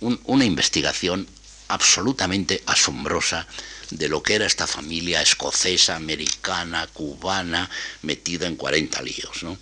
una 0.00 0.44
investigación 0.44 1.28
absolutamente 1.68 2.62
asombrosa 2.66 3.46
de 3.90 4.08
lo 4.08 4.22
que 4.22 4.34
era 4.34 4.46
esta 4.46 4.66
familia 4.66 5.22
escocesa, 5.22 5.96
americana, 5.96 6.86
cubana, 6.88 7.70
metida 8.02 8.46
en 8.46 8.56
40 8.56 9.00
líos. 9.02 9.42
¿no? 9.42 9.58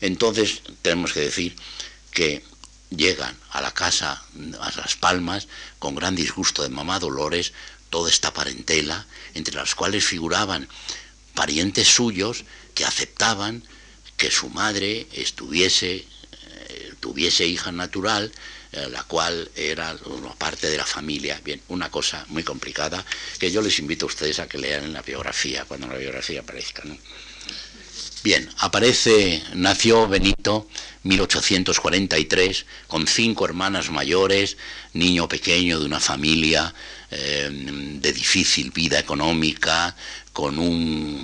Entonces, 0.00 0.62
tenemos 0.82 1.12
que 1.12 1.20
decir 1.20 1.56
que 2.12 2.42
llegan 2.90 3.36
a 3.50 3.60
la 3.60 3.72
casa, 3.72 4.22
a 4.60 4.72
Las 4.76 4.96
Palmas, 4.96 5.48
con 5.78 5.94
gran 5.94 6.14
disgusto 6.14 6.62
de 6.62 6.68
mamá 6.68 6.98
Dolores, 6.98 7.52
toda 7.90 8.10
esta 8.10 8.32
parentela, 8.32 9.06
entre 9.34 9.54
las 9.54 9.74
cuales 9.74 10.04
figuraban 10.04 10.68
parientes 11.34 11.88
suyos 11.88 12.44
que 12.74 12.84
aceptaban 12.84 13.62
que 14.16 14.30
su 14.30 14.48
madre 14.48 15.06
estuviese, 15.12 15.96
eh, 15.96 16.94
tuviese 17.00 17.46
hija 17.46 17.70
natural, 17.72 18.32
eh, 18.72 18.88
la 18.90 19.04
cual 19.04 19.50
era 19.54 19.96
una 20.06 20.34
parte 20.34 20.68
de 20.68 20.76
la 20.76 20.86
familia. 20.86 21.40
Bien, 21.44 21.60
una 21.68 21.90
cosa 21.90 22.24
muy 22.28 22.42
complicada 22.42 23.04
que 23.38 23.50
yo 23.50 23.60
les 23.60 23.78
invito 23.78 24.06
a 24.06 24.08
ustedes 24.08 24.38
a 24.38 24.48
que 24.48 24.58
lean 24.58 24.84
en 24.84 24.92
la 24.92 25.02
biografía, 25.02 25.64
cuando 25.64 25.86
la 25.86 25.96
biografía 25.96 26.40
aparezca. 26.40 26.82
Bien, 28.26 28.50
aparece, 28.58 29.40
nació 29.54 30.08
Benito 30.08 30.66
1843 31.04 32.66
con 32.88 33.06
cinco 33.06 33.44
hermanas 33.44 33.92
mayores, 33.92 34.56
niño 34.94 35.28
pequeño 35.28 35.78
de 35.78 35.86
una 35.86 36.00
familia 36.00 36.74
eh, 37.12 37.48
de 37.52 38.12
difícil 38.12 38.72
vida 38.72 38.98
económica, 38.98 39.94
con 40.32 40.58
un, 40.58 41.22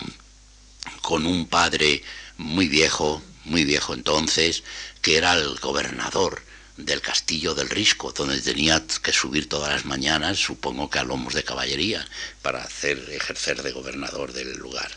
con 1.00 1.26
un 1.26 1.48
padre 1.48 2.04
muy 2.38 2.68
viejo, 2.68 3.20
muy 3.46 3.64
viejo 3.64 3.94
entonces, 3.94 4.62
que 5.00 5.16
era 5.16 5.32
el 5.32 5.58
gobernador 5.58 6.40
del 6.76 7.00
castillo 7.00 7.56
del 7.56 7.68
Risco, 7.68 8.12
donde 8.12 8.40
tenía 8.40 8.80
que 9.02 9.12
subir 9.12 9.48
todas 9.48 9.72
las 9.72 9.86
mañanas, 9.86 10.38
supongo 10.38 10.88
que 10.88 11.00
a 11.00 11.02
lomos 11.02 11.34
de 11.34 11.42
caballería, 11.42 12.06
para 12.42 12.62
hacer 12.62 13.10
ejercer 13.10 13.64
de 13.64 13.72
gobernador 13.72 14.32
del 14.32 14.52
lugar. 14.52 14.92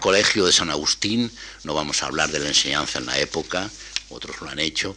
Colegio 0.00 0.46
de 0.46 0.52
San 0.52 0.70
Agustín, 0.70 1.30
no 1.64 1.74
vamos 1.74 2.02
a 2.02 2.06
hablar 2.06 2.30
de 2.30 2.38
la 2.38 2.48
enseñanza 2.48 2.98
en 2.98 3.06
la 3.06 3.18
época, 3.18 3.70
otros 4.08 4.40
lo 4.40 4.48
han 4.48 4.58
hecho. 4.58 4.96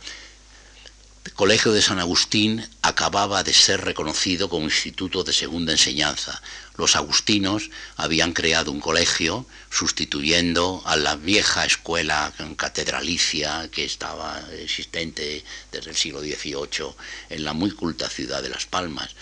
El 1.26 1.34
Colegio 1.34 1.74
de 1.74 1.82
San 1.82 2.00
Agustín 2.00 2.68
acababa 2.82 3.44
de 3.44 3.54
ser 3.54 3.82
reconocido 3.82 4.50
como 4.50 4.66
instituto 4.66 5.24
de 5.24 5.34
segunda 5.34 5.72
enseñanza. 5.72 6.42
Los 6.78 6.96
agustinos 6.96 7.70
habían 7.98 8.34
creado 8.34 8.72
un 8.72 8.80
colegio 8.80 9.46
sustituyendo 9.70 10.82
a 10.86 10.96
la 10.96 11.16
vieja 11.16 11.66
escuela 11.66 12.34
catedralicia 12.56 13.70
que 13.72 13.84
estaba 13.84 14.42
existente 14.54 15.44
desde 15.72 15.90
el 15.90 15.98
siglo 15.98 16.22
XVIII 16.22 16.96
en 17.30 17.44
la 17.44 17.54
muy 17.54 17.72
culta 17.72 18.10
ciudad 18.10 18.42
de 18.42 18.50
Las 18.50 18.66
Palmas, 18.66 19.16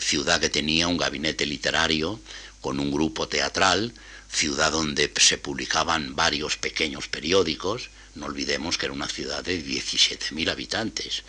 ciudad 0.00 0.40
que 0.40 0.50
tenía 0.50 0.88
un 0.88 0.96
gabinete 0.96 1.46
literario 1.46 2.20
con 2.60 2.80
un 2.80 2.90
grupo 2.90 3.28
teatral, 3.28 3.92
ciudad 4.36 4.70
donde 4.70 5.10
se 5.16 5.38
publicaban 5.38 6.14
varios 6.14 6.58
pequeños 6.58 7.08
periódicos, 7.08 7.88
no 8.14 8.26
olvidemos 8.26 8.76
que 8.76 8.86
era 8.86 8.92
una 8.92 9.08
ciudad 9.08 9.42
de 9.42 9.64
17.000 9.64 10.50
habitantes. 10.50 11.22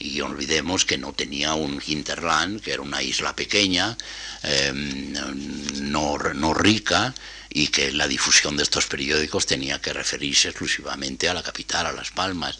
Y 0.00 0.20
olvidemos 0.20 0.84
que 0.84 0.98
no 0.98 1.12
tenía 1.12 1.54
un 1.54 1.80
hinterland, 1.84 2.60
que 2.60 2.72
era 2.72 2.82
una 2.82 3.02
isla 3.02 3.36
pequeña, 3.36 3.96
em, 4.42 5.12
no, 5.92 6.18
no 6.18 6.54
rica, 6.54 7.14
y 7.50 7.68
que 7.68 7.92
la 7.92 8.08
difusión 8.08 8.56
de 8.56 8.62
estos 8.62 8.86
periódicos 8.86 9.46
tenía 9.46 9.80
que 9.80 9.92
referirse 9.92 10.48
exclusivamente 10.48 11.28
a 11.28 11.34
la 11.34 11.42
capital, 11.42 11.86
a 11.86 11.92
Las 11.92 12.10
Palmas. 12.10 12.58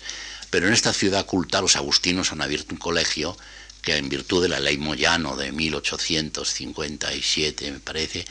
Pero 0.50 0.66
en 0.66 0.74
esta 0.74 0.92
ciudad 0.92 1.26
culta 1.26 1.60
los 1.60 1.76
agustinos 1.76 2.32
han 2.32 2.42
abierto 2.42 2.74
un 2.74 2.80
colegio 2.80 3.36
que 3.82 3.96
en 3.96 4.08
virtud 4.08 4.42
de 4.42 4.48
la 4.48 4.60
ley 4.60 4.78
Moyano 4.78 5.36
de 5.36 5.52
1857, 5.52 7.70
me 7.70 7.80
parece, 7.80 8.24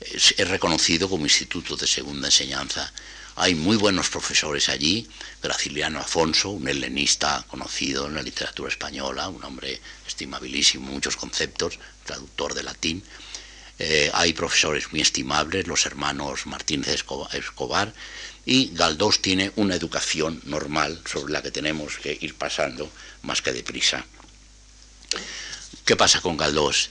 es, 0.00 0.36
reconocido 0.48 1.08
como 1.08 1.24
instituto 1.24 1.76
de 1.76 1.86
segunda 1.86 2.28
enseñanza. 2.28 2.92
Hay 3.36 3.54
muy 3.54 3.76
buenos 3.76 4.08
profesores 4.08 4.68
allí, 4.68 5.08
Graciliano 5.42 6.00
Afonso, 6.00 6.50
un 6.50 6.68
helenista 6.68 7.44
conocido 7.48 8.06
en 8.06 8.14
la 8.14 8.22
literatura 8.22 8.70
española, 8.70 9.28
un 9.28 9.44
hombre 9.44 9.80
estimabilísimo, 10.06 10.90
muchos 10.90 11.16
conceptos, 11.16 11.78
traductor 12.04 12.54
de 12.54 12.62
latín. 12.62 13.02
Eh, 13.78 14.10
hay 14.14 14.32
profesores 14.32 14.90
muy 14.90 15.02
estimables, 15.02 15.66
los 15.66 15.84
hermanos 15.84 16.46
Martínez 16.46 17.04
Escobar, 17.34 17.92
y 18.46 18.70
Galdós 18.72 19.20
tiene 19.20 19.52
una 19.56 19.74
educación 19.74 20.40
normal 20.44 21.02
sobre 21.04 21.32
la 21.32 21.42
que 21.42 21.50
tenemos 21.50 21.98
que 21.98 22.16
ir 22.18 22.36
pasando 22.36 22.90
más 23.22 23.42
que 23.42 23.52
deprisa. 23.52 24.06
¿Qué 25.84 25.96
pasa 25.96 26.20
con 26.20 26.36
Galdós? 26.36 26.90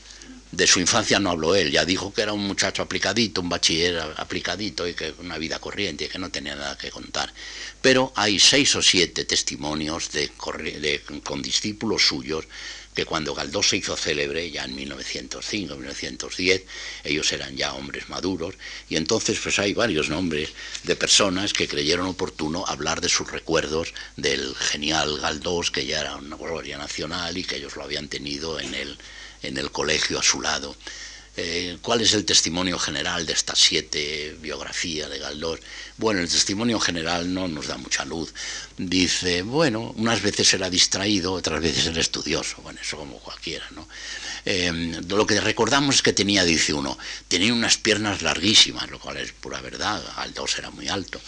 De 0.52 0.68
su 0.68 0.80
infancia 0.80 1.20
no 1.20 1.32
habló 1.32 1.54
él, 1.54 1.70
ya 1.70 1.84
dijo 1.84 2.14
que 2.14 2.22
era 2.22 2.32
un 2.32 2.48
muchacho 2.48 2.82
aplicadito, 2.82 3.42
un 3.42 3.50
bachiller 3.50 4.00
aplicadito 4.16 4.88
y 4.88 4.94
que 4.94 5.14
una 5.20 5.38
vida 5.38 5.60
corriente 5.60 6.06
y 6.06 6.08
que 6.08 6.18
no 6.18 6.30
tenía 6.30 6.56
nada 6.56 6.78
que 6.78 6.92
contar. 6.92 7.34
Pero 7.82 8.14
hay 8.16 8.40
seis 8.40 8.74
o 8.76 8.82
siete 8.82 9.26
testimonios 9.26 10.12
de, 10.14 10.32
con 11.24 11.42
discípulos 11.42 12.08
suyos 12.08 12.46
que 12.96 13.06
cuando 13.06 13.36
Galdós 13.36 13.70
se 13.70 13.78
hizo 13.78 13.98
célebre, 13.98 14.50
ya 14.50 14.64
en 14.64 14.74
1905, 14.74 15.76
1910, 15.76 16.64
ellos 17.04 17.32
eran 17.34 17.56
ya 17.58 17.74
hombres 17.74 18.10
maduros, 18.10 18.56
y 18.90 18.96
entonces 18.96 19.38
pues 19.44 19.60
hay 19.60 19.74
varios 19.74 20.10
nombres 20.10 20.50
de 20.84 20.96
personas 20.96 21.54
que 21.54 21.68
creyeron 21.68 22.08
oportuno 22.08 22.66
hablar 22.66 23.02
de 23.02 23.10
sus 23.10 23.30
recuerdos 23.30 23.94
del 24.16 24.56
genial 24.56 25.20
Galdós, 25.20 25.72
que 25.72 25.86
ya 25.86 26.00
era 26.00 26.16
una 26.16 26.38
gloria 26.38 26.78
nacional 26.78 27.38
y 27.38 27.44
que 27.44 27.58
ellos 27.58 27.76
lo 27.76 27.84
habían 27.84 28.08
tenido 28.08 28.60
en 28.60 28.74
el, 28.74 28.98
en 29.44 29.58
el 29.58 29.72
colegio 29.72 30.18
a 30.18 30.24
su 30.24 30.42
lado. 30.42 30.76
Eh, 31.38 31.78
¿Cuál 31.82 32.02
es 32.02 32.14
el 32.14 32.24
testimonio 32.24 32.80
general 32.80 33.26
de 33.26 33.34
estas 33.34 33.60
siete 33.60 34.38
biografías 34.42 35.10
de 35.10 35.20
Galdós? 35.20 35.60
Bueno, 35.98 36.22
el 36.22 36.30
testimonio 36.30 36.80
general 36.80 37.34
no 37.34 37.48
nos 37.48 37.68
da 37.68 37.78
mucha 37.78 38.06
luz. 38.06 38.34
Dice, 38.78 39.42
bueno, 39.42 39.94
unas 39.98 40.22
veces 40.22 40.54
era 40.54 40.70
distraído, 40.70 41.34
otras 41.34 41.62
veces 41.62 41.88
era 41.88 42.00
estudioso. 42.00 42.62
Bueno, 42.62 42.80
eso 42.82 42.98
como 42.98 43.20
cualquiera, 43.20 43.66
¿no? 43.72 43.88
Eh, 44.46 45.02
lo 45.08 45.26
que 45.26 45.42
recordamos 45.42 45.96
es 45.96 46.02
que 46.02 46.14
tenía, 46.14 46.44
dice 46.44 46.74
uno, 46.74 46.98
tenía 47.28 47.54
unas 47.54 47.78
piernas 47.78 48.22
larguísimas, 48.22 48.90
lo 48.90 49.00
cual 49.00 49.18
es 49.18 49.32
pura 49.32 49.60
verdad, 49.60 50.04
Galdós 50.16 50.58
era 50.58 50.70
muy 50.70 50.88
alto 50.88 51.20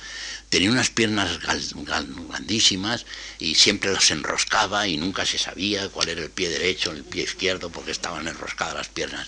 tenía 0.50 0.72
unas 0.72 0.90
piernas 0.90 1.40
grandísimas 1.42 3.06
y 3.40 3.56
siempre 3.56 3.92
las 3.92 4.12
enroscaba 4.12 4.88
y 4.88 4.98
nunca 4.98 5.26
se 5.26 5.38
sabía 5.38 5.90
cuál 5.90 6.10
era 6.10 6.22
el 6.22 6.30
pie 6.30 6.50
derecho, 6.50 6.92
el 6.92 7.04
pie 7.04 7.24
izquierdo, 7.24 7.70
porque 7.70 7.92
estaban 7.92 8.28
enroscadas 8.28 8.76
las 8.76 8.88
piernas. 8.88 9.28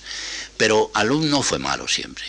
Pero 0.60 0.92
alumno 0.94 1.42
fue 1.42 1.58
malo 1.58 1.88
siempre. 1.88 2.26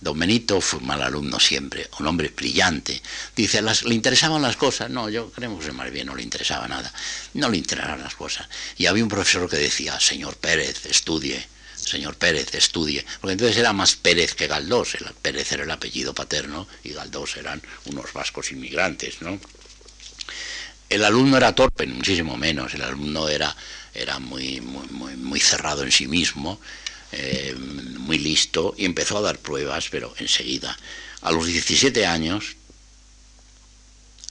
Don 0.00 0.16
Benito 0.16 0.60
fue 0.60 0.78
mal 0.78 1.02
alumno 1.02 1.40
siempre, 1.40 1.90
un 1.98 2.06
hombre 2.06 2.28
brillante. 2.28 3.02
Dice, 3.34 3.60
¿le 3.62 3.94
interesaban 3.94 4.42
las 4.42 4.56
cosas? 4.56 4.90
No, 4.90 5.08
yo 5.10 5.32
creo 5.32 5.58
que 5.58 5.72
más 5.72 5.90
bien 5.90 6.06
no 6.06 6.14
le 6.14 6.22
interesaba 6.22 6.68
nada. 6.68 6.92
No 7.32 7.48
le 7.48 7.56
interesaban 7.56 8.00
las 8.00 8.14
cosas. 8.14 8.46
Y 8.76 8.86
había 8.86 9.02
un 9.02 9.08
profesor 9.08 9.50
que 9.50 9.56
decía, 9.56 9.98
señor 9.98 10.36
Pérez, 10.36 10.86
estudie 10.86 11.44
señor 11.76 12.16
Pérez, 12.16 12.54
estudie, 12.54 13.04
porque 13.20 13.32
entonces 13.32 13.58
era 13.58 13.72
más 13.72 13.96
Pérez 13.96 14.34
que 14.34 14.46
Galdós, 14.46 14.94
el 14.94 15.04
Pérez 15.20 15.52
era 15.52 15.64
el 15.64 15.70
apellido 15.70 16.14
paterno 16.14 16.66
y 16.82 16.94
Galdós 16.94 17.36
eran 17.36 17.60
unos 17.86 18.10
vascos 18.14 18.52
inmigrantes, 18.52 19.20
¿no? 19.20 19.38
El 20.88 21.04
alumno 21.04 21.36
era 21.36 21.54
torpe, 21.54 21.86
muchísimo 21.86 22.36
menos, 22.36 22.72
el 22.72 22.82
alumno 22.82 23.28
era, 23.28 23.54
era 23.92 24.18
muy, 24.18 24.60
muy, 24.62 25.16
muy, 25.16 25.40
cerrado 25.40 25.82
en 25.82 25.92
sí 25.92 26.06
mismo, 26.06 26.60
eh, 27.16 27.54
muy 27.98 28.18
listo, 28.18 28.74
y 28.76 28.84
empezó 28.84 29.18
a 29.18 29.22
dar 29.22 29.38
pruebas, 29.38 29.88
pero 29.90 30.14
enseguida. 30.18 30.76
A 31.22 31.32
los 31.32 31.46
17 31.46 32.04
años 32.06 32.56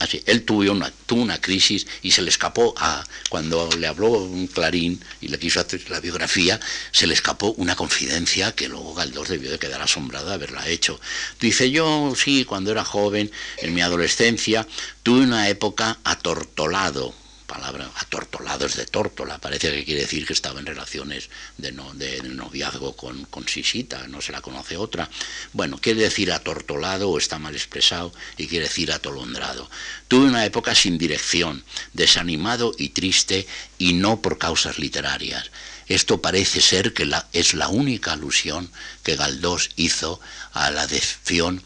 Así, 0.00 0.22
él 0.26 0.44
tuvo 0.44 0.70
una, 0.72 0.92
tuvo 1.06 1.22
una 1.22 1.40
crisis 1.40 1.86
y 2.02 2.10
se 2.10 2.22
le 2.22 2.28
escapó 2.28 2.74
a, 2.76 3.04
cuando 3.30 3.68
le 3.78 3.86
habló 3.86 4.10
un 4.10 4.48
Clarín 4.48 5.02
y 5.20 5.28
le 5.28 5.38
quiso 5.38 5.60
hacer 5.60 5.88
la 5.88 6.00
biografía, 6.00 6.58
se 6.90 7.06
le 7.06 7.14
escapó 7.14 7.52
una 7.58 7.76
confidencia 7.76 8.52
que 8.52 8.68
luego 8.68 8.94
Galdós 8.94 9.28
debió 9.28 9.50
de 9.50 9.58
quedar 9.58 9.80
asombrado 9.80 10.28
de 10.28 10.34
haberla 10.34 10.66
hecho. 10.68 11.00
Dice, 11.40 11.70
yo 11.70 12.12
sí, 12.16 12.44
cuando 12.44 12.72
era 12.72 12.84
joven, 12.84 13.30
en 13.58 13.72
mi 13.72 13.82
adolescencia, 13.82 14.66
tuve 15.04 15.22
una 15.22 15.48
época 15.48 15.98
atortolado 16.02 17.14
palabra 17.46 17.90
atortolados 17.96 18.76
de 18.76 18.86
tórtola, 18.86 19.38
parece 19.38 19.70
que 19.70 19.84
quiere 19.84 20.02
decir 20.02 20.26
que 20.26 20.32
estaba 20.32 20.60
en 20.60 20.66
relaciones 20.66 21.30
de, 21.58 21.72
noviazgo 21.72 22.96
con, 22.96 23.24
con, 23.26 23.46
Sisita, 23.46 24.06
no 24.08 24.20
se 24.20 24.32
la 24.32 24.40
conoce 24.40 24.76
otra. 24.76 25.10
Bueno, 25.52 25.78
quiere 25.78 26.02
decir 26.02 26.32
atortolado 26.32 27.10
o 27.10 27.18
está 27.18 27.38
mal 27.38 27.54
expresado 27.54 28.12
y 28.36 28.46
quiere 28.46 28.66
decir 28.66 28.92
atolondrado. 28.92 29.70
Tuve 30.08 30.26
una 30.26 30.44
época 30.44 30.74
sin 30.74 30.98
dirección, 30.98 31.64
desanimado 31.92 32.74
y 32.76 32.90
triste 32.90 33.46
y 33.78 33.92
no 33.92 34.20
por 34.20 34.38
causas 34.38 34.78
literarias. 34.78 35.50
Esto 35.86 36.22
parece 36.22 36.60
ser 36.60 36.94
que 36.94 37.10
es 37.32 37.54
la 37.54 37.68
única 37.68 38.12
alusión 38.12 38.70
que 39.02 39.16
Galdós 39.16 39.70
hizo 39.76 40.20
a 40.52 40.70
la 40.70 40.86
decepción 40.86 41.62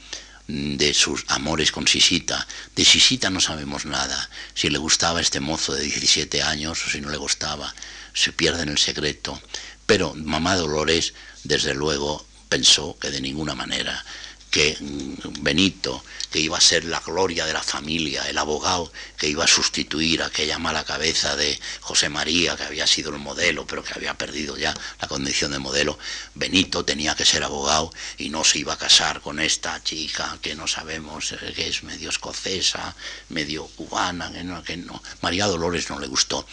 de 0.49 0.94
sus 0.94 1.24
amores 1.28 1.70
con 1.70 1.86
Sisita. 1.86 2.46
De 2.74 2.84
Sisita 2.84 3.30
no 3.30 3.40
sabemos 3.40 3.84
nada. 3.84 4.30
Si 4.55 4.70
le 4.70 4.78
gustaba 4.78 5.20
este 5.20 5.40
mozo 5.40 5.74
de 5.74 5.82
17 5.82 6.42
años 6.42 6.84
o 6.84 6.90
si 6.90 7.01
no 7.01 7.11
le 7.11 7.18
gustaba, 7.18 7.74
se 8.14 8.32
pierde 8.32 8.62
en 8.62 8.70
el 8.70 8.78
secreto. 8.78 9.40
Pero 9.86 10.14
mamá 10.14 10.57
Dolores, 10.57 11.12
desde 11.44 11.74
luego, 11.74 12.26
pensó 12.49 12.99
que 12.99 13.11
de 13.11 13.20
ninguna 13.20 13.55
manera 13.55 14.05
que 14.51 14.76
mm, 14.80 15.42
Benito, 15.42 16.03
que 16.30 16.40
iba 16.40 16.59
a 16.59 16.61
ser 16.61 16.84
la 16.84 17.01
gloria 17.01 17.46
de 17.46 17.53
la 17.53 17.62
familia, 17.62 18.28
el 18.28 18.38
abogado 18.38 18.92
que 19.16 19.28
iba 19.28 19.44
a 19.44 19.49
sustituir 19.49 20.22
aquella 20.22 20.59
mala 20.59 20.84
cabeza 20.84 21.36
de 21.36 21.59
José 21.80 22.09
María, 22.09 22.57
que 22.57 22.64
había 22.64 22.86
sido 22.86 23.11
el 23.11 23.18
modelo, 23.18 23.66
pero 23.66 23.82
que 23.82 23.94
había 23.94 24.14
perdido 24.14 24.57
ya 24.57 24.74
la 25.01 25.09
condición 25.09 25.53
de 25.53 25.59
modelo, 25.59 25.99
Benito 26.34 26.84
tenía 26.84 27.14
que 27.14 27.24
ser 27.24 27.44
abogado 27.44 27.92
y 28.16 28.30
no 28.30 28.44
se 28.44 28.59
iba 28.61 28.74
a 28.74 28.78
casar 28.78 29.20
con 29.20 29.40
esta 29.40 29.82
chica 29.82 30.38
que 30.40 30.55
no 30.55 30.66
sabemos 30.66 31.32
eh, 31.32 31.53
que 31.55 31.68
es 31.68 31.82
medio 31.82 32.11
escocesa, 32.11 32.94
medio 33.30 33.66
cubana, 33.66 34.30
que 34.32 34.44
no, 34.44 34.62
que 34.62 34.76
no. 34.76 35.03
María 35.22 35.46
Dolores 35.46 35.88
no 35.90 35.99
le 35.99 36.07
gustó. 36.07 36.46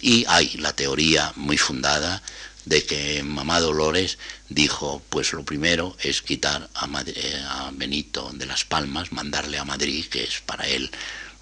Y 0.00 0.24
hay 0.28 0.56
la 0.56 0.72
teoría 0.74 1.32
muy 1.36 1.58
fundada 1.58 2.22
de 2.64 2.84
que 2.84 3.22
mamá 3.22 3.60
Dolores 3.60 4.18
dijo, 4.48 5.02
pues 5.08 5.32
lo 5.32 5.44
primero 5.44 5.96
es 6.00 6.22
quitar 6.22 6.68
eh, 7.06 7.44
a, 7.46 7.70
Benito 7.72 8.30
de 8.34 8.46
las 8.46 8.64
Palmas, 8.64 9.12
mandarle 9.12 9.58
a 9.58 9.64
Madrid, 9.64 10.06
que 10.06 10.24
es 10.24 10.40
para 10.40 10.66
él 10.66 10.90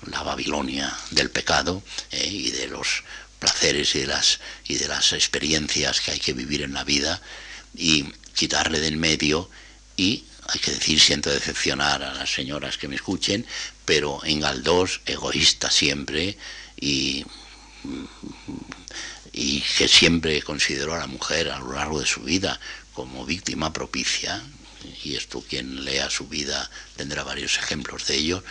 la 0.07 0.23
Babilonia 0.23 0.97
del 1.11 1.31
pecado 1.31 1.83
eh, 2.13 2.29
y 2.29 2.51
de 2.51 2.69
los 2.69 3.03
placeres 3.39 3.95
y 3.95 4.01
de, 4.01 4.07
las, 4.07 4.41
y 4.67 4.77
de 4.77 4.89
las 4.89 5.13
experiencias 5.13 6.01
que 6.01 6.13
hay 6.13 6.19
que 6.19 6.33
vivir 6.33 6.63
en 6.63 6.75
la 6.75 6.85
vida, 6.85 7.21
y 7.75 8.05
quitarle 8.35 8.81
del 8.81 8.97
medio 8.97 9.51
y 9.97 10.25
hay 10.49 10.61
que 10.61 10.71
decir, 10.71 10.99
siento 11.01 11.31
decepcionar 11.31 12.03
a 12.03 12.15
las 12.15 12.33
señoras 12.33 12.79
que 12.79 12.89
me 12.89 12.97
escuchen, 12.97 13.45
pero 13.85 14.25
en 14.25 14.41
Galdós, 14.41 15.01
egoísta 15.05 15.71
siempre 15.71 16.39
y 16.81 17.25
y 19.41 19.61
que 19.61 19.87
siempre 19.87 20.43
consideró 20.43 20.95
a 20.95 20.99
la 20.99 21.07
mujer 21.07 21.51
a 21.51 21.61
lo 21.61 21.73
largo 21.73 22.01
de 22.01 22.07
su 22.07 22.23
vida 22.23 22.59
como 22.93 23.25
víctima 23.25 23.73
propicia, 23.73 24.43
y 25.05 25.15
esto 25.15 25.45
quien 25.49 25.85
lea 25.85 26.11
su 26.11 26.27
vida 26.27 26.69
tendrá 26.97 27.23
varios 27.23 27.57
ejemplos 27.57 28.05
de 28.09 28.17
ello, 28.17 28.43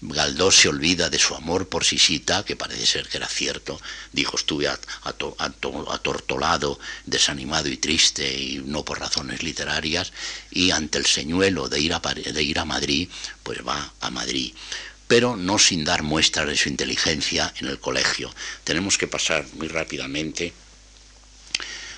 Galdós 0.00 0.54
se 0.54 0.68
olvida 0.68 1.10
de 1.10 1.18
su 1.18 1.34
amor 1.34 1.68
por 1.68 1.84
Sisita, 1.84 2.44
que 2.44 2.54
parece 2.54 2.86
ser 2.86 3.08
que 3.08 3.16
era 3.16 3.26
cierto, 3.26 3.80
dijo 4.12 4.36
estuve 4.36 4.68
atortolado, 4.68 6.78
desanimado 7.06 7.68
y 7.68 7.78
triste, 7.78 8.40
y 8.40 8.58
no 8.58 8.84
por 8.84 9.00
razones 9.00 9.42
literarias, 9.42 10.12
y 10.52 10.70
ante 10.70 10.98
el 10.98 11.06
señuelo 11.06 11.68
de 11.68 11.80
ir 11.80 11.92
a, 11.92 11.98
de 11.98 12.42
ir 12.42 12.60
a 12.60 12.64
Madrid, 12.64 13.08
pues 13.42 13.66
va 13.66 13.92
a 14.00 14.10
Madrid 14.10 14.54
pero 15.08 15.36
no 15.36 15.58
sin 15.58 15.84
dar 15.84 16.02
muestras 16.02 16.46
de 16.46 16.56
su 16.56 16.68
inteligencia 16.68 17.52
en 17.60 17.68
el 17.68 17.78
colegio. 17.78 18.34
Tenemos 18.64 18.98
que 18.98 19.06
pasar 19.06 19.46
muy 19.54 19.68
rápidamente 19.68 20.52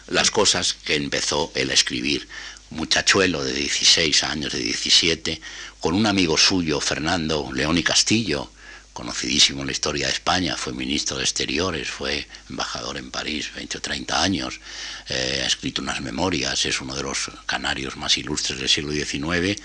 las 0.08 0.30
cosas 0.30 0.74
que 0.74 0.94
empezó 0.94 1.52
él 1.54 1.70
a 1.70 1.74
escribir. 1.74 2.28
Muchachuelo 2.70 3.42
de 3.44 3.54
16 3.54 4.24
años, 4.24 4.52
de 4.52 4.58
17, 4.58 5.40
con 5.80 5.94
un 5.94 6.06
amigo 6.06 6.36
suyo, 6.36 6.80
Fernando 6.80 7.50
León 7.52 7.78
y 7.78 7.82
Castillo, 7.82 8.50
conocidísimo 8.92 9.60
en 9.60 9.66
la 9.68 9.72
historia 9.72 10.06
de 10.06 10.12
España, 10.12 10.56
fue 10.56 10.72
ministro 10.74 11.16
de 11.16 11.22
Exteriores, 11.22 11.88
fue 11.88 12.26
embajador 12.50 12.98
en 12.98 13.10
París 13.10 13.50
20 13.54 13.78
o 13.78 13.80
30 13.80 14.22
años, 14.22 14.60
eh, 15.08 15.40
ha 15.44 15.46
escrito 15.46 15.80
unas 15.80 16.00
memorias, 16.00 16.66
es 16.66 16.80
uno 16.80 16.94
de 16.94 17.04
los 17.04 17.30
canarios 17.46 17.96
más 17.96 18.18
ilustres 18.18 18.58
del 18.58 18.68
siglo 18.68 18.92
XIX, 18.92 19.58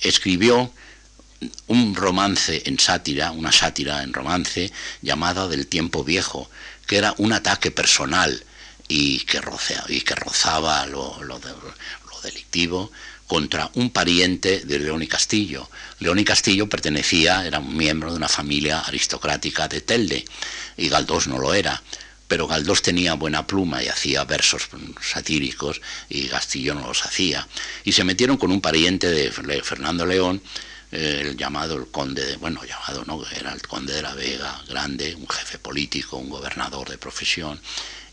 escribió 0.00 0.70
un 1.66 1.94
romance 1.94 2.62
en 2.66 2.78
sátira, 2.78 3.30
una 3.30 3.52
sátira 3.52 4.02
en 4.02 4.12
romance 4.12 4.72
llamada 5.02 5.48
Del 5.48 5.66
tiempo 5.66 6.04
viejo, 6.04 6.50
que 6.86 6.96
era 6.96 7.14
un 7.18 7.32
ataque 7.32 7.70
personal 7.70 8.44
y 8.88 9.20
que, 9.20 9.40
y 9.88 10.00
que 10.00 10.14
rozaba 10.14 10.86
lo, 10.86 11.22
lo, 11.24 11.40
delictivo 12.22 12.90
contra 13.26 13.70
un 13.74 13.90
pariente 13.90 14.60
de 14.60 14.78
León 14.78 15.02
y 15.02 15.06
Castillo. 15.06 15.68
León 16.00 16.18
y 16.18 16.24
Castillo 16.24 16.68
pertenecía, 16.68 17.46
era 17.46 17.60
un 17.60 17.76
miembro 17.76 18.10
de 18.10 18.16
una 18.16 18.28
familia 18.28 18.80
aristocrática 18.80 19.68
de 19.68 19.80
Telde, 19.80 20.24
y 20.76 20.88
Galdós 20.88 21.28
no 21.28 21.38
lo 21.38 21.54
era. 21.54 21.82
Pero 22.28 22.48
Galdós 22.48 22.82
tenía 22.82 23.14
buena 23.14 23.46
pluma 23.46 23.82
y 23.82 23.88
hacía 23.88 24.24
versos 24.24 24.68
satíricos 25.00 25.80
y 26.08 26.26
Castillo 26.26 26.74
no 26.74 26.88
los 26.88 27.04
hacía. 27.04 27.46
Y 27.84 27.92
se 27.92 28.02
metieron 28.02 28.36
con 28.36 28.50
un 28.50 28.60
pariente 28.60 29.08
de 29.08 29.30
Fernando 29.62 30.04
León, 30.04 30.42
el 30.90 31.36
llamado 31.36 31.76
el 31.76 31.88
conde, 31.88 32.24
de, 32.24 32.36
bueno, 32.36 32.64
llamado 32.64 33.04
no, 33.04 33.22
era 33.30 33.52
el 33.52 33.62
conde 33.62 33.94
de 33.94 34.02
la 34.02 34.14
Vega, 34.14 34.62
grande, 34.68 35.14
un 35.14 35.28
jefe 35.28 35.58
político, 35.58 36.16
un 36.16 36.30
gobernador 36.30 36.88
de 36.88 36.98
profesión, 36.98 37.60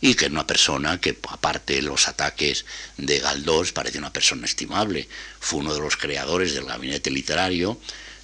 y 0.02 0.16
que 0.16 0.26
era 0.26 0.34
una 0.34 0.48
persona 0.48 1.00
que, 1.00 1.18
aparte 1.30 1.76
de 1.76 1.82
los 1.82 2.08
ataques 2.08 2.66
de 2.98 3.20
Galdós, 3.20 3.72
parece 3.72 4.00
una 4.00 4.12
persona 4.12 4.46
estimable. 4.46 5.08
Fue 5.40 5.60
uno 5.60 5.74
de 5.74 5.80
los 5.80 5.98
creadores 5.98 6.54
del 6.54 6.66
gabinete 6.66 7.10
literario, 7.10 7.80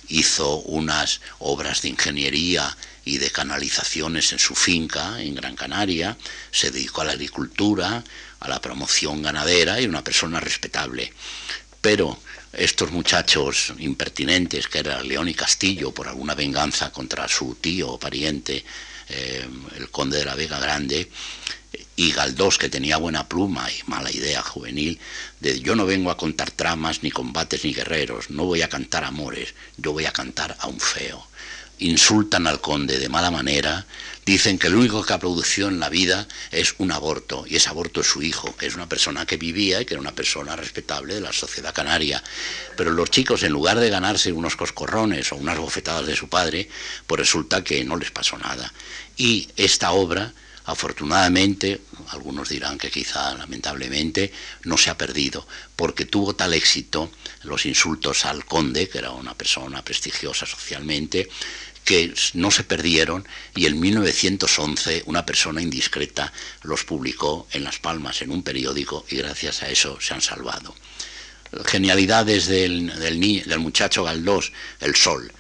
hizo 0.10 0.58
unas 0.58 1.22
obras 1.38 1.82
de 1.84 1.90
ingeniería 1.90 2.76
y 3.06 3.20
de 3.20 3.30
canalizaciones 3.30 4.34
en 4.34 4.40
su 4.40 4.56
finca 4.56 5.22
en 5.22 5.36
Gran 5.36 5.56
Canaria, 5.56 6.18
se 6.52 6.72
dedicó 6.72 7.02
a 7.02 7.06
la 7.06 7.12
agricultura, 7.14 8.04
a 8.40 8.50
la 8.50 8.60
promoción 8.60 9.22
ganadera 9.22 9.80
y 9.80 9.86
una 9.86 10.04
persona 10.04 10.40
respetable 10.40 11.14
pero 11.82 12.20
estos 12.54 12.92
muchachos 12.92 13.74
impertinentes, 13.80 14.68
que 14.68 14.80
era 14.80 15.04
León 15.04 15.30
y 15.30 15.34
Castillo, 15.34 15.92
por 15.92 16.08
alguna 16.08 16.36
venganza 16.36 16.92
contra 16.92 17.28
su 17.28 17.56
tío 17.56 17.90
o 17.90 18.00
pariente, 18.00 18.64
eh, 19.10 19.48
el 19.78 19.90
conde 19.90 20.20
de 20.20 20.26
la 20.26 20.36
Vega 20.36 20.60
Grande, 20.60 21.10
y 21.96 22.12
Galdós, 22.12 22.58
que 22.58 22.70
tenía 22.70 22.98
buena 22.98 23.28
pluma 23.28 23.70
y 23.70 23.90
mala 23.90 24.12
idea 24.12 24.42
juvenil, 24.42 25.00
de 25.40 25.60
yo 25.60 25.76
no 25.76 25.86
vengo 25.86 26.10
a 26.10 26.18
contar 26.18 26.50
tramas, 26.52 27.04
ni 27.04 27.12
combates, 27.12 27.64
ni 27.66 27.74
guerreros, 27.74 28.30
no 28.30 28.46
voy 28.46 28.62
a 28.62 28.70
cantar 28.70 29.04
amores, 29.04 29.54
yo 29.78 29.92
voy 29.92 30.06
a 30.06 30.14
cantar 30.14 30.56
a 30.60 30.68
un 30.68 30.80
feo. 30.80 31.28
Insultan 31.80 32.48
al 32.48 32.62
conde 32.62 33.00
de 33.00 33.10
mala 33.10 33.32
manera, 33.32 33.86
dicen 34.26 34.60
que 34.60 34.70
lo 34.70 34.80
único 34.80 35.04
que 35.04 35.14
ha 35.14 35.20
producido 35.20 35.68
en 35.70 35.80
la 35.80 35.90
vida 35.90 36.28
es 36.52 36.76
un 36.78 36.92
aborto, 36.92 37.46
y 37.48 37.56
ese 37.56 37.70
aborto 37.70 38.02
es 38.02 38.08
su 38.08 38.22
hijo, 38.22 38.56
que 38.56 38.68
es 38.68 38.76
una 38.76 38.88
persona 38.88 39.26
que 39.26 39.38
vivía 39.38 39.82
y 39.82 39.86
que 39.86 39.96
era 39.96 40.02
una 40.02 40.16
persona 40.16 40.56
respetable 40.56 41.16
de 41.16 41.22
la 41.22 41.34
sociedad 41.34 41.74
canaria. 41.74 42.24
Pero 42.76 42.92
los 42.92 43.10
chicos, 43.10 43.44
en 43.44 43.52
lugar 43.52 43.80
de 43.80 43.90
ganarse 43.90 44.32
unos 44.32 44.56
coscorrones 44.56 45.32
o 45.32 45.36
unas 45.36 45.58
bofetadas 45.58 46.06
de 46.06 46.16
su 46.16 46.30
padre, 46.30 46.70
pues 47.08 47.20
resulta 47.20 47.64
que 47.64 47.84
no 47.84 47.98
les 47.98 48.12
pasó 48.12 48.38
nada. 48.38 48.72
Y 49.18 49.50
esta 49.56 49.92
obra 49.92 50.34
Afortunadamente, 50.70 51.82
algunos 52.10 52.50
dirán 52.50 52.78
que 52.78 52.92
quizá 52.92 53.34
lamentablemente, 53.34 54.32
no 54.66 54.78
se 54.78 54.92
ha 54.92 54.98
perdido, 55.00 55.48
porque 55.76 56.06
tuvo 56.06 56.36
tal 56.36 56.54
éxito 56.54 57.10
los 57.42 57.66
insultos 57.66 58.24
al 58.26 58.46
conde, 58.46 58.88
que 58.88 59.00
era 59.00 59.10
una 59.10 59.34
persona 59.34 59.84
prestigiosa 59.84 60.46
socialmente, 60.46 61.28
que 61.90 62.14
no 62.36 62.52
se 62.52 62.64
perdieron 62.64 63.28
y 63.56 63.66
en 63.66 63.80
1911 63.80 65.02
una 65.08 65.26
persona 65.26 65.60
indiscreta 65.60 66.32
los 66.62 66.84
publicó 66.84 67.48
en 67.52 67.64
Las 67.64 67.80
Palmas 67.80 68.22
en 68.22 68.30
un 68.30 68.44
periódico 68.44 69.08
y 69.10 69.16
gracias 69.16 69.64
a 69.64 69.70
eso 69.70 70.00
se 70.00 70.14
han 70.14 70.22
salvado. 70.22 70.76
Genialidades 71.66 72.46
del, 72.46 72.94
del, 73.00 73.60
muchacho 73.60 74.04
Galdós, 74.04 74.52
El 74.80 74.96
Sol, 74.96 75.34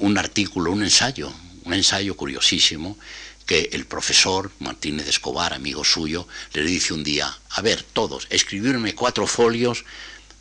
un 0.00 0.18
artículo, 0.18 0.72
un 0.72 0.82
ensayo, 0.82 1.32
un 1.62 1.72
ensayo 1.72 2.16
curiosísimo 2.16 2.98
que 3.46 3.70
el 3.70 3.86
profesor 3.86 4.50
Martínez 4.58 5.06
Escobar, 5.06 5.54
amigo 5.54 5.84
suyo, 5.84 6.26
le 6.52 6.62
dice 6.62 6.94
un 6.94 7.04
día, 7.04 7.32
a 7.50 7.62
ver, 7.62 7.84
todos, 7.84 8.26
escribirme 8.30 8.96
cuatro 8.96 9.28
folios 9.28 9.84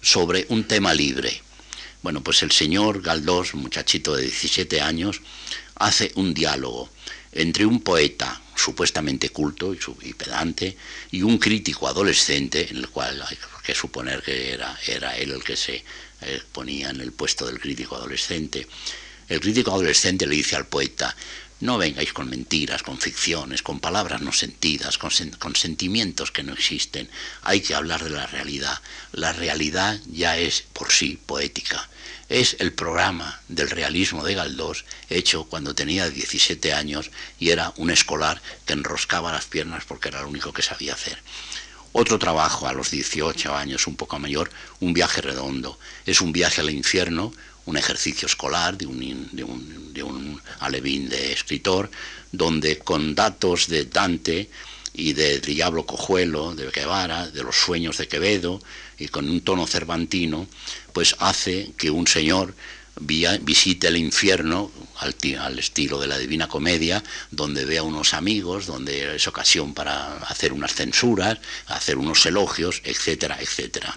sobre 0.01 0.47
un 0.49 0.63
tema 0.63 0.95
libre. 0.95 1.43
Bueno, 2.01 2.23
pues 2.23 2.43
el 2.43 2.51
señor 2.51 3.01
Galdós, 3.01 3.55
muchachito 3.55 4.15
de 4.15 4.23
17 4.23 4.81
años, 4.81 5.21
hace 5.75 6.11
un 6.15 6.33
diálogo 6.33 6.89
entre 7.31 7.65
un 7.65 7.81
poeta 7.81 8.41
supuestamente 8.55 9.29
culto 9.29 9.75
y, 10.01 10.13
pedante 10.13 10.75
y 11.11 11.21
un 11.21 11.37
crítico 11.37 11.87
adolescente, 11.87 12.67
en 12.69 12.77
el 12.77 12.89
cual 12.89 13.21
hay 13.21 13.37
que 13.63 13.75
suponer 13.75 14.21
que 14.21 14.53
era, 14.53 14.77
él 15.17 15.31
el 15.31 15.43
que 15.43 15.55
se 15.55 15.83
eh, 16.21 16.41
ponía 16.51 16.89
en 16.89 17.01
el 17.01 17.11
puesto 17.11 17.45
del 17.45 17.59
crítico 17.59 17.95
adolescente. 17.95 18.67
El 19.29 19.39
crítico 19.39 19.71
adolescente 19.71 20.25
le 20.25 20.35
dice 20.35 20.55
al 20.55 20.67
poeta, 20.67 21.15
no 21.59 21.77
vengáis 21.77 22.13
con 22.13 22.29
mentiras, 22.29 22.83
con 22.83 22.99
ficciones, 22.99 23.63
con 23.63 23.79
palabras 23.79 24.21
no 24.21 24.31
sentidas, 24.31 24.97
con, 24.97 25.55
sentimientos 25.55 26.31
que 26.31 26.43
no 26.43 26.53
existen. 26.53 27.09
Hay 27.41 27.61
que 27.61 27.73
hablar 27.73 28.03
de 28.03 28.11
la 28.11 28.27
realidad. 28.27 28.79
La 29.11 29.33
realidad 29.33 29.99
ya 30.05 30.37
es 30.37 30.63
por 30.73 30.91
sí 30.91 31.19
poética. 31.25 31.89
Es 32.29 32.57
el 32.59 32.73
programa 32.73 33.41
del 33.47 33.69
realismo 33.69 34.23
de 34.23 34.35
Galdós 34.35 34.85
hecho 35.09 35.45
cuando 35.45 35.73
tenía 35.73 36.09
17 36.09 36.73
años 36.73 37.09
y 37.39 37.49
era 37.49 37.73
un 37.77 37.89
escolar 37.89 38.41
que 38.65 38.73
enroscaba 38.73 39.31
las 39.31 39.45
piernas 39.45 39.83
porque 39.85 40.09
era 40.09 40.21
lo 40.21 40.29
único 40.29 40.53
que 40.53 40.61
sabía 40.61 40.93
hacer. 40.93 41.17
Otro 41.93 42.19
trabajo 42.19 42.67
a 42.67 42.73
los 42.73 42.91
18 42.91 43.55
años, 43.55 43.87
un 43.87 43.95
poco 43.95 44.19
mayor, 44.19 44.51
un 44.79 44.93
viaje 44.93 45.21
redondo. 45.21 45.79
Es 46.05 46.21
un 46.21 46.31
viaje 46.31 46.61
al 46.61 46.69
infierno, 46.69 47.33
un 47.67 47.77
ejercicio 47.77 48.25
escolar 48.25 48.77
de 48.77 48.85
un, 48.87 49.29
de 49.31 49.43
un, 49.43 49.93
de 49.93 50.01
un 50.01 50.41
alevín 50.59 51.09
de 51.09 51.33
escritor, 51.33 51.91
donde 52.31 52.79
con 52.79 53.13
datos 53.13 53.67
de 53.67 53.85
Dante 53.85 54.49
y 54.93 55.13
de 55.13 55.39
Diablo 55.39 55.85
Cojuelo, 55.85 56.55
de 56.55 56.71
Guevara, 56.71 57.27
de 57.27 57.43
los 57.43 57.55
sueños 57.55 57.97
de 57.97 58.07
Quevedo, 58.07 58.61
y 58.97 59.09
con 59.09 59.29
un 59.29 59.41
tono 59.41 59.67
cervantino, 59.67 60.47
pues 60.93 61.15
hace 61.19 61.71
que 61.77 61.91
un 61.91 62.07
señor 62.07 62.55
visite 62.99 63.89
el 63.89 63.97
infierno 63.97 64.71
al, 64.99 65.15
al, 65.39 65.59
estilo 65.59 65.99
de 65.99 66.07
la 66.07 66.17
Divina 66.17 66.47
Comedia, 66.47 67.03
donde 67.31 67.65
ve 67.65 67.77
a 67.77 67.83
unos 67.83 68.13
amigos, 68.13 68.65
donde 68.65 69.17
es 69.17 69.27
ocasión 69.27 69.73
para 69.73 70.17
hacer 70.19 70.53
unas 70.53 70.73
censuras, 70.73 71.37
hacer 71.67 71.97
unos 71.97 72.25
elogios, 72.25 72.81
etcétera, 72.85 73.37
etcétera 73.39 73.95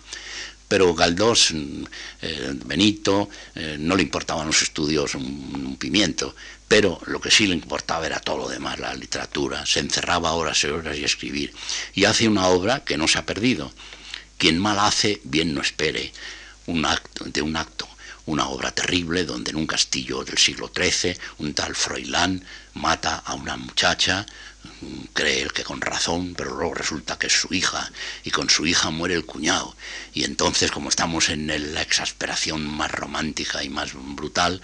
pero 0.71 0.95
Galdós, 0.95 1.51
mm, 1.51 1.85
eh, 2.23 2.53
Benito, 2.65 3.29
eh, 3.57 3.77
no 3.77 3.97
le 3.97 4.05
importaban 4.05 4.47
los 4.47 4.63
estudios 4.63 5.17
un, 5.17 5.77
pimiento, 5.81 6.37
pero 6.69 7.01
lo 7.07 7.21
que 7.21 7.31
sí 7.31 7.49
le 7.49 7.55
importaba 7.55 8.07
era 8.07 8.21
todo 8.21 8.39
lo 8.39 8.49
demás, 8.49 8.79
la 8.79 8.95
literatura, 8.95 9.67
se 9.67 9.81
encerraba 9.81 10.33
horas 10.33 10.63
y 10.63 10.69
horas 10.69 10.97
y 10.97 11.05
escribir, 11.05 11.53
y 11.95 12.05
hace 12.05 12.29
una 12.29 12.47
obra 12.47 12.85
que 12.85 12.97
no 12.97 13.09
se 13.09 13.19
ha 13.19 13.27
perdido. 13.27 13.73
Quien 14.39 14.61
mal 14.61 14.79
hace, 14.79 15.21
bien 15.25 15.55
no 15.55 15.61
espere, 15.61 16.13
un 16.67 16.85
acto, 16.85 17.25
de 17.25 17.43
un 17.43 17.57
acto, 17.57 17.89
una 18.27 18.47
obra 18.49 18.71
terrible 18.71 19.25
donde 19.25 19.51
en 19.51 19.57
un 19.57 19.67
castillo 19.67 20.23
del 20.23 20.39
siglo 20.39 20.71
XIII 20.73 21.17
un 21.39 21.53
tal 21.53 21.75
Froilán 21.75 22.45
mata 22.75 23.17
a 23.17 23.35
una 23.35 23.57
muchacha, 23.57 24.25
cree 25.13 25.49
que 25.49 25.65
con 25.65 25.81
razón, 25.81 26.35
pero 26.37 26.55
luego 26.55 26.75
resulta 26.75 27.19
que 27.19 27.27
es 27.27 27.41
su 27.41 27.53
hija, 27.53 27.91
y 28.25 28.31
con 28.31 28.51
su 28.51 28.67
hija 28.67 28.91
muere 28.91 29.15
el 29.15 29.27
cuñado. 29.27 29.77
Y 30.13 30.25
entonces, 30.25 30.71
como 30.71 30.89
estamos 30.89 31.29
en 31.29 31.47
la 31.75 31.83
exasperación 31.83 32.67
más 32.67 32.91
romántica 32.91 33.63
y 33.63 33.69
más 33.69 33.93
brutal, 33.95 34.61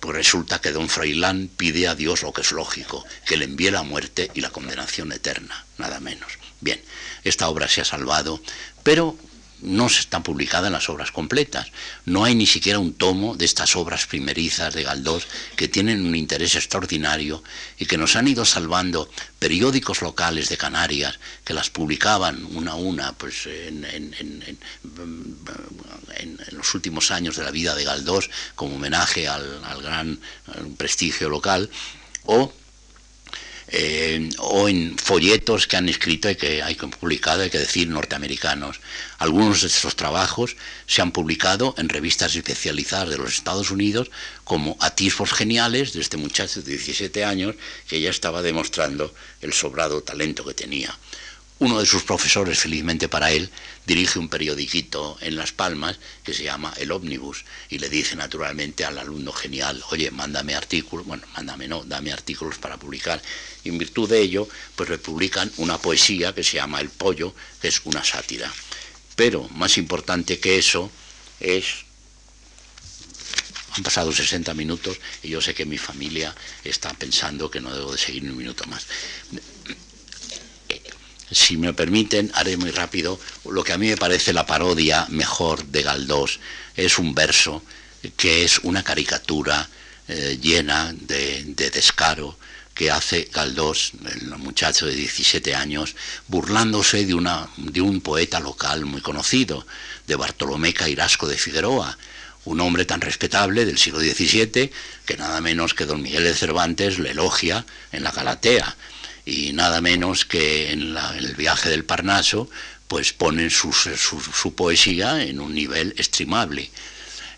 pues 0.00 0.16
resulta 0.16 0.60
que 0.60 0.72
don 0.72 0.88
Froilán 0.88 1.50
pide 1.54 1.86
a 1.86 1.94
Dios 1.94 2.22
lo 2.22 2.32
que 2.32 2.40
es 2.40 2.52
lógico, 2.52 3.04
que 3.26 3.36
le 3.36 3.44
envíe 3.44 3.70
la 3.70 3.82
muerte 3.82 4.30
y 4.34 4.40
la 4.40 4.50
condenación 4.50 5.12
eterna, 5.12 5.64
nada 5.76 6.00
menos. 6.00 6.32
Bien, 6.60 6.82
esta 7.22 7.48
obra 7.48 7.68
se 7.68 7.82
ha 7.82 7.84
salvado, 7.84 8.40
pero 8.82 9.16
no 9.62 9.86
están 9.86 10.22
publicadas 10.22 10.68
en 10.68 10.72
las 10.72 10.88
obras 10.88 11.12
completas. 11.12 11.68
No 12.04 12.24
hay 12.24 12.34
ni 12.34 12.46
siquiera 12.46 12.78
un 12.78 12.94
tomo 12.94 13.36
de 13.36 13.44
estas 13.44 13.76
obras 13.76 14.06
primerizas 14.06 14.74
de 14.74 14.82
Galdós 14.82 15.26
que 15.56 15.68
tienen 15.68 16.04
un 16.04 16.14
interés 16.14 16.54
extraordinario 16.54 17.42
y 17.78 17.86
que 17.86 17.98
nos 17.98 18.16
han 18.16 18.28
ido 18.28 18.44
salvando 18.44 19.10
periódicos 19.38 20.02
locales 20.02 20.48
de 20.48 20.56
Canarias 20.56 21.18
que 21.44 21.54
las 21.54 21.70
publicaban 21.70 22.44
una 22.54 22.72
a 22.72 22.76
una 22.76 23.12
pues, 23.12 23.46
en, 23.46 24.58
los 26.52 26.74
últimos 26.74 27.10
años 27.10 27.36
de 27.36 27.44
la 27.44 27.50
vida 27.50 27.74
de 27.74 27.84
Galdós 27.84 28.30
como 28.54 28.76
homenaje 28.76 29.28
al, 29.28 29.64
al 29.64 29.82
gran 29.82 30.20
prestigio 30.76 31.28
local 31.28 31.70
o 32.24 32.52
eh, 33.72 34.28
o 34.38 34.68
en 34.68 34.98
folletos 34.98 35.66
que 35.66 35.76
han 35.76 35.88
escrito 35.88 36.28
y 36.28 36.34
que 36.34 36.62
hay 36.62 36.74
publicado, 36.74 37.42
hay 37.42 37.50
que 37.50 37.58
decir, 37.58 37.88
norteamericanos. 37.88 38.80
Algunos 39.18 39.62
de 39.62 39.68
estos 39.68 39.94
trabajos 39.94 40.56
se 40.86 41.02
han 41.02 41.12
publicado 41.12 41.74
en 41.78 41.88
revistas 41.88 42.34
especializadas 42.34 43.10
de 43.10 43.18
los 43.18 43.34
Estados 43.34 43.70
Unidos 43.70 44.10
como 44.44 44.76
Atisbos 44.80 45.32
Geniales 45.32 45.92
de 45.92 46.00
este 46.00 46.16
muchacho 46.16 46.62
de 46.62 46.70
17 46.72 47.24
años 47.24 47.54
que 47.86 48.00
ya 48.00 48.10
estaba 48.10 48.42
demostrando 48.42 49.14
el 49.40 49.52
sobrado 49.52 50.02
talento 50.02 50.44
que 50.44 50.54
tenía. 50.54 50.96
Uno 51.60 51.78
de 51.78 51.84
sus 51.84 52.04
profesores, 52.04 52.58
felizmente 52.58 53.06
para 53.06 53.32
él, 53.32 53.50
dirige 53.84 54.18
un 54.18 54.30
periodiquito 54.30 55.18
en 55.20 55.36
Las 55.36 55.52
Palmas 55.52 55.98
que 56.24 56.32
se 56.32 56.42
llama 56.42 56.72
El 56.78 56.90
Ómnibus 56.90 57.44
y 57.68 57.78
le 57.78 57.90
dice 57.90 58.16
naturalmente 58.16 58.86
al 58.86 58.96
alumno 58.96 59.30
genial, 59.30 59.84
oye, 59.90 60.10
mándame 60.10 60.54
artículos, 60.54 61.04
bueno, 61.04 61.22
mándame 61.34 61.68
no, 61.68 61.84
dame 61.84 62.14
artículos 62.14 62.56
para 62.56 62.78
publicar. 62.78 63.20
Y 63.62 63.68
en 63.68 63.76
virtud 63.76 64.08
de 64.08 64.22
ello, 64.22 64.48
pues 64.74 64.88
le 64.88 64.96
publican 64.96 65.52
una 65.58 65.76
poesía 65.76 66.34
que 66.34 66.44
se 66.44 66.56
llama 66.56 66.80
El 66.80 66.88
Pollo, 66.88 67.34
que 67.60 67.68
es 67.68 67.82
una 67.84 68.02
sátira. 68.02 68.50
Pero 69.14 69.46
más 69.50 69.76
importante 69.76 70.40
que 70.40 70.56
eso 70.56 70.90
es 71.40 71.84
han 73.72 73.82
pasado 73.82 74.12
60 74.12 74.52
minutos 74.54 74.98
y 75.22 75.28
yo 75.28 75.40
sé 75.40 75.54
que 75.54 75.64
mi 75.64 75.78
familia 75.78 76.34
está 76.64 76.92
pensando 76.94 77.50
que 77.50 77.60
no 77.60 77.72
debo 77.74 77.92
de 77.92 77.98
seguir 77.98 78.24
ni 78.24 78.30
un 78.30 78.38
minuto 78.38 78.64
más. 78.66 78.86
Si 81.30 81.56
me 81.56 81.72
permiten, 81.72 82.30
haré 82.34 82.56
muy 82.56 82.70
rápido 82.70 83.18
lo 83.48 83.62
que 83.62 83.72
a 83.72 83.78
mí 83.78 83.88
me 83.88 83.96
parece 83.96 84.32
la 84.32 84.46
parodia 84.46 85.06
mejor 85.10 85.64
de 85.66 85.82
Galdós. 85.82 86.40
Es 86.76 86.98
un 86.98 87.14
verso 87.14 87.62
que 88.16 88.44
es 88.44 88.58
una 88.60 88.82
caricatura 88.82 89.68
eh, 90.08 90.38
llena 90.40 90.92
de, 90.92 91.44
descaro 91.72 92.36
que 92.74 92.90
hace 92.90 93.28
Galdós, 93.32 93.92
el 94.10 94.26
muchacho 94.38 94.86
de 94.86 94.94
17 94.94 95.54
años, 95.54 95.94
burlándose 96.26 97.04
de, 97.04 97.14
una, 97.14 97.48
de 97.56 97.80
un 97.80 98.00
poeta 98.00 98.40
local 98.40 98.86
muy 98.86 99.02
conocido, 99.02 99.66
de 100.06 100.16
Bartolomé 100.16 100.72
Cairasco 100.72 101.28
de 101.28 101.36
Figueroa, 101.36 101.96
un 102.46 102.60
hombre 102.60 102.86
tan 102.86 103.00
respetable 103.02 103.66
del 103.66 103.78
siglo 103.78 104.00
XVII 104.00 104.72
que 105.04 105.16
nada 105.16 105.40
menos 105.40 105.74
que 105.74 105.84
don 105.84 106.02
Miguel 106.02 106.24
de 106.24 106.34
Cervantes 106.34 106.98
le 106.98 107.10
elogia 107.10 107.66
en 107.92 108.02
la 108.02 108.10
Galatea 108.12 108.76
y 109.30 109.52
nada 109.52 109.80
menos 109.80 110.24
que 110.24 110.72
en, 110.72 110.96
el 110.96 111.34
viaje 111.36 111.70
del 111.70 111.84
Parnaso, 111.84 112.50
pues 112.88 113.12
ponen 113.12 113.50
su, 113.50 113.70
poesía 114.56 115.22
en 115.22 115.40
un 115.40 115.54
nivel 115.54 115.94
estimable. 115.96 116.70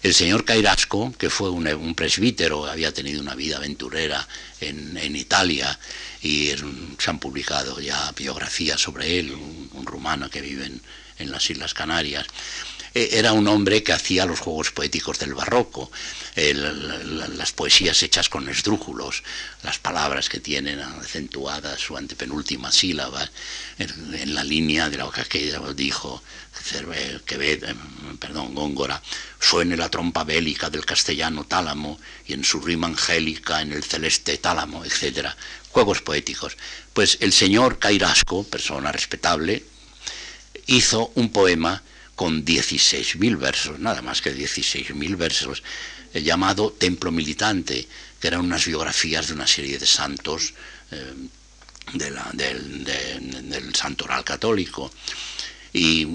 El 0.03 0.14
señor 0.14 0.45
Cairasco, 0.45 1.12
que 1.18 1.28
fue 1.28 1.51
un, 1.51 1.95
presbítero, 1.95 2.66
había 2.66 2.93
tenido 2.93 3.20
una 3.20 3.34
vida 3.34 3.59
aventurera 3.59 4.26
en, 4.61 5.14
Italia 5.14 5.78
y 6.22 6.51
se 6.99 7.11
han 7.11 7.18
publicado 7.18 7.78
ya 7.80 8.11
biografías 8.12 8.80
sobre 8.80 9.18
él, 9.18 9.32
un, 9.32 9.84
rumano 9.84 10.30
que 10.30 10.40
vive 10.40 10.70
en 11.18 11.30
las 11.30 11.51
Islas 11.51 11.74
Canarias. 11.74 12.26
Eh, 12.95 13.11
era 13.12 13.32
un 13.32 13.49
hombre 13.49 13.82
que 13.82 13.93
hacía 13.93 14.26
los 14.26 14.40
juegos 14.40 14.70
poéticos 14.70 15.18
del 15.18 15.34
barroco, 15.34 15.90
las 16.34 17.53
poesías 17.53 18.03
hechas 18.03 18.28
con 18.28 18.49
esdrújulos, 18.49 19.22
las 19.62 19.78
palabras 19.78 20.28
que 20.28 20.40
tienen 20.40 20.80
acentuadas 20.80 21.80
su 21.80 21.97
antepenúltima 21.97 22.72
sílaba, 22.72 23.28
en, 23.78 24.34
la 24.34 24.45
línea 24.45 24.88
de 24.88 24.99
lo 24.99 25.11
que 25.11 25.53
dijo 25.74 26.22
Quevedo, 27.26 27.66
em, 27.66 28.16
perdón, 28.18 28.55
Góngora, 28.55 29.03
suene 29.40 29.76
la 29.76 29.88
trompa 29.88 30.24
bélica 30.24 30.70
del 30.70 30.84
castellano 30.84 31.45
tálamo 31.45 31.99
y 32.26 32.34
en 32.34 32.45
su 32.45 32.61
rima 32.61 32.86
angélica 32.86 33.62
en 33.62 33.72
el 33.72 33.82
celeste 33.82 34.36
tálamo, 34.38 34.84
etc. 34.84 35.28
Juegos 35.70 36.03
poéticos. 36.03 36.57
Pues 36.93 37.18
el 37.20 37.32
señor 37.32 37.78
Cairasco, 37.78 38.45
persona 38.45 38.93
respetable, 38.93 39.64
hizo 40.66 41.11
un 41.14 41.32
poema 41.32 41.82
con 42.14 42.44
16.000 42.44 43.38
versos, 43.38 43.78
nada 43.78 44.02
más 44.02 44.20
que 44.20 44.34
16.000 44.34 45.16
versos, 45.16 45.62
eh, 46.12 46.22
llamado 46.22 46.72
Templo 46.72 47.10
Militante, 47.10 47.86
que 48.20 48.28
eran 48.28 48.40
unas 48.40 48.66
biografías 48.66 49.28
de 49.28 49.34
una 49.34 49.46
serie 49.46 49.78
de 49.78 49.86
santos 49.86 50.54
eh, 50.90 51.14
del, 51.94 53.74
santo 53.74 54.04
oral 54.04 54.24
católico 54.24 54.92
y 55.73 56.07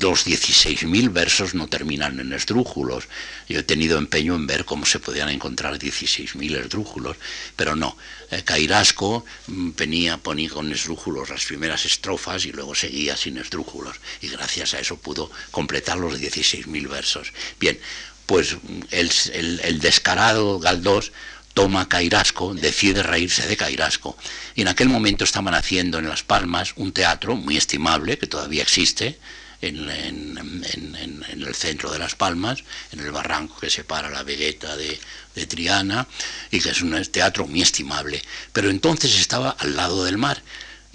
los 0.00 0.26
16.000 0.26 1.12
versos 1.12 1.54
no 1.54 1.68
terminan 1.68 2.18
en 2.18 2.32
esdrújulos. 2.32 3.08
Yo 3.48 3.60
he 3.60 3.62
tenido 3.62 3.98
empeño 3.98 4.34
en 4.34 4.46
ver 4.46 4.64
cómo 4.64 4.86
se 4.86 5.00
podían 5.00 5.28
encontrar 5.28 5.78
16.000 5.78 6.64
esdrújulos, 6.64 7.16
pero 7.56 7.76
no. 7.76 7.96
Eh, 8.30 8.42
Cairasco 8.42 9.24
mm, 9.48 9.70
venía, 9.76 10.16
ponía 10.16 10.48
con 10.48 10.72
esdrújulos 10.72 11.28
las 11.28 11.44
primeras 11.44 11.84
estrofas 11.84 12.46
y 12.46 12.52
luego 12.52 12.74
seguía 12.74 13.16
sin 13.16 13.36
esdrújulos, 13.36 13.96
y 14.22 14.28
gracias 14.28 14.74
a 14.74 14.80
eso 14.80 14.96
pudo 14.96 15.30
completar 15.50 15.98
los 15.98 16.18
16.000 16.18 16.88
versos. 16.88 17.32
Bien, 17.60 17.78
pues 18.24 18.54
mm, 18.54 18.80
el, 18.90 19.60
el 19.62 19.80
descarado 19.80 20.58
Galdós 20.58 21.12
toma 21.56 21.88
Cairasco, 21.88 22.52
decide 22.52 23.02
reírse 23.02 23.48
de 23.48 23.56
Cairasco. 23.56 24.14
Y 24.54 24.60
en 24.60 24.68
aquel 24.68 24.90
momento 24.90 25.24
estaban 25.24 25.54
haciendo 25.54 25.98
en 25.98 26.06
Las 26.06 26.22
Palmas 26.22 26.74
un 26.76 26.92
teatro 26.92 27.34
muy 27.34 27.56
estimable, 27.56 28.18
que 28.18 28.26
todavía 28.26 28.62
existe, 28.62 29.18
en, 29.62 29.88
el 29.88 31.54
centro 31.54 31.90
de 31.90 31.98
Las 31.98 32.14
Palmas, 32.14 32.62
en 32.92 33.00
el 33.00 33.10
barranco 33.10 33.58
que 33.58 33.70
separa 33.70 34.10
la 34.10 34.22
Vegueta 34.22 34.76
de, 34.76 35.00
de 35.34 35.46
Triana, 35.46 36.06
y 36.50 36.60
que 36.60 36.68
es 36.68 36.82
un 36.82 37.02
teatro 37.06 37.46
muy 37.46 37.62
estimable. 37.62 38.22
Pero 38.52 38.68
entonces 38.68 39.18
estaba 39.18 39.56
al 39.58 39.76
lado 39.76 40.04
del 40.04 40.18
mar 40.18 40.42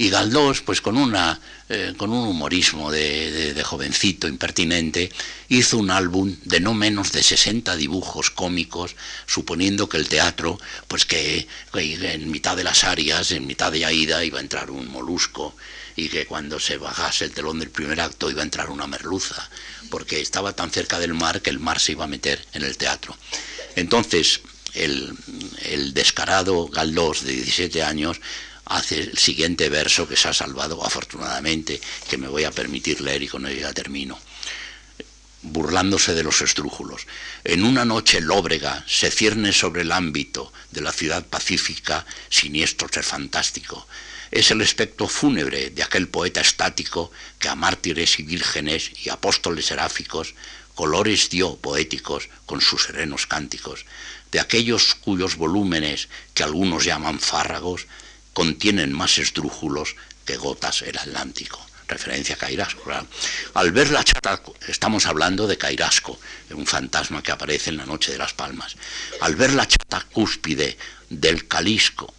y 0.02 0.10
Galdós, 0.10 0.62
pues 0.62 0.82
con, 0.82 0.98
una, 0.98 1.40
eh, 1.70 1.94
con 1.96 2.12
un 2.12 2.28
humorismo 2.28 2.90
de, 2.90 3.62
jovencito 3.64 4.28
impertinente, 4.28 5.12
hizo 5.48 5.78
un 5.78 5.92
álbum 5.92 6.36
de 6.44 6.60
no 6.60 6.74
menos 6.74 7.12
de 7.12 7.22
60 7.22 7.76
dibujos 7.76 8.32
cómicos, 8.32 8.96
suponiendo 9.28 9.88
que 9.88 9.98
el 9.98 10.10
teatro, 10.10 10.58
pues 10.88 11.06
que, 11.06 11.48
en 11.76 12.32
mitad 12.32 12.58
de 12.58 12.64
las 12.64 12.84
áreas, 12.84 13.30
en 13.30 13.46
mitad 13.46 13.72
de 13.72 13.86
Aida, 13.86 14.26
iba 14.26 14.40
a 14.40 14.42
entrar 14.42 14.72
un 14.72 14.90
molusco 14.90 15.56
y 15.96 16.10
que 16.10 16.26
cuando 16.26 16.60
se 16.60 16.78
bajase 16.78 17.26
el 17.26 17.32
telón 17.32 17.60
del 17.60 17.70
primer 17.70 18.02
acto 18.02 18.32
iba 18.32 18.42
a 18.42 18.46
entrar 18.46 18.72
una 18.72 18.88
merluza, 18.88 19.48
porque 19.92 20.20
estaba 20.20 20.54
tan 20.54 20.72
cerca 20.72 20.98
del 20.98 21.14
mar 21.14 21.44
que 21.44 21.52
el 21.52 21.60
mar 21.60 21.80
se 21.80 21.92
iba 21.92 22.06
a 22.06 22.08
meter 22.08 22.44
en 22.54 22.64
el 22.64 22.76
teatro. 22.76 23.16
Entonces, 23.76 24.42
el, 24.74 25.14
el 25.66 25.94
descarado 25.94 26.70
Galdós, 26.70 27.24
de 27.24 27.34
17 27.34 27.84
años, 27.84 28.20
hace 28.76 29.00
el 29.00 29.18
siguiente 29.18 29.70
verso 29.70 30.08
que 30.08 30.16
se 30.16 30.30
ha 30.30 30.34
salvado 30.34 30.86
afortunadamente, 30.86 31.80
que 32.10 32.18
me 32.18 32.28
voy 32.28 32.44
a 32.44 32.52
permitir 32.52 33.02
leer 33.02 33.24
y 33.24 33.28
con 33.28 33.46
ello 33.46 33.62
ya 33.62 33.74
termino. 33.74 34.20
Burlándose 35.44 36.14
de 36.14 36.24
los 36.24 36.42
estrújulos. 36.42 37.08
En 37.44 37.64
una 37.64 37.84
noche 37.84 38.22
lóbrega 38.22 38.84
se 38.88 39.10
cierne 39.10 39.54
sobre 39.54 39.82
el 39.82 39.92
ámbito 39.92 40.54
de 40.72 40.82
la 40.82 40.92
ciudad 40.92 41.26
pacífica 41.26 42.06
siniestro 42.30 42.88
ser 42.92 43.04
fantástico. 43.04 43.88
Es 44.30 44.52
el 44.52 44.62
espectro 44.62 45.08
fúnebre 45.08 45.72
de 45.72 45.84
aquel 45.84 46.08
poeta 46.08 46.42
estático 46.42 47.12
que 47.40 47.50
a 47.50 47.56
mártires 47.56 48.20
y 48.20 48.24
vírgenes 48.24 48.92
y 49.04 49.10
apóstoles 49.10 49.66
seráficos 49.66 50.36
colores 50.76 51.30
dio 51.30 51.58
poéticos 51.58 52.30
con 52.46 52.62
sus 52.62 52.84
serenos 52.86 53.28
cánticos, 53.28 53.86
de 54.32 54.40
aquellos 54.40 54.96
cuyos 54.96 55.36
volúmenes, 55.36 56.10
que 56.34 56.44
algunos 56.44 56.86
llaman 56.86 57.20
fárragos, 57.20 57.88
contienen 58.34 58.94
más 58.94 59.18
esdrújulos 59.18 59.96
que 60.26 60.38
gotas 60.38 60.82
el 60.82 60.98
Atlántico. 60.98 61.60
Referencia 61.88 62.36
a 62.36 62.38
Cairasco. 62.38 62.84
Al 63.54 63.72
ver 63.72 63.92
la 63.92 64.04
chata, 64.04 64.42
estamos 64.68 65.06
hablando 65.06 65.46
de 65.46 65.58
Cairasco, 65.58 66.18
un 66.52 66.66
fantasma 66.66 67.22
que 67.22 67.34
aparece 67.34 67.70
en 67.70 67.78
la 67.78 67.86
noche 67.86 68.14
de 68.14 68.18
las 68.18 68.34
palmas. 68.34 68.78
Al 69.20 69.36
ver 69.36 69.54
la 69.54 69.68
chata 69.68 70.08
cúspide 70.14 70.78
del 71.10 71.50
Calisco 71.50 72.14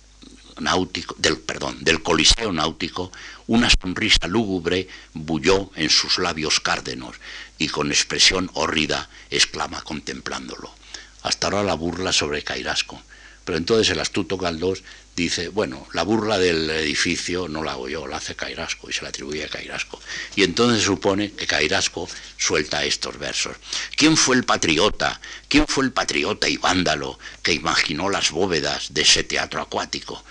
náutico, 0.60 1.14
del, 1.18 1.38
perdón, 1.38 1.78
del 1.80 2.02
Coliseo 2.02 2.52
náutico, 2.52 3.12
una 3.46 3.68
sonrisa 3.70 4.26
lúgubre 4.26 4.88
bulló 5.14 5.70
en 5.74 5.90
sus 5.90 6.18
labios 6.18 6.60
cárdenos 6.60 7.16
y 7.58 7.68
con 7.68 7.90
expresión 7.90 8.50
horrida 8.54 9.08
exclama 9.30 9.82
contemplándolo. 9.82 10.74
Hasta 11.22 11.46
ahora 11.46 11.62
la 11.62 11.74
burla 11.74 12.12
sobre 12.12 12.42
Cairasco, 12.42 13.00
pero 13.44 13.58
entonces 13.58 13.90
el 13.90 14.00
astuto 14.00 14.36
Galdós 14.36 14.82
dice, 15.14 15.48
bueno, 15.48 15.86
la 15.92 16.04
burla 16.04 16.38
del 16.38 16.70
edificio 16.70 17.48
no 17.48 17.62
la 17.62 17.72
hago 17.72 17.88
yo, 17.88 18.06
la 18.06 18.16
hace 18.16 18.34
Cairasco 18.34 18.88
y 18.88 18.92
se 18.92 19.02
la 19.02 19.08
atribuye 19.08 19.44
a 19.44 19.48
Cairasco. 19.48 20.00
Y 20.36 20.42
entonces 20.42 20.84
supone 20.84 21.32
que 21.32 21.46
Cairasco 21.46 22.08
suelta 22.38 22.84
estos 22.84 23.18
versos. 23.18 23.56
¿Quién 23.96 24.16
fue 24.16 24.36
el 24.36 24.44
patriota? 24.44 25.20
¿Quién 25.48 25.66
fue 25.66 25.84
el 25.84 25.92
patriota 25.92 26.48
y 26.48 26.56
vándalo 26.56 27.18
que 27.42 27.52
imaginó 27.52 28.08
las 28.08 28.30
bóvedas 28.30 28.94
de 28.94 29.02
ese 29.02 29.24
teatro 29.24 29.60
acuático? 29.60 30.24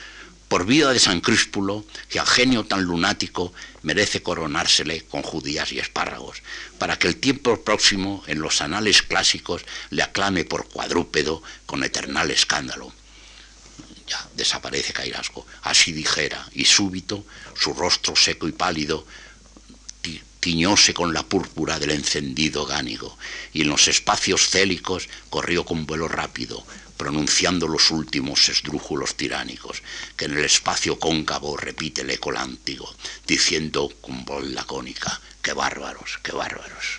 Por 0.48 0.66
vida 0.66 0.92
de 0.92 1.00
San 1.00 1.22
Críspulo, 1.22 1.86
que 2.10 2.20
al 2.20 2.28
genio 2.28 2.66
tan 2.66 2.84
lunático 2.84 3.54
merece 3.84 4.22
coronársele 4.22 5.04
con 5.06 5.22
judías 5.22 5.72
y 5.72 5.80
espárragos, 5.80 6.42
para 6.78 7.00
que 7.00 7.08
el 7.08 7.16
tiempo 7.16 7.64
próximo 7.64 8.24
en 8.28 8.42
los 8.42 8.60
anales 8.62 9.02
clásicos 9.02 9.64
le 9.92 10.04
aclame 10.04 10.44
por 10.44 10.68
cuadrúpedo 10.68 11.42
con 11.66 11.86
eternal 11.86 12.32
escándalo 12.32 12.92
desaparece 14.36 14.94
Cairasco. 14.94 15.46
Así 15.64 15.92
dijera, 15.92 16.48
y 16.54 16.66
súbito 16.66 17.26
su 17.56 17.74
rostro 17.74 18.16
seco 18.16 18.48
y 18.48 18.52
pálido 18.52 19.06
tiñóse 20.42 20.94
con 20.94 21.14
la 21.14 21.22
púrpura 21.22 21.80
del 21.80 21.92
encendido 21.92 22.66
gánigo, 22.66 23.18
y 23.54 23.62
en 23.62 23.70
los 23.70 23.88
espacios 23.88 24.50
célicos 24.50 25.08
corrió 25.30 25.64
con 25.64 25.86
vuelo 25.86 26.08
rápido, 26.08 26.66
pronunciando 26.98 27.68
los 27.68 27.92
últimos 27.92 28.50
esdrújulos 28.50 29.16
tiránicos, 29.16 29.84
que 30.18 30.26
en 30.26 30.38
el 30.38 30.44
espacio 30.44 31.00
cóncavo 31.00 31.56
repite 31.58 32.02
el 32.02 32.10
eco 32.10 32.32
lántigo, 32.32 32.94
diciendo 33.28 33.90
con 34.02 34.26
voz 34.26 34.44
lacónica, 34.44 35.22
qué 35.44 35.54
bárbaros, 35.54 36.20
qué 36.24 36.32
bárbaros. 36.32 36.98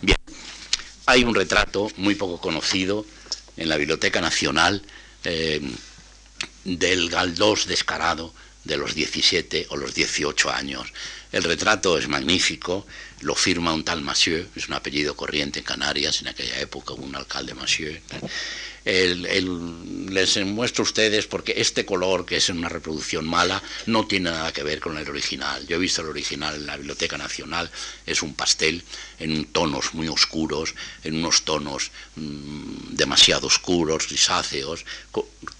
Bien, 0.00 0.18
hay 1.06 1.24
un 1.24 1.34
retrato 1.34 1.90
muy 1.96 2.14
poco 2.14 2.40
conocido 2.40 3.04
en 3.56 3.68
la 3.68 3.76
Biblioteca 3.76 4.20
Nacional 4.20 4.84
eh, 5.26 5.60
del 6.64 7.10
Galdós 7.10 7.66
descarado 7.66 8.32
de 8.64 8.76
los 8.76 8.94
17 8.94 9.66
o 9.70 9.76
los 9.76 9.94
18 9.94 10.50
años. 10.50 10.92
El 11.32 11.42
retrato 11.42 11.98
es 11.98 12.08
magnífico, 12.08 12.86
lo 13.20 13.34
firma 13.34 13.74
un 13.74 13.84
tal 13.84 14.02
Massieu, 14.02 14.46
es 14.54 14.68
un 14.68 14.74
apellido 14.74 15.16
corriente 15.16 15.58
en 15.60 15.64
Canarias, 15.64 16.20
en 16.20 16.28
aquella 16.28 16.60
época 16.60 16.94
un 16.94 17.14
alcalde 17.14 17.54
Massieu 18.86 19.96
les 20.10 20.36
muestro 20.44 20.82
a 20.82 20.88
ustedes 20.88 21.26
porque 21.26 21.54
este 21.56 21.84
color, 21.84 22.24
que 22.24 22.36
es 22.36 22.48
una 22.48 22.68
reproducción 22.68 23.26
mala, 23.26 23.62
no 23.86 24.06
tiene 24.06 24.30
nada 24.30 24.52
que 24.52 24.62
ver 24.62 24.80
con 24.80 24.96
el 24.96 25.08
original. 25.08 25.66
Yo 25.66 25.76
he 25.76 25.78
visto 25.78 26.02
el 26.02 26.08
original 26.08 26.54
en 26.54 26.66
la 26.66 26.76
Biblioteca 26.76 27.18
Nacional, 27.18 27.70
es 28.06 28.22
un 28.22 28.34
pastel 28.34 28.82
en 29.18 29.46
tonos 29.46 29.94
muy 29.94 30.08
oscuros, 30.08 30.74
en 31.02 31.16
unos 31.16 31.42
tonos 31.42 31.90
mm, 32.14 32.94
demasiado 32.94 33.48
oscuros, 33.48 34.08
grisáceos, 34.08 34.84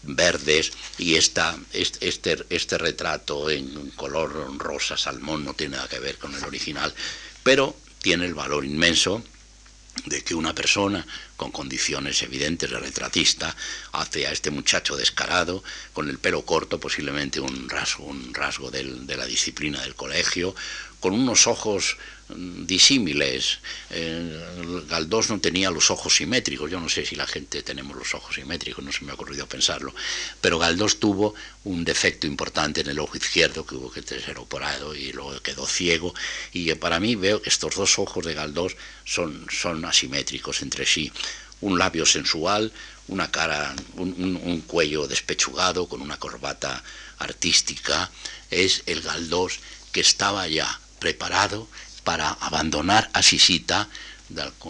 verdes, 0.03 0.73
y 0.99 1.17
esta, 1.17 1.59
este, 1.73 2.45
este 2.51 2.79
retrato 2.79 3.51
en 3.51 3.91
color 3.91 4.57
rosa 4.59 4.97
salmón 4.97 5.45
no 5.45 5.55
tiene 5.55 5.77
nada 5.77 5.89
que 5.89 5.99
ver 5.99 6.19
con 6.19 6.35
el 6.35 6.45
original, 6.45 6.95
pero 7.43 7.77
tiene 8.01 8.27
el 8.27 8.35
valor 8.35 8.65
inmenso 8.65 9.23
de 10.05 10.23
que 10.23 10.35
una 10.35 10.55
persona 10.55 11.07
con 11.37 11.51
condiciones 11.51 12.23
evidentes 12.23 12.71
de 12.71 12.79
retratista 12.79 13.57
hace 13.93 14.27
a 14.27 14.33
este 14.33 14.51
muchacho 14.51 14.97
descarado, 14.97 15.65
con 15.93 16.09
el 16.09 16.19
pelo 16.19 16.43
corto, 16.43 16.79
posiblemente 16.79 17.41
un 17.41 17.69
rasgo, 17.69 18.05
un 18.05 18.35
rasgo 18.35 18.71
de 18.71 19.17
la 19.17 19.27
disciplina 19.27 19.81
del 19.83 19.95
colegio, 19.95 20.55
con 21.01 21.13
unos 21.13 21.47
ojos 21.47 21.97
disímiles. 22.29 23.59
Eh, 23.91 24.85
Galdós 24.89 25.31
no 25.31 25.41
tenía 25.41 25.71
los 25.71 25.91
ojos 25.91 26.17
simétricos, 26.17 26.71
yo 26.71 26.81
no 26.81 26.89
sé 26.89 27.07
si 27.07 27.15
la 27.15 27.27
gente 27.27 27.63
tenemos 27.63 27.97
los 27.97 28.15
ojos 28.15 28.35
simétricos, 28.35 28.85
no 28.85 28.93
se 28.93 29.05
me 29.05 29.13
ha 29.13 29.15
ocurrido 29.15 29.47
pensarlo, 29.47 29.95
pero 30.41 30.59
Galdós 30.59 30.99
tuvo 30.99 31.35
un 31.65 31.85
defecto 31.85 32.27
importante 32.27 32.81
en 32.81 32.89
el 32.89 32.99
ojo 32.99 33.17
izquierdo 33.17 33.65
que 33.65 33.77
hubo 33.77 33.91
que 33.91 34.03
ser 34.03 34.39
operado 34.39 34.95
y 34.95 35.13
luego 35.13 35.41
quedó 35.41 35.67
ciego 35.67 36.15
y 36.53 36.75
para 36.75 36.99
mí 36.99 37.15
veo 37.15 37.41
que 37.41 37.49
estos 37.49 37.77
dos 37.77 37.99
ojos 37.99 38.25
de 38.25 38.35
Galdós 38.35 38.77
son, 39.05 39.47
son 39.51 39.85
asimétricos 39.85 40.63
entre 40.63 40.85
sí. 40.85 41.13
Un 41.61 41.79
labio 41.79 42.05
sensual, 42.05 42.71
una 43.09 43.31
cara, 43.31 43.75
un, 43.95 44.41
un 44.43 44.61
cuello 44.63 45.07
despechugado 45.07 45.89
con 45.89 46.03
una 46.03 46.19
corbata 46.19 46.83
artística, 47.19 48.11
es 48.51 48.83
el 48.87 49.01
Galdós 49.01 49.61
que 49.93 50.01
estaba 50.01 50.47
ya 50.49 50.81
preparado 50.99 51.69
para 52.07 52.31
abandonar 52.31 53.11
a 53.13 53.21
Sisita. 53.21 53.89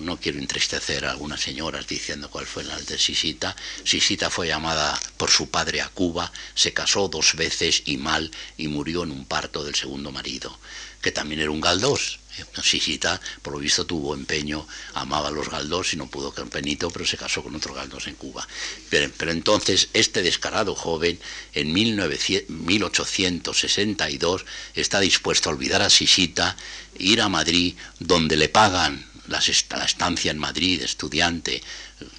No 0.01 0.17
quiero 0.17 0.39
entristecer 0.39 1.05
a 1.05 1.11
algunas 1.11 1.41
señoras 1.41 1.87
diciendo 1.87 2.31
cuál 2.31 2.47
fue 2.47 2.65
la 2.65 2.77
de 2.79 2.99
Sisita. 2.99 3.55
Sisita 3.85 4.31
fue 4.31 4.49
llamada 4.49 4.99
por 5.19 5.31
su 5.31 5.51
padre 5.51 5.83
a 5.83 5.89
Cuba, 5.89 6.33
se 6.55 6.73
casó 6.73 7.09
dos 7.09 7.37
veces 7.37 7.83
y 7.85 7.99
mal 7.99 8.31
y 8.57 8.69
murió 8.69 9.05
en 9.05 9.11
un 9.13 9.27
parto 9.27 9.65
del 9.65 9.75
segundo 9.75 10.11
marido, 10.13 10.59
que 11.01 11.13
también 11.13 11.41
era 11.41 11.51
un 11.51 11.61
galdós. 11.61 12.19
Sisita, 12.63 13.21
por 13.43 13.55
lo 13.55 13.59
visto, 13.59 13.85
tuvo 13.87 14.15
empeño, 14.15 14.69
amaba 14.95 15.29
a 15.29 15.31
los 15.31 15.49
Galdós 15.49 15.95
y 15.95 15.97
no 15.97 16.09
pudo 16.09 16.35
con 16.35 16.51
Benito, 16.51 16.91
pero 16.91 17.07
se 17.07 17.17
casó 17.17 17.43
con 17.43 17.55
otro 17.55 17.73
Galdós 17.75 18.09
en 18.09 18.17
Cuba. 18.17 18.47
Pero, 18.91 19.31
entonces, 19.31 19.89
este 19.93 20.23
descarado 20.23 20.75
joven, 20.75 21.21
en 21.55 21.73
1862, 21.73 24.45
está 24.75 24.99
dispuesto 25.01 25.49
a 25.49 25.53
olvidar 25.53 25.83
a 25.83 25.91
Sisita, 25.91 26.57
ir 26.99 27.21
a 27.21 27.29
Madrid, 27.29 27.77
donde 27.99 28.37
le 28.37 28.49
pagan 28.49 29.07
la 29.29 29.39
estancia 29.39 30.31
en 30.31 30.39
Madrid, 30.39 30.83
estudiante, 30.83 31.63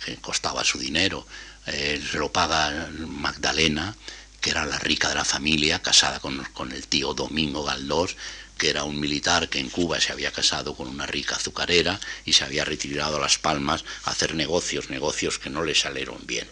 que 0.06 0.18
costaba 0.18 0.64
su 0.64 0.78
dinero, 0.80 1.26
eh, 1.68 2.02
lo 2.14 2.32
paga 2.32 2.90
Magdalena, 2.98 3.96
que 4.42 4.50
era 4.52 4.66
la 4.66 4.80
rica 4.80 5.10
de 5.10 5.16
la 5.16 5.26
familia, 5.26 5.82
casada 5.82 6.20
con, 6.20 6.44
con 6.54 6.72
el 6.72 6.88
tío 6.88 7.14
Domingo 7.14 7.64
Galdós, 7.64 8.16
que 8.58 8.70
era 8.70 8.84
un 8.84 9.00
militar 9.00 9.50
que 9.50 9.60
en 9.60 9.70
Cuba 9.70 10.00
se 10.02 10.12
había 10.12 10.32
casado 10.32 10.76
con 10.76 10.88
una 10.88 11.06
rica 11.06 11.36
azucarera 11.36 12.00
y 12.26 12.34
se 12.34 12.44
había 12.44 12.66
retirado 12.66 13.18
a 13.18 13.22
Las 13.22 13.38
Palmas 13.38 13.86
a 14.04 14.12
hacer 14.12 14.36
negocios, 14.36 14.90
negocios 14.90 15.40
que 15.40 15.50
no 15.50 15.64
le 15.64 15.76
salieron 15.76 16.18
bien. 16.26 16.48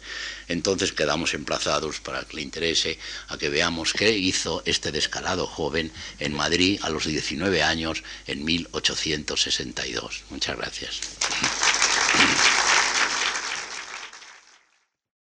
Entonces 0.47 0.91
quedamos 0.91 1.34
emplazados 1.34 1.99
para 1.99 2.24
que 2.24 2.38
le 2.38 2.41
interese 2.43 2.99
a 3.28 3.38
que 3.38 3.49
veamos 3.49 3.93
qué 3.93 4.12
hizo 4.18 4.62
este 4.66 4.91
descarado 4.91 5.47
joven 5.47 5.91
en 6.20 6.34
Madrid 6.34 6.80
a 6.84 6.89
los 6.89 7.06
19 7.06 7.64
años 7.64 8.03
en 8.28 8.45
1862. 8.45 10.24
Muchas 10.30 10.58
gracias. 10.58 10.99